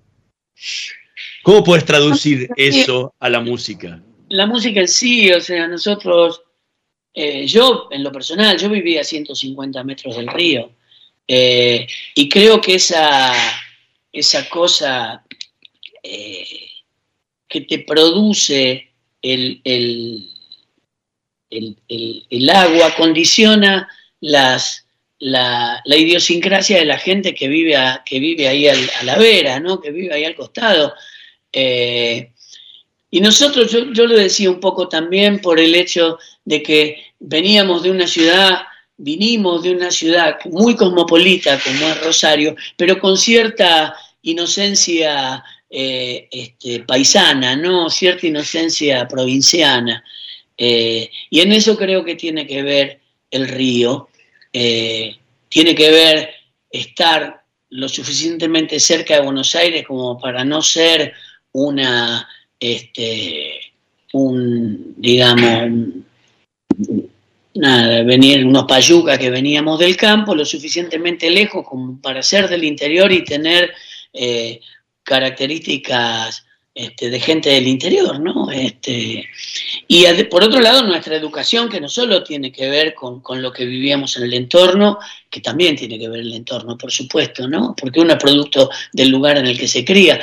¿Cómo 1.43 1.65
puedes 1.65 1.85
traducir 1.85 2.49
eso 2.57 3.15
a 3.19 3.31
la 3.31 3.41
música? 3.41 4.03
La 4.29 4.47
música 4.47 4.81
en 4.81 4.89
sí, 4.89 5.31
o 5.33 5.41
sea, 5.41 5.67
nosotros, 5.67 6.43
eh, 7.15 7.47
yo 7.47 7.89
en 7.91 8.03
lo 8.03 8.13
personal, 8.13 8.59
yo 8.59 8.69
vivía 8.69 9.01
a 9.01 9.05
150 9.05 9.83
metros 9.85 10.17
del 10.17 10.29
río 10.29 10.71
eh, 11.27 11.87
y 12.15 12.29
creo 12.29 12.61
que 12.61 12.75
esa, 12.77 13.33
esa 14.13 14.49
cosa 14.49 15.25
eh, 16.03 16.47
que 17.49 17.63
te 17.63 17.81
produce 17.81 18.91
el, 19.23 19.61
el- 19.65 20.29
el- 21.51 22.51
agua 22.51 22.95
condiciona 22.97 23.89
las, 24.21 24.87
la, 25.19 25.81
la 25.85 25.97
idiosincrasia 25.97 26.79
de 26.79 26.85
la 26.85 26.99
gente 26.99 27.35
que 27.35 27.49
vive, 27.49 27.75
a- 27.77 28.03
que 28.05 28.21
vive 28.21 28.49
ahí 28.49 28.69
al- 28.69 28.91
a 29.01 29.03
la 29.05 29.17
vera, 29.19 29.59
¿no? 29.61 29.81
que 29.81 29.91
vive 29.91 30.15
ahí 30.15 30.25
al 30.25 30.35
costado. 30.35 30.95
Y 33.11 33.21
nosotros, 33.21 33.71
yo, 33.73 33.93
yo 33.93 34.07
lo 34.07 34.17
decía 34.17 34.51
un 34.51 34.61
poco 34.61 34.89
también 34.89 35.41
por 35.41 35.59
el 35.59 35.75
hecho 35.75 36.19
de 36.45 36.63
que 36.63 37.03
veníamos 37.19 37.83
de 37.83 37.91
una 37.91 38.07
ciudad, 38.07 38.59
vinimos 38.97 39.63
de 39.63 39.71
una 39.71 39.91
ciudad 39.91 40.39
muy 40.51 40.77
cosmopolita 40.77 41.59
como 41.59 41.89
es 41.89 42.01
Rosario, 42.03 42.55
pero 42.77 42.99
con 42.99 43.17
cierta 43.17 43.97
inocencia 44.23 45.43
eh, 45.71 46.29
este, 46.31 46.81
paisana, 46.81 47.57
¿no? 47.57 47.89
Cierta 47.89 48.27
inocencia 48.27 49.07
provinciana. 49.07 50.03
Eh, 50.57 51.11
y 51.31 51.41
en 51.41 51.53
eso 51.53 51.77
creo 51.77 52.05
que 52.05 52.15
tiene 52.15 52.47
que 52.47 52.63
ver 52.63 53.01
el 53.31 53.49
río, 53.49 54.09
eh, 54.53 55.17
tiene 55.49 55.75
que 55.75 55.91
ver 55.91 56.31
estar 56.71 57.45
lo 57.71 57.89
suficientemente 57.89 58.81
cerca 58.81 59.15
de 59.15 59.21
Buenos 59.21 59.55
Aires 59.55 59.87
como 59.87 60.19
para 60.19 60.45
no 60.45 60.63
ser 60.63 61.13
una, 61.53 62.29
este, 62.61 63.61
un, 64.13 64.95
digamos, 64.97 66.05
nada, 67.55 68.03
venir 68.03 68.45
unos 68.45 68.65
payucas 68.65 69.19
que 69.19 69.31
veníamos 69.31 69.79
del 69.79 69.97
campo, 69.97 70.35
lo 70.35 70.45
suficientemente 70.45 71.31
lejos 71.31 71.67
como 71.67 72.01
para 72.01 72.23
ser 72.23 72.49
del 72.49 72.65
interior 72.65 73.11
y 73.13 73.25
tener 73.25 73.73
eh, 74.13 74.61
características 75.03 76.45
este, 76.79 77.11
de 77.11 77.19
gente 77.19 77.51
del 77.51 77.67
interior, 77.67 78.21
¿no? 78.21 78.53
Este, 78.53 79.29
y 79.89 80.05
por 80.31 80.45
otro 80.45 80.61
lado, 80.61 80.85
nuestra 80.85 81.17
educación, 81.17 81.69
que 81.69 81.81
no 81.81 81.89
solo 81.89 82.23
tiene 82.23 82.53
que 82.53 82.69
ver 82.69 82.95
con, 82.95 83.21
con 83.21 83.43
lo 83.43 83.53
que 83.53 83.65
vivíamos 83.65 84.17
en 84.17 84.23
el 84.23 84.35
entorno, 84.35 84.99
que 85.29 85.41
también 85.41 85.75
tiene 85.75 85.99
que 85.99 86.09
ver 86.09 86.21
el 86.21 86.33
entorno, 86.35 86.79
por 86.79 86.93
supuesto, 86.93 87.49
¿no? 87.49 87.75
Porque 87.75 87.99
uno 87.99 88.13
es 88.13 88.19
producto 88.23 88.71
del 88.93 89.09
lugar 89.09 89.39
en 89.39 89.49
el 89.49 89.59
que 89.59 89.67
se 89.67 89.85
cría. 89.85 90.21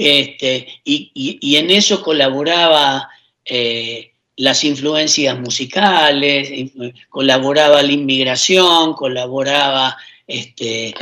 Este, 0.00 0.80
y, 0.84 1.56
en 1.56 1.70
eso 1.72 2.00
colaboraba 2.02 3.10
eh, 3.44 4.12
las 4.36 4.62
influencias 4.62 5.36
musicales, 5.40 6.70
colaboraba 7.08 7.82
la 7.82 7.90
inmigración, 7.90 8.92
colaboraba 8.92 9.96
este, 10.24 10.94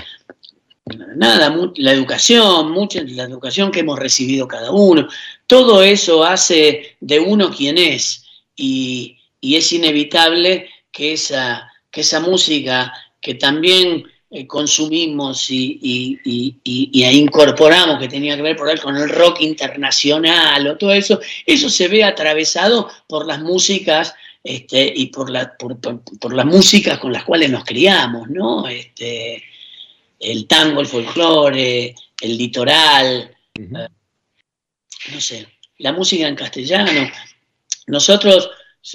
nada, 1.15 1.55
la 1.77 1.93
educación, 1.93 2.71
mucha 2.73 3.03
la 3.03 3.25
educación 3.25 3.71
que 3.71 3.81
hemos 3.81 3.99
recibido 3.99 4.49
cada 4.49 4.71
uno, 4.71 5.07
todo 5.47 5.83
eso 5.83 6.25
hace 6.25 6.97
de 7.01 7.21
uno 7.21 7.51
quien 7.51 7.77
es 7.77 8.25
y, 8.57 9.19
y 9.43 9.57
es 9.57 9.71
inevitable 9.73 10.71
que 10.91 11.13
esa, 11.13 11.71
que 11.91 12.01
esa 12.01 12.21
música 12.21 12.95
que 13.21 13.35
también 13.35 14.05
eh, 14.31 14.47
consumimos 14.47 15.51
y, 15.51 15.79
y- 15.83 16.19
y- 16.25 16.59
y- 16.65 16.91
y 16.93 17.05
incorporamos, 17.19 17.99
que 17.99 18.09
tenía 18.09 18.37
que 18.37 18.43
ver 18.43 18.57
por 18.57 18.69
ahí 18.69 18.79
con 18.79 18.97
el 18.97 19.09
rock 19.09 19.41
internacional 19.41 20.67
o 20.67 20.77
todo 20.77 20.93
eso, 20.93 21.21
eso 21.45 21.69
se 21.69 21.89
ve 21.89 22.03
atravesado 22.05 22.91
por 23.09 23.27
las 23.27 23.41
músicas 23.41 24.15
este, 24.43 24.93
y 24.95 25.07
por, 25.07 25.31
la, 25.31 25.57
por, 25.57 25.79
por- 25.81 26.03
por 26.21 26.35
las 26.35 26.47
músicas 26.47 26.99
con 26.99 27.13
las 27.13 27.25
cuales 27.25 27.51
nos 27.51 27.65
criamos, 27.65 28.29
¿no? 28.29 28.67
Este, 28.69 29.43
el 30.19 30.47
tango, 30.47 30.81
el 30.81 30.87
folclore, 30.87 31.95
el 32.21 32.37
litoral, 32.39 33.37
eh, 33.55 33.89
no 35.13 35.21
sé, 35.21 35.47
la 35.79 35.93
música 35.93 36.27
en 36.27 36.35
castellano. 36.37 37.11
Nosotros 37.87 38.51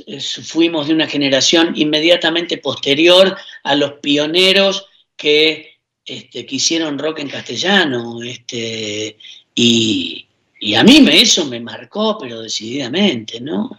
eh, 0.08 0.20
fuimos 0.20 0.88
de 0.88 0.94
una 0.94 1.08
generación 1.08 1.74
inmediatamente 1.76 2.58
posterior 2.58 3.38
a 3.64 3.76
los 3.76 3.94
pioneros 4.02 4.88
que, 5.22 5.78
este, 6.06 6.46
que 6.46 6.56
hicieron 6.56 6.98
rock 6.98 7.20
en 7.20 7.30
castellano. 7.30 8.22
Este, 8.24 9.18
y, 9.54 10.26
y 10.60 10.74
a 10.74 10.84
mí 10.84 11.02
me, 11.02 11.22
eso 11.22 11.46
me 11.46 11.60
marcó, 11.60 12.18
pero 12.20 12.42
decididamente, 12.42 13.40
¿no? 13.40 13.70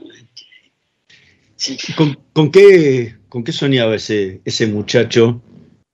¿Con, 1.96 2.18
con 2.32 2.50
qué, 2.50 3.16
con 3.28 3.44
qué 3.44 3.52
soñaba 3.52 3.94
ese, 3.94 4.40
ese 4.44 4.66
muchacho 4.66 5.42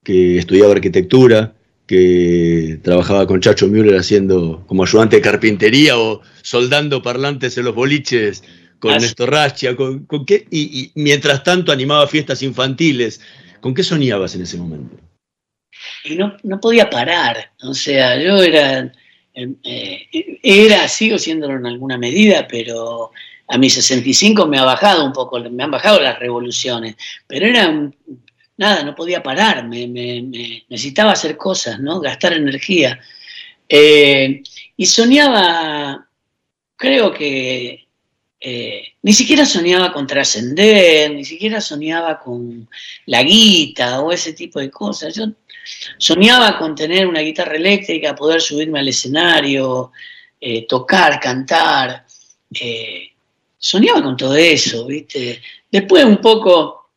que 0.04 0.38
estudiaba 0.38 0.72
arquitectura, 0.72 1.54
que 1.86 2.78
trabajaba 2.82 3.26
con 3.26 3.40
Chacho 3.40 3.66
Müller 3.66 3.96
haciendo 3.96 4.64
como 4.66 4.84
ayudante 4.84 5.16
de 5.16 5.22
carpintería 5.22 5.98
o 5.98 6.20
soldando 6.42 7.02
parlantes 7.02 7.56
en 7.56 7.64
los 7.64 7.74
boliches 7.74 8.42
con 8.78 8.92
Ah, 8.92 8.98
Néstor 8.98 9.30
Rachia? 9.30 9.74
¿Con, 9.74 10.04
con 10.04 10.24
qué? 10.24 10.46
Y, 10.50 10.80
y 10.80 10.92
mientras 10.94 11.42
tanto 11.42 11.72
animaba 11.72 12.06
fiestas 12.06 12.42
infantiles. 12.42 13.20
¿Con 13.60 13.74
qué 13.74 13.82
soñabas 13.82 14.34
en 14.34 14.42
ese 14.42 14.56
momento? 14.56 14.96
Y 16.04 16.16
no, 16.16 16.36
no 16.42 16.60
podía 16.60 16.88
parar. 16.90 17.52
O 17.62 17.74
sea, 17.74 18.16
yo 18.20 18.42
era, 18.42 18.92
eh, 19.34 20.08
era, 20.42 20.88
sigo 20.88 21.18
siéndolo 21.18 21.56
en 21.56 21.66
alguna 21.66 21.98
medida, 21.98 22.46
pero 22.48 23.10
a 23.48 23.58
mis 23.58 23.74
65 23.74 24.46
me 24.46 24.58
ha 24.58 24.64
bajado 24.64 25.04
un 25.04 25.12
poco, 25.12 25.40
me 25.40 25.62
han 25.64 25.70
bajado 25.70 26.00
las 26.00 26.18
revoluciones, 26.18 26.96
pero 27.26 27.46
era 27.46 27.90
nada, 28.56 28.82
no 28.82 28.94
podía 28.94 29.22
parar, 29.22 29.66
me, 29.66 29.86
me- 29.88 30.22
me- 30.22 30.64
necesitaba 30.68 31.12
hacer 31.12 31.36
cosas, 31.36 31.78
¿no? 31.80 32.00
Gastar 32.00 32.32
energía. 32.34 32.98
Eh, 33.68 34.42
y 34.76 34.86
soñaba, 34.86 36.08
creo 36.76 37.12
que 37.12 37.87
eh, 38.40 38.94
ni 39.02 39.12
siquiera 39.12 39.44
soñaba 39.44 39.92
con 39.92 40.06
trascender, 40.06 41.10
ni 41.12 41.24
siquiera 41.24 41.60
soñaba 41.60 42.20
con 42.20 42.68
la 43.06 43.22
guita 43.22 44.00
o 44.00 44.12
ese 44.12 44.32
tipo 44.32 44.60
de 44.60 44.70
cosas. 44.70 45.14
Yo 45.14 45.26
soñaba 45.98 46.58
con 46.58 46.74
tener 46.74 47.06
una 47.06 47.20
guitarra 47.20 47.56
eléctrica, 47.56 48.14
poder 48.14 48.40
subirme 48.40 48.78
al 48.78 48.88
escenario, 48.88 49.92
eh, 50.40 50.66
tocar, 50.66 51.20
cantar. 51.20 52.06
eh, 52.60 53.10
soñaba 53.58 54.02
con 54.02 54.16
todo 54.16 54.36
eso, 54.36 54.86
¿viste? 54.86 55.42
Después 55.70 56.04
un 56.04 56.18
poco 56.18 56.90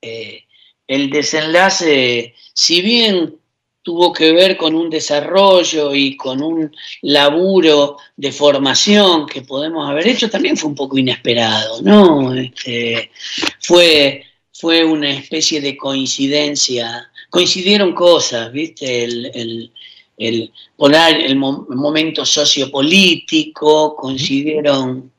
el 0.00 1.10
desenlace, 1.10 2.34
si 2.52 2.82
bien 2.82 3.39
tuvo 3.82 4.12
que 4.12 4.32
ver 4.32 4.56
con 4.56 4.74
un 4.74 4.90
desarrollo 4.90 5.94
y 5.94 6.16
con 6.16 6.42
un 6.42 6.74
laburo 7.02 7.96
de 8.16 8.30
formación 8.30 9.26
que 9.26 9.42
podemos 9.42 9.88
haber 9.88 10.06
hecho, 10.08 10.28
también 10.28 10.56
fue 10.56 10.68
un 10.70 10.76
poco 10.76 10.98
inesperado, 10.98 11.80
¿no? 11.82 12.34
Este, 12.34 13.10
fue, 13.60 14.24
fue 14.52 14.84
una 14.84 15.10
especie 15.10 15.60
de 15.60 15.76
coincidencia, 15.76 17.10
coincidieron 17.30 17.94
cosas, 17.94 18.52
¿viste? 18.52 19.04
El, 19.04 19.30
el, 19.34 19.72
el, 20.18 20.52
el 20.78 21.36
mo- 21.36 21.66
momento 21.70 22.26
sociopolítico, 22.26 23.96
coincidieron 23.96 25.09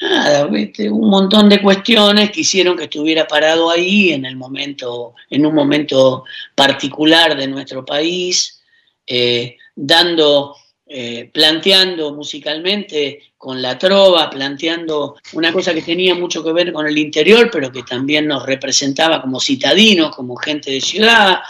nada, 0.00 0.46
un 0.46 1.10
montón 1.10 1.48
de 1.48 1.60
cuestiones 1.60 2.30
que 2.30 2.40
hicieron 2.40 2.76
que 2.76 2.84
estuviera 2.84 3.26
parado 3.26 3.70
ahí 3.70 4.12
en 4.12 4.24
el 4.24 4.36
momento, 4.36 5.14
en 5.28 5.46
un 5.46 5.54
momento 5.54 6.24
particular 6.54 7.36
de 7.36 7.46
nuestro 7.46 7.84
país, 7.84 8.62
eh, 9.06 9.56
dando, 9.74 10.56
eh, 10.86 11.30
planteando 11.32 12.14
musicalmente 12.14 13.32
con 13.36 13.60
la 13.60 13.78
trova, 13.78 14.28
planteando 14.30 15.16
una 15.32 15.52
cosa 15.52 15.74
que 15.74 15.82
tenía 15.82 16.14
mucho 16.14 16.42
que 16.44 16.52
ver 16.52 16.72
con 16.72 16.86
el 16.86 16.96
interior, 16.98 17.50
pero 17.50 17.72
que 17.72 17.82
también 17.82 18.26
nos 18.26 18.44
representaba 18.44 19.20
como 19.20 19.40
citadinos, 19.40 20.14
como 20.14 20.36
gente 20.36 20.70
de 20.70 20.80
ciudad, 20.80 21.40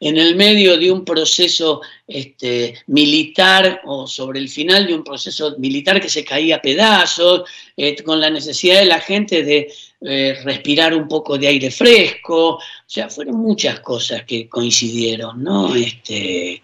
en 0.00 0.18
el 0.18 0.36
medio 0.36 0.76
de 0.76 0.90
un 0.90 1.04
proceso 1.04 1.80
este, 2.06 2.74
militar 2.88 3.80
o 3.84 4.06
sobre 4.06 4.40
el 4.40 4.48
final 4.48 4.86
de 4.86 4.94
un 4.94 5.02
proceso 5.02 5.56
militar 5.58 6.00
que 6.00 6.08
se 6.08 6.24
caía 6.24 6.56
a 6.56 6.62
pedazos, 6.62 7.48
eh, 7.76 8.02
con 8.02 8.20
la 8.20 8.30
necesidad 8.30 8.80
de 8.80 8.86
la 8.86 9.00
gente 9.00 9.42
de 9.42 9.72
eh, 10.02 10.38
respirar 10.44 10.94
un 10.94 11.08
poco 11.08 11.38
de 11.38 11.48
aire 11.48 11.70
fresco, 11.70 12.56
o 12.56 12.60
sea, 12.86 13.08
fueron 13.08 13.36
muchas 13.36 13.80
cosas 13.80 14.24
que 14.24 14.48
coincidieron, 14.48 15.42
¿no? 15.42 15.74
Este, 15.74 16.62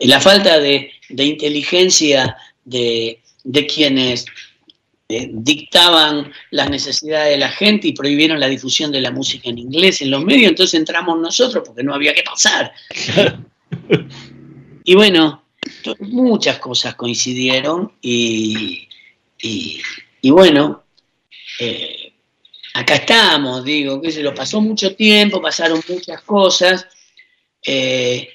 la 0.00 0.20
falta 0.20 0.58
de, 0.58 0.90
inteligencia 1.08 2.36
de 2.64 3.18
quienes 3.66 4.24
eh, 5.12 5.30
dictaban 5.32 6.32
las 6.50 6.70
necesidades 6.70 7.30
de 7.32 7.38
la 7.38 7.48
gente 7.50 7.88
y 7.88 7.92
prohibieron 7.92 8.40
la 8.40 8.48
difusión 8.48 8.90
de 8.92 9.00
la 9.00 9.10
música 9.10 9.48
en 9.50 9.58
inglés 9.58 10.00
en 10.02 10.10
los 10.10 10.24
medios, 10.24 10.50
entonces 10.50 10.78
entramos 10.80 11.18
nosotros 11.18 11.62
porque 11.66 11.82
no 11.82 11.94
había 11.94 12.14
que 12.14 12.22
pasar. 12.22 12.72
y 14.84 14.94
bueno, 14.94 15.44
muchas 16.00 16.58
cosas 16.58 16.94
coincidieron 16.94 17.92
y, 18.00 18.88
y- 19.40 19.80
y 20.20 20.30
bueno, 20.30 20.84
eh, 21.60 22.12
acá 22.74 22.94
estamos, 22.96 23.64
digo, 23.64 24.00
que 24.00 24.12
se 24.12 24.22
lo 24.22 24.32
pasó 24.34 24.60
mucho 24.60 24.94
tiempo, 24.94 25.40
pasaron 25.42 25.80
muchas 25.88 26.22
cosas. 26.22 26.86
eh, 27.64 28.28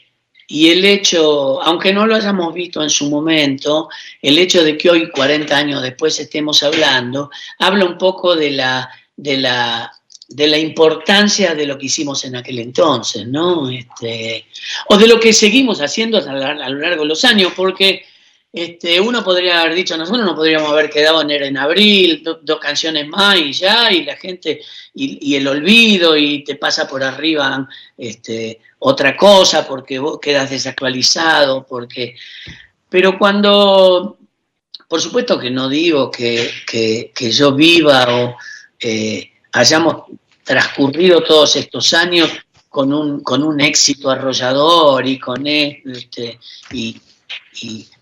y 0.47 0.69
el 0.69 0.85
hecho, 0.85 1.61
aunque 1.61 1.91
no 1.91 2.07
lo 2.07 2.15
hayamos 2.15 2.53
visto 2.53 2.81
en 2.81 2.89
su 2.89 3.09
momento, 3.09 3.89
el 4.21 4.39
hecho 4.39 4.63
de 4.63 4.77
que 4.77 4.89
hoy, 4.89 5.11
40 5.11 5.55
años 5.55 5.81
después, 5.81 6.17
estemos 6.19 6.63
hablando, 6.63 7.29
habla 7.59 7.83
un 7.83 7.97
poco 7.97 8.33
de 8.33 8.51
la, 8.51 8.89
de 9.17 9.37
la, 9.37 9.91
de 10.29 10.47
la 10.47 10.57
importancia 10.57 11.53
de 11.53 11.67
lo 11.67 11.77
que 11.77 11.87
hicimos 11.87 12.23
en 12.23 12.37
aquel 12.37 12.59
entonces, 12.59 13.27
¿no? 13.27 13.69
Este, 13.69 14.45
o 14.87 14.97
de 14.97 15.07
lo 15.07 15.19
que 15.19 15.33
seguimos 15.33 15.81
haciendo 15.81 16.17
a, 16.17 16.21
lo 16.21 16.79
largo 16.79 17.01
de 17.01 17.07
los 17.07 17.25
años, 17.25 17.51
porque 17.53 18.05
este, 18.53 18.99
uno 18.99 19.23
podría 19.23 19.61
haber 19.61 19.75
dicho, 19.75 19.97
nosotros 19.97 20.25
no 20.25 20.35
podríamos 20.35 20.69
haber 20.71 20.89
quedado 20.89 21.21
en, 21.21 21.31
en 21.31 21.57
abril, 21.57 22.23
do- 22.23 22.39
dos 22.41 22.59
canciones 22.59 23.07
más 23.07 23.37
y 23.37 23.53
ya, 23.53 23.91
y 23.91 24.03
la 24.03 24.15
gente, 24.15 24.61
y, 24.95 25.19
y 25.31 25.35
el 25.35 25.47
olvido, 25.47 26.15
y 26.17 26.43
te 26.43 26.55
pasa 26.55 26.87
por 26.87 27.03
arriba 27.03 27.67
este, 27.97 28.61
otra 28.79 29.15
cosa, 29.15 29.67
porque 29.67 29.99
vos 29.99 30.19
quedas 30.19 30.49
desactualizado, 30.49 31.65
porque... 31.67 32.15
Pero 32.89 33.17
cuando, 33.19 34.17
por 34.87 35.01
supuesto 35.01 35.37
que 35.37 35.51
no 35.51 35.67
digo 35.69 36.09
que, 36.09 36.49
que- 36.65 37.11
que 37.13 37.31
yo 37.31 37.53
viva 37.53 38.05
o 38.23 38.37
eh, 38.79 39.29
hayamos 39.51 40.03
transcurrido 40.43 41.21
todos 41.21 41.57
estos 41.57 41.93
años 41.93 42.29
con 42.69 42.93
un, 42.93 43.21
con 43.21 43.43
un 43.43 43.59
éxito 43.59 44.09
arrollador 44.09 45.05
y 45.05 45.19
con 45.19 45.45
este, 45.45 46.39
y, 46.71 46.95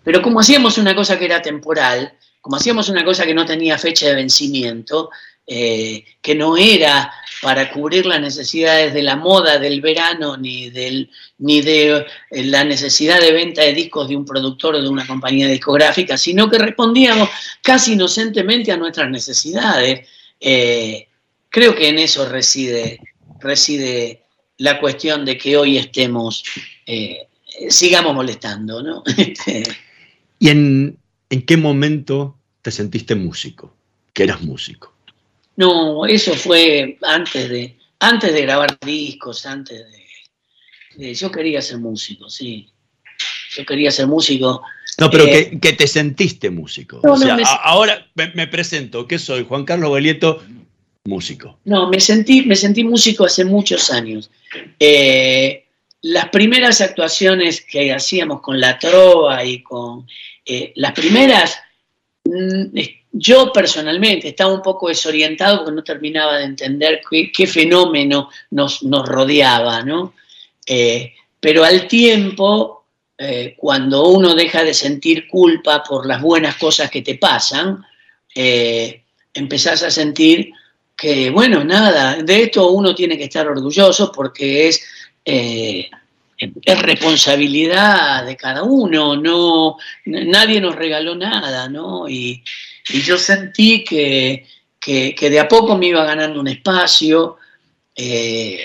pero 0.04 0.22
como 0.22 0.40
hacíamos 0.40 0.78
una 0.78 0.94
cosa 0.94 1.18
que 1.18 1.24
era 1.24 1.42
temporal, 1.42 2.12
como 2.40 2.56
hacíamos 2.56 2.88
una 2.88 3.04
cosa 3.04 3.26
que 3.26 3.34
no 3.34 3.44
tenía 3.44 3.76
fecha 3.78 4.06
de 4.06 4.14
vencimiento, 4.14 5.10
eh, 5.48 6.04
que 6.20 6.34
no 6.34 6.56
era 6.56 7.12
para 7.40 7.70
cubrir 7.70 8.04
las 8.06 8.20
necesidades 8.20 8.92
de 8.92 9.02
la 9.02 9.14
moda 9.14 9.58
del 9.58 9.80
verano 9.80 10.36
ni, 10.36 10.70
de 10.70 11.08
eh, 11.38 12.44
la 12.44 12.64
necesidad 12.64 13.20
de 13.20 13.32
venta 13.32 13.62
de 13.62 13.72
discos 13.72 14.08
de 14.08 14.16
un 14.16 14.24
productor 14.24 14.74
o 14.74 14.82
de 14.82 14.88
una 14.88 15.06
compañía 15.06 15.46
discográfica, 15.46 16.16
sino 16.16 16.50
que 16.50 16.58
respondíamos 16.58 17.28
casi 17.62 17.92
inocentemente 17.92 18.72
a 18.72 18.76
nuestras 18.76 19.08
necesidades. 19.08 20.08
Eh, 20.40 21.08
creo 21.48 21.74
que 21.76 21.88
en 21.88 21.98
eso 21.98 22.28
reside, 22.28 22.98
reside 23.38 24.24
la 24.58 24.80
cuestión 24.80 25.24
de 25.24 25.38
que 25.38 25.56
hoy 25.56 25.78
estemos, 25.78 26.42
sigamos 27.68 28.14
molestando, 28.14 28.82
¿no? 28.82 29.02
Este, 29.16 29.62
¿Y 30.38 30.48
en, 30.50 30.98
en 31.30 31.42
qué 31.46 31.56
momento 31.56 32.36
te 32.62 32.70
sentiste 32.70 33.14
músico? 33.14 33.74
Que 34.12 34.24
eras 34.24 34.42
músico. 34.42 34.94
No, 35.56 36.04
eso 36.06 36.34
fue 36.34 36.98
antes 37.02 37.48
de, 37.48 37.76
antes 38.00 38.32
de 38.34 38.42
grabar 38.42 38.78
discos, 38.84 39.46
antes 39.46 39.78
de, 39.78 41.06
de- 41.06 41.14
Yo 41.14 41.30
quería 41.30 41.62
ser 41.62 41.78
músico, 41.78 42.28
sí. 42.28 42.68
Yo 43.56 43.64
quería 43.64 43.90
ser 43.90 44.06
músico. 44.06 44.62
No, 44.98 45.10
pero 45.10 45.24
Eh, 45.24 45.50
que, 45.50 45.60
que 45.60 45.72
te 45.72 45.86
sentiste 45.86 46.50
músico. 46.50 47.00
No, 47.02 47.14
o 47.14 47.16
sea, 47.18 47.28
no, 47.28 47.36
me- 47.36 47.42
a- 47.44 47.54
ahora 47.54 48.06
me, 48.14 48.32
me 48.34 48.46
presento, 48.46 49.06
¿qué 49.06 49.18
soy? 49.18 49.44
Juan 49.44 49.64
Carlos 49.64 49.92
Belieto, 49.92 50.42
músico. 51.04 51.58
No, 51.64 51.88
me 51.88 52.00
sentí, 52.00 52.42
me 52.42 52.56
sentí 52.56 52.84
músico 52.84 53.24
hace 53.24 53.44
muchos 53.44 53.90
años. 53.90 54.30
Eh, 54.80 55.65
las 56.06 56.28
primeras 56.28 56.80
actuaciones 56.80 57.62
que 57.62 57.92
hacíamos 57.92 58.40
con 58.40 58.60
la 58.60 58.78
trova 58.78 59.44
y 59.44 59.62
con 59.62 60.06
eh, 60.44 60.72
las 60.76 60.92
primeras, 60.92 61.58
mm, 62.24 62.78
yo 63.10 63.52
personalmente 63.52 64.28
estaba 64.28 64.54
un 64.54 64.62
poco 64.62 64.88
desorientado 64.88 65.58
porque 65.58 65.74
no 65.74 65.82
terminaba 65.82 66.38
de 66.38 66.44
entender 66.44 67.00
qué, 67.32 67.46
fenómeno 67.48 68.30
nos, 68.50 68.84
nos 68.84 69.08
rodeaba, 69.08 69.82
¿no? 69.82 70.14
Eh, 70.64 71.12
pero 71.40 71.64
al 71.64 71.88
tiempo, 71.88 72.84
eh, 73.18 73.54
cuando 73.56 74.08
uno 74.08 74.34
deja 74.34 74.62
de 74.62 74.74
sentir 74.74 75.26
culpa 75.26 75.82
por 75.82 76.06
las 76.06 76.22
buenas 76.22 76.56
cosas 76.56 76.88
que 76.88 77.02
te 77.02 77.16
pasan, 77.16 77.84
empezás 79.32 79.82
a 79.82 79.90
sentir 79.90 80.52
que, 80.96 81.30
bueno, 81.30 81.64
nada, 81.64 82.16
de 82.22 82.44
esto 82.44 82.70
uno 82.70 82.94
tiene 82.94 83.18
que 83.18 83.24
estar 83.24 83.46
orgulloso 83.46 84.10
porque 84.12 84.68
es, 84.68 84.82
eh, 85.26 85.90
es 86.38 86.82
responsabilidad 86.82 88.24
de 88.24 88.36
cada 88.36 88.62
uno, 88.62 89.16
no, 89.16 89.76
nadie 90.04 90.60
nos 90.60 90.74
regaló 90.76 91.14
nada, 91.14 91.68
¿no? 91.68 92.08
Y, 92.08 92.42
y 92.90 93.00
yo 93.02 93.18
sentí 93.18 93.82
que, 93.84 94.46
que- 94.78 95.14
de 95.30 95.40
a 95.40 95.48
poco 95.48 95.76
me 95.76 95.88
iba 95.88 96.04
ganando 96.04 96.40
un 96.40 96.48
espacio 96.48 97.36
eh, 97.96 98.64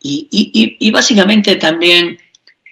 y- 0.00 0.76
y 0.78 0.90
básicamente 0.90 1.56
también 1.56 2.18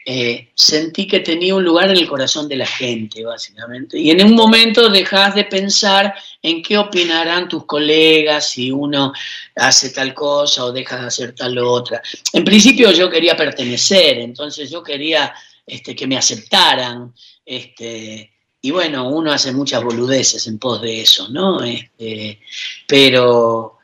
eh, 0.06 0.50
sentí 0.54 1.06
que 1.06 1.20
tenía 1.20 1.54
un 1.54 1.64
lugar 1.64 1.90
en 1.90 1.96
el 1.96 2.06
corazón 2.06 2.46
de 2.46 2.56
la 2.56 2.66
gente, 2.66 3.24
básicamente. 3.24 3.98
Y 3.98 4.10
en 4.10 4.22
un 4.24 4.34
momento 4.34 4.90
dejas 4.90 5.34
de 5.34 5.44
pensar 5.44 6.14
en 6.42 6.62
qué 6.62 6.76
opinarán 6.76 7.48
tus 7.48 7.64
colegas 7.64 8.50
si 8.50 8.70
uno 8.70 9.14
hace 9.56 9.90
tal 9.90 10.12
cosa 10.12 10.66
o 10.66 10.72
deja 10.72 11.00
de 11.00 11.06
hacer 11.06 11.34
tal 11.34 11.56
otra. 11.56 12.02
En 12.34 12.44
principio 12.44 12.90
yo 12.92 13.08
quería 13.08 13.34
pertenecer, 13.34 14.18
entonces 14.18 14.70
yo 14.70 14.82
quería 14.82 15.32
este, 15.66 15.96
que 15.96 16.06
me 16.06 16.18
aceptaran. 16.18 17.14
Este, 17.46 18.30
y 18.60 18.70
bueno, 18.70 19.08
uno 19.08 19.32
hace 19.32 19.52
muchas 19.52 19.82
boludeces 19.82 20.46
en 20.46 20.58
pos 20.58 20.82
de 20.82 21.00
eso, 21.00 21.28
¿no? 21.30 21.62
Este, 21.62 22.40
pero, 22.86 23.78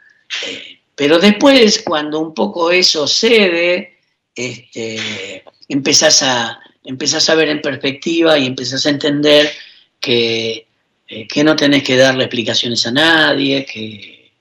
eh, 0.46 0.80
pero 0.94 1.18
después, 1.18 1.82
cuando 1.82 2.18
un 2.18 2.34
poco 2.34 2.70
eso 2.70 3.06
cede, 3.06 4.00
este, 4.34 5.44
empezás, 5.72 6.22
a, 6.22 6.60
empezás 6.84 7.28
a 7.30 7.34
ver 7.34 7.48
en 7.48 7.62
perspectiva 7.62 8.38
y 8.38 8.46
empezás 8.46 8.84
a 8.86 8.90
entender 8.90 9.50
que 9.98 10.66
eh, 11.12 11.26
que 11.26 11.42
no 11.42 11.56
tenés 11.56 11.82
que 11.82 11.96
darle 11.96 12.22
explicaciones 12.22 12.86
a 12.86 12.92
nadie, 12.92 13.66
que, 13.66 14.32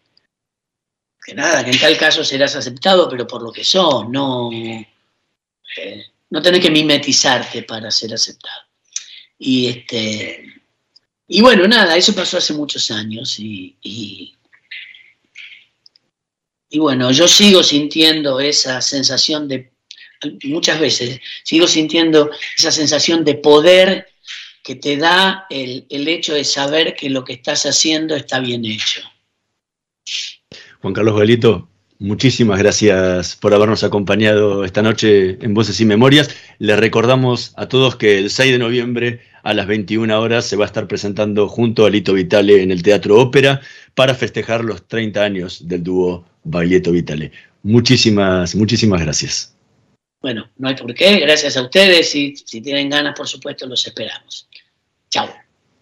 que 1.26 1.34
nada, 1.34 1.66
que 1.66 1.72
en 1.72 1.80
tal 1.80 1.98
caso 1.98 2.24
serás 2.24 2.56
aceptado, 2.56 3.10
pero 3.10 3.26
por 3.26 3.42
lo 3.42 3.52
que 3.52 3.64
sos, 3.64 4.08
no, 4.08 4.52
eh, 4.54 4.86
no 6.30 6.42
tenés 6.44 6.62
que 6.62 6.70
mimetizarte 6.70 7.64
para 7.64 7.90
ser 7.90 8.14
aceptado. 8.14 8.62
Y 9.40 9.66
este 9.66 10.46
y 11.28 11.42
bueno, 11.42 11.68
nada, 11.68 11.98
eso 11.98 12.14
pasó 12.14 12.38
hace 12.38 12.54
muchos 12.54 12.92
años 12.92 13.40
y, 13.40 13.76
y, 13.82 14.36
y 16.70 16.78
bueno, 16.78 17.12
yo 17.12 17.28
sigo 17.28 17.64
sintiendo 17.64 18.40
esa 18.40 18.80
sensación 18.82 19.48
de, 19.48 19.69
muchas 20.44 20.80
veces, 20.80 21.20
sigo 21.44 21.68
sintiendo 21.68 22.30
esa 22.58 22.72
sensación 22.72 23.24
de 23.24 23.36
poder 23.36 24.08
que 24.64 24.76
te 24.76 24.98
da 24.98 25.46
el, 25.50 25.86
el 25.90 26.08
hecho 26.08 26.34
de 26.34 26.44
saber 26.44 26.96
que 26.96 27.10
lo 27.10 27.24
que 27.24 27.34
estás 27.34 27.66
haciendo 27.66 28.16
está 28.16 28.40
bien 28.40 28.66
hecho. 28.66 29.02
Juan 30.82 30.94
Carlos 30.94 31.18
Galito, 31.18 31.70
muchísimas 32.00 32.60
gracias 32.60 33.36
por 33.36 33.54
habernos 33.54 33.84
acompañado 33.84 34.64
esta 34.64 34.82
noche 34.82 35.38
en 35.44 35.54
Voces 35.54 35.80
y 35.82 35.86
Memorias. 35.86 36.30
Les 36.58 36.80
recordamos 36.80 37.54
a 37.58 37.68
todos 37.68 37.96
que 37.96 38.18
el 38.18 38.30
6 38.30 38.54
de 38.54 38.60
noviembre 38.60 39.22
a 39.44 39.54
las 39.54 39.68
21 39.68 40.20
horas 40.20 40.46
se 40.46 40.56
va 40.56 40.66
a 40.66 40.68
estar 40.68 40.88
presentando 40.88 41.48
junto 41.48 41.86
a 41.86 41.90
Lito 41.90 42.14
Vitale 42.14 42.62
en 42.62 42.72
el 42.72 42.84
Teatro 42.84 43.20
Ópera 43.20 43.62
para 43.96 44.16
festejar 44.16 44.64
los 44.64 44.88
30 44.88 45.24
años 45.24 45.68
del 45.68 45.84
dúo 45.84 46.26
Baglietto 46.44 46.92
Vitale. 46.92 47.32
Muchísimas, 47.64 48.56
muchísimas 48.56 49.02
gracias. 49.02 49.56
Bueno, 50.22 50.50
no 50.58 50.68
hay 50.68 50.76
por 50.76 50.94
qué, 50.94 51.20
gracias 51.20 51.56
a 51.56 51.62
ustedes 51.62 52.14
y 52.16 52.36
si 52.36 52.62
tienen 52.62 52.90
ganas, 52.90 53.16
por 53.16 53.28
supuesto, 53.28 53.66
los 53.66 53.86
esperamos. 53.86 54.48
Chao. 55.10 55.30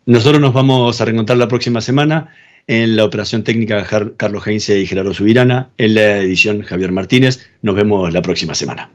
Nosotros 0.05 0.39
nos 0.39 0.53
vamos 0.53 1.01
a 1.01 1.05
reencontrar 1.05 1.37
la 1.37 1.47
próxima 1.47 1.81
semana 1.81 2.33
en 2.67 2.95
la 2.95 3.05
operación 3.05 3.43
técnica 3.43 3.85
Carlos 4.17 4.45
Heinze 4.45 4.79
y 4.79 4.85
Gerardo 4.85 5.13
Subirana, 5.13 5.69
en 5.77 5.95
la 5.95 6.17
edición 6.19 6.61
Javier 6.61 6.91
Martínez. 6.91 7.49
Nos 7.61 7.75
vemos 7.75 8.13
la 8.13 8.21
próxima 8.21 8.53
semana. 8.53 8.91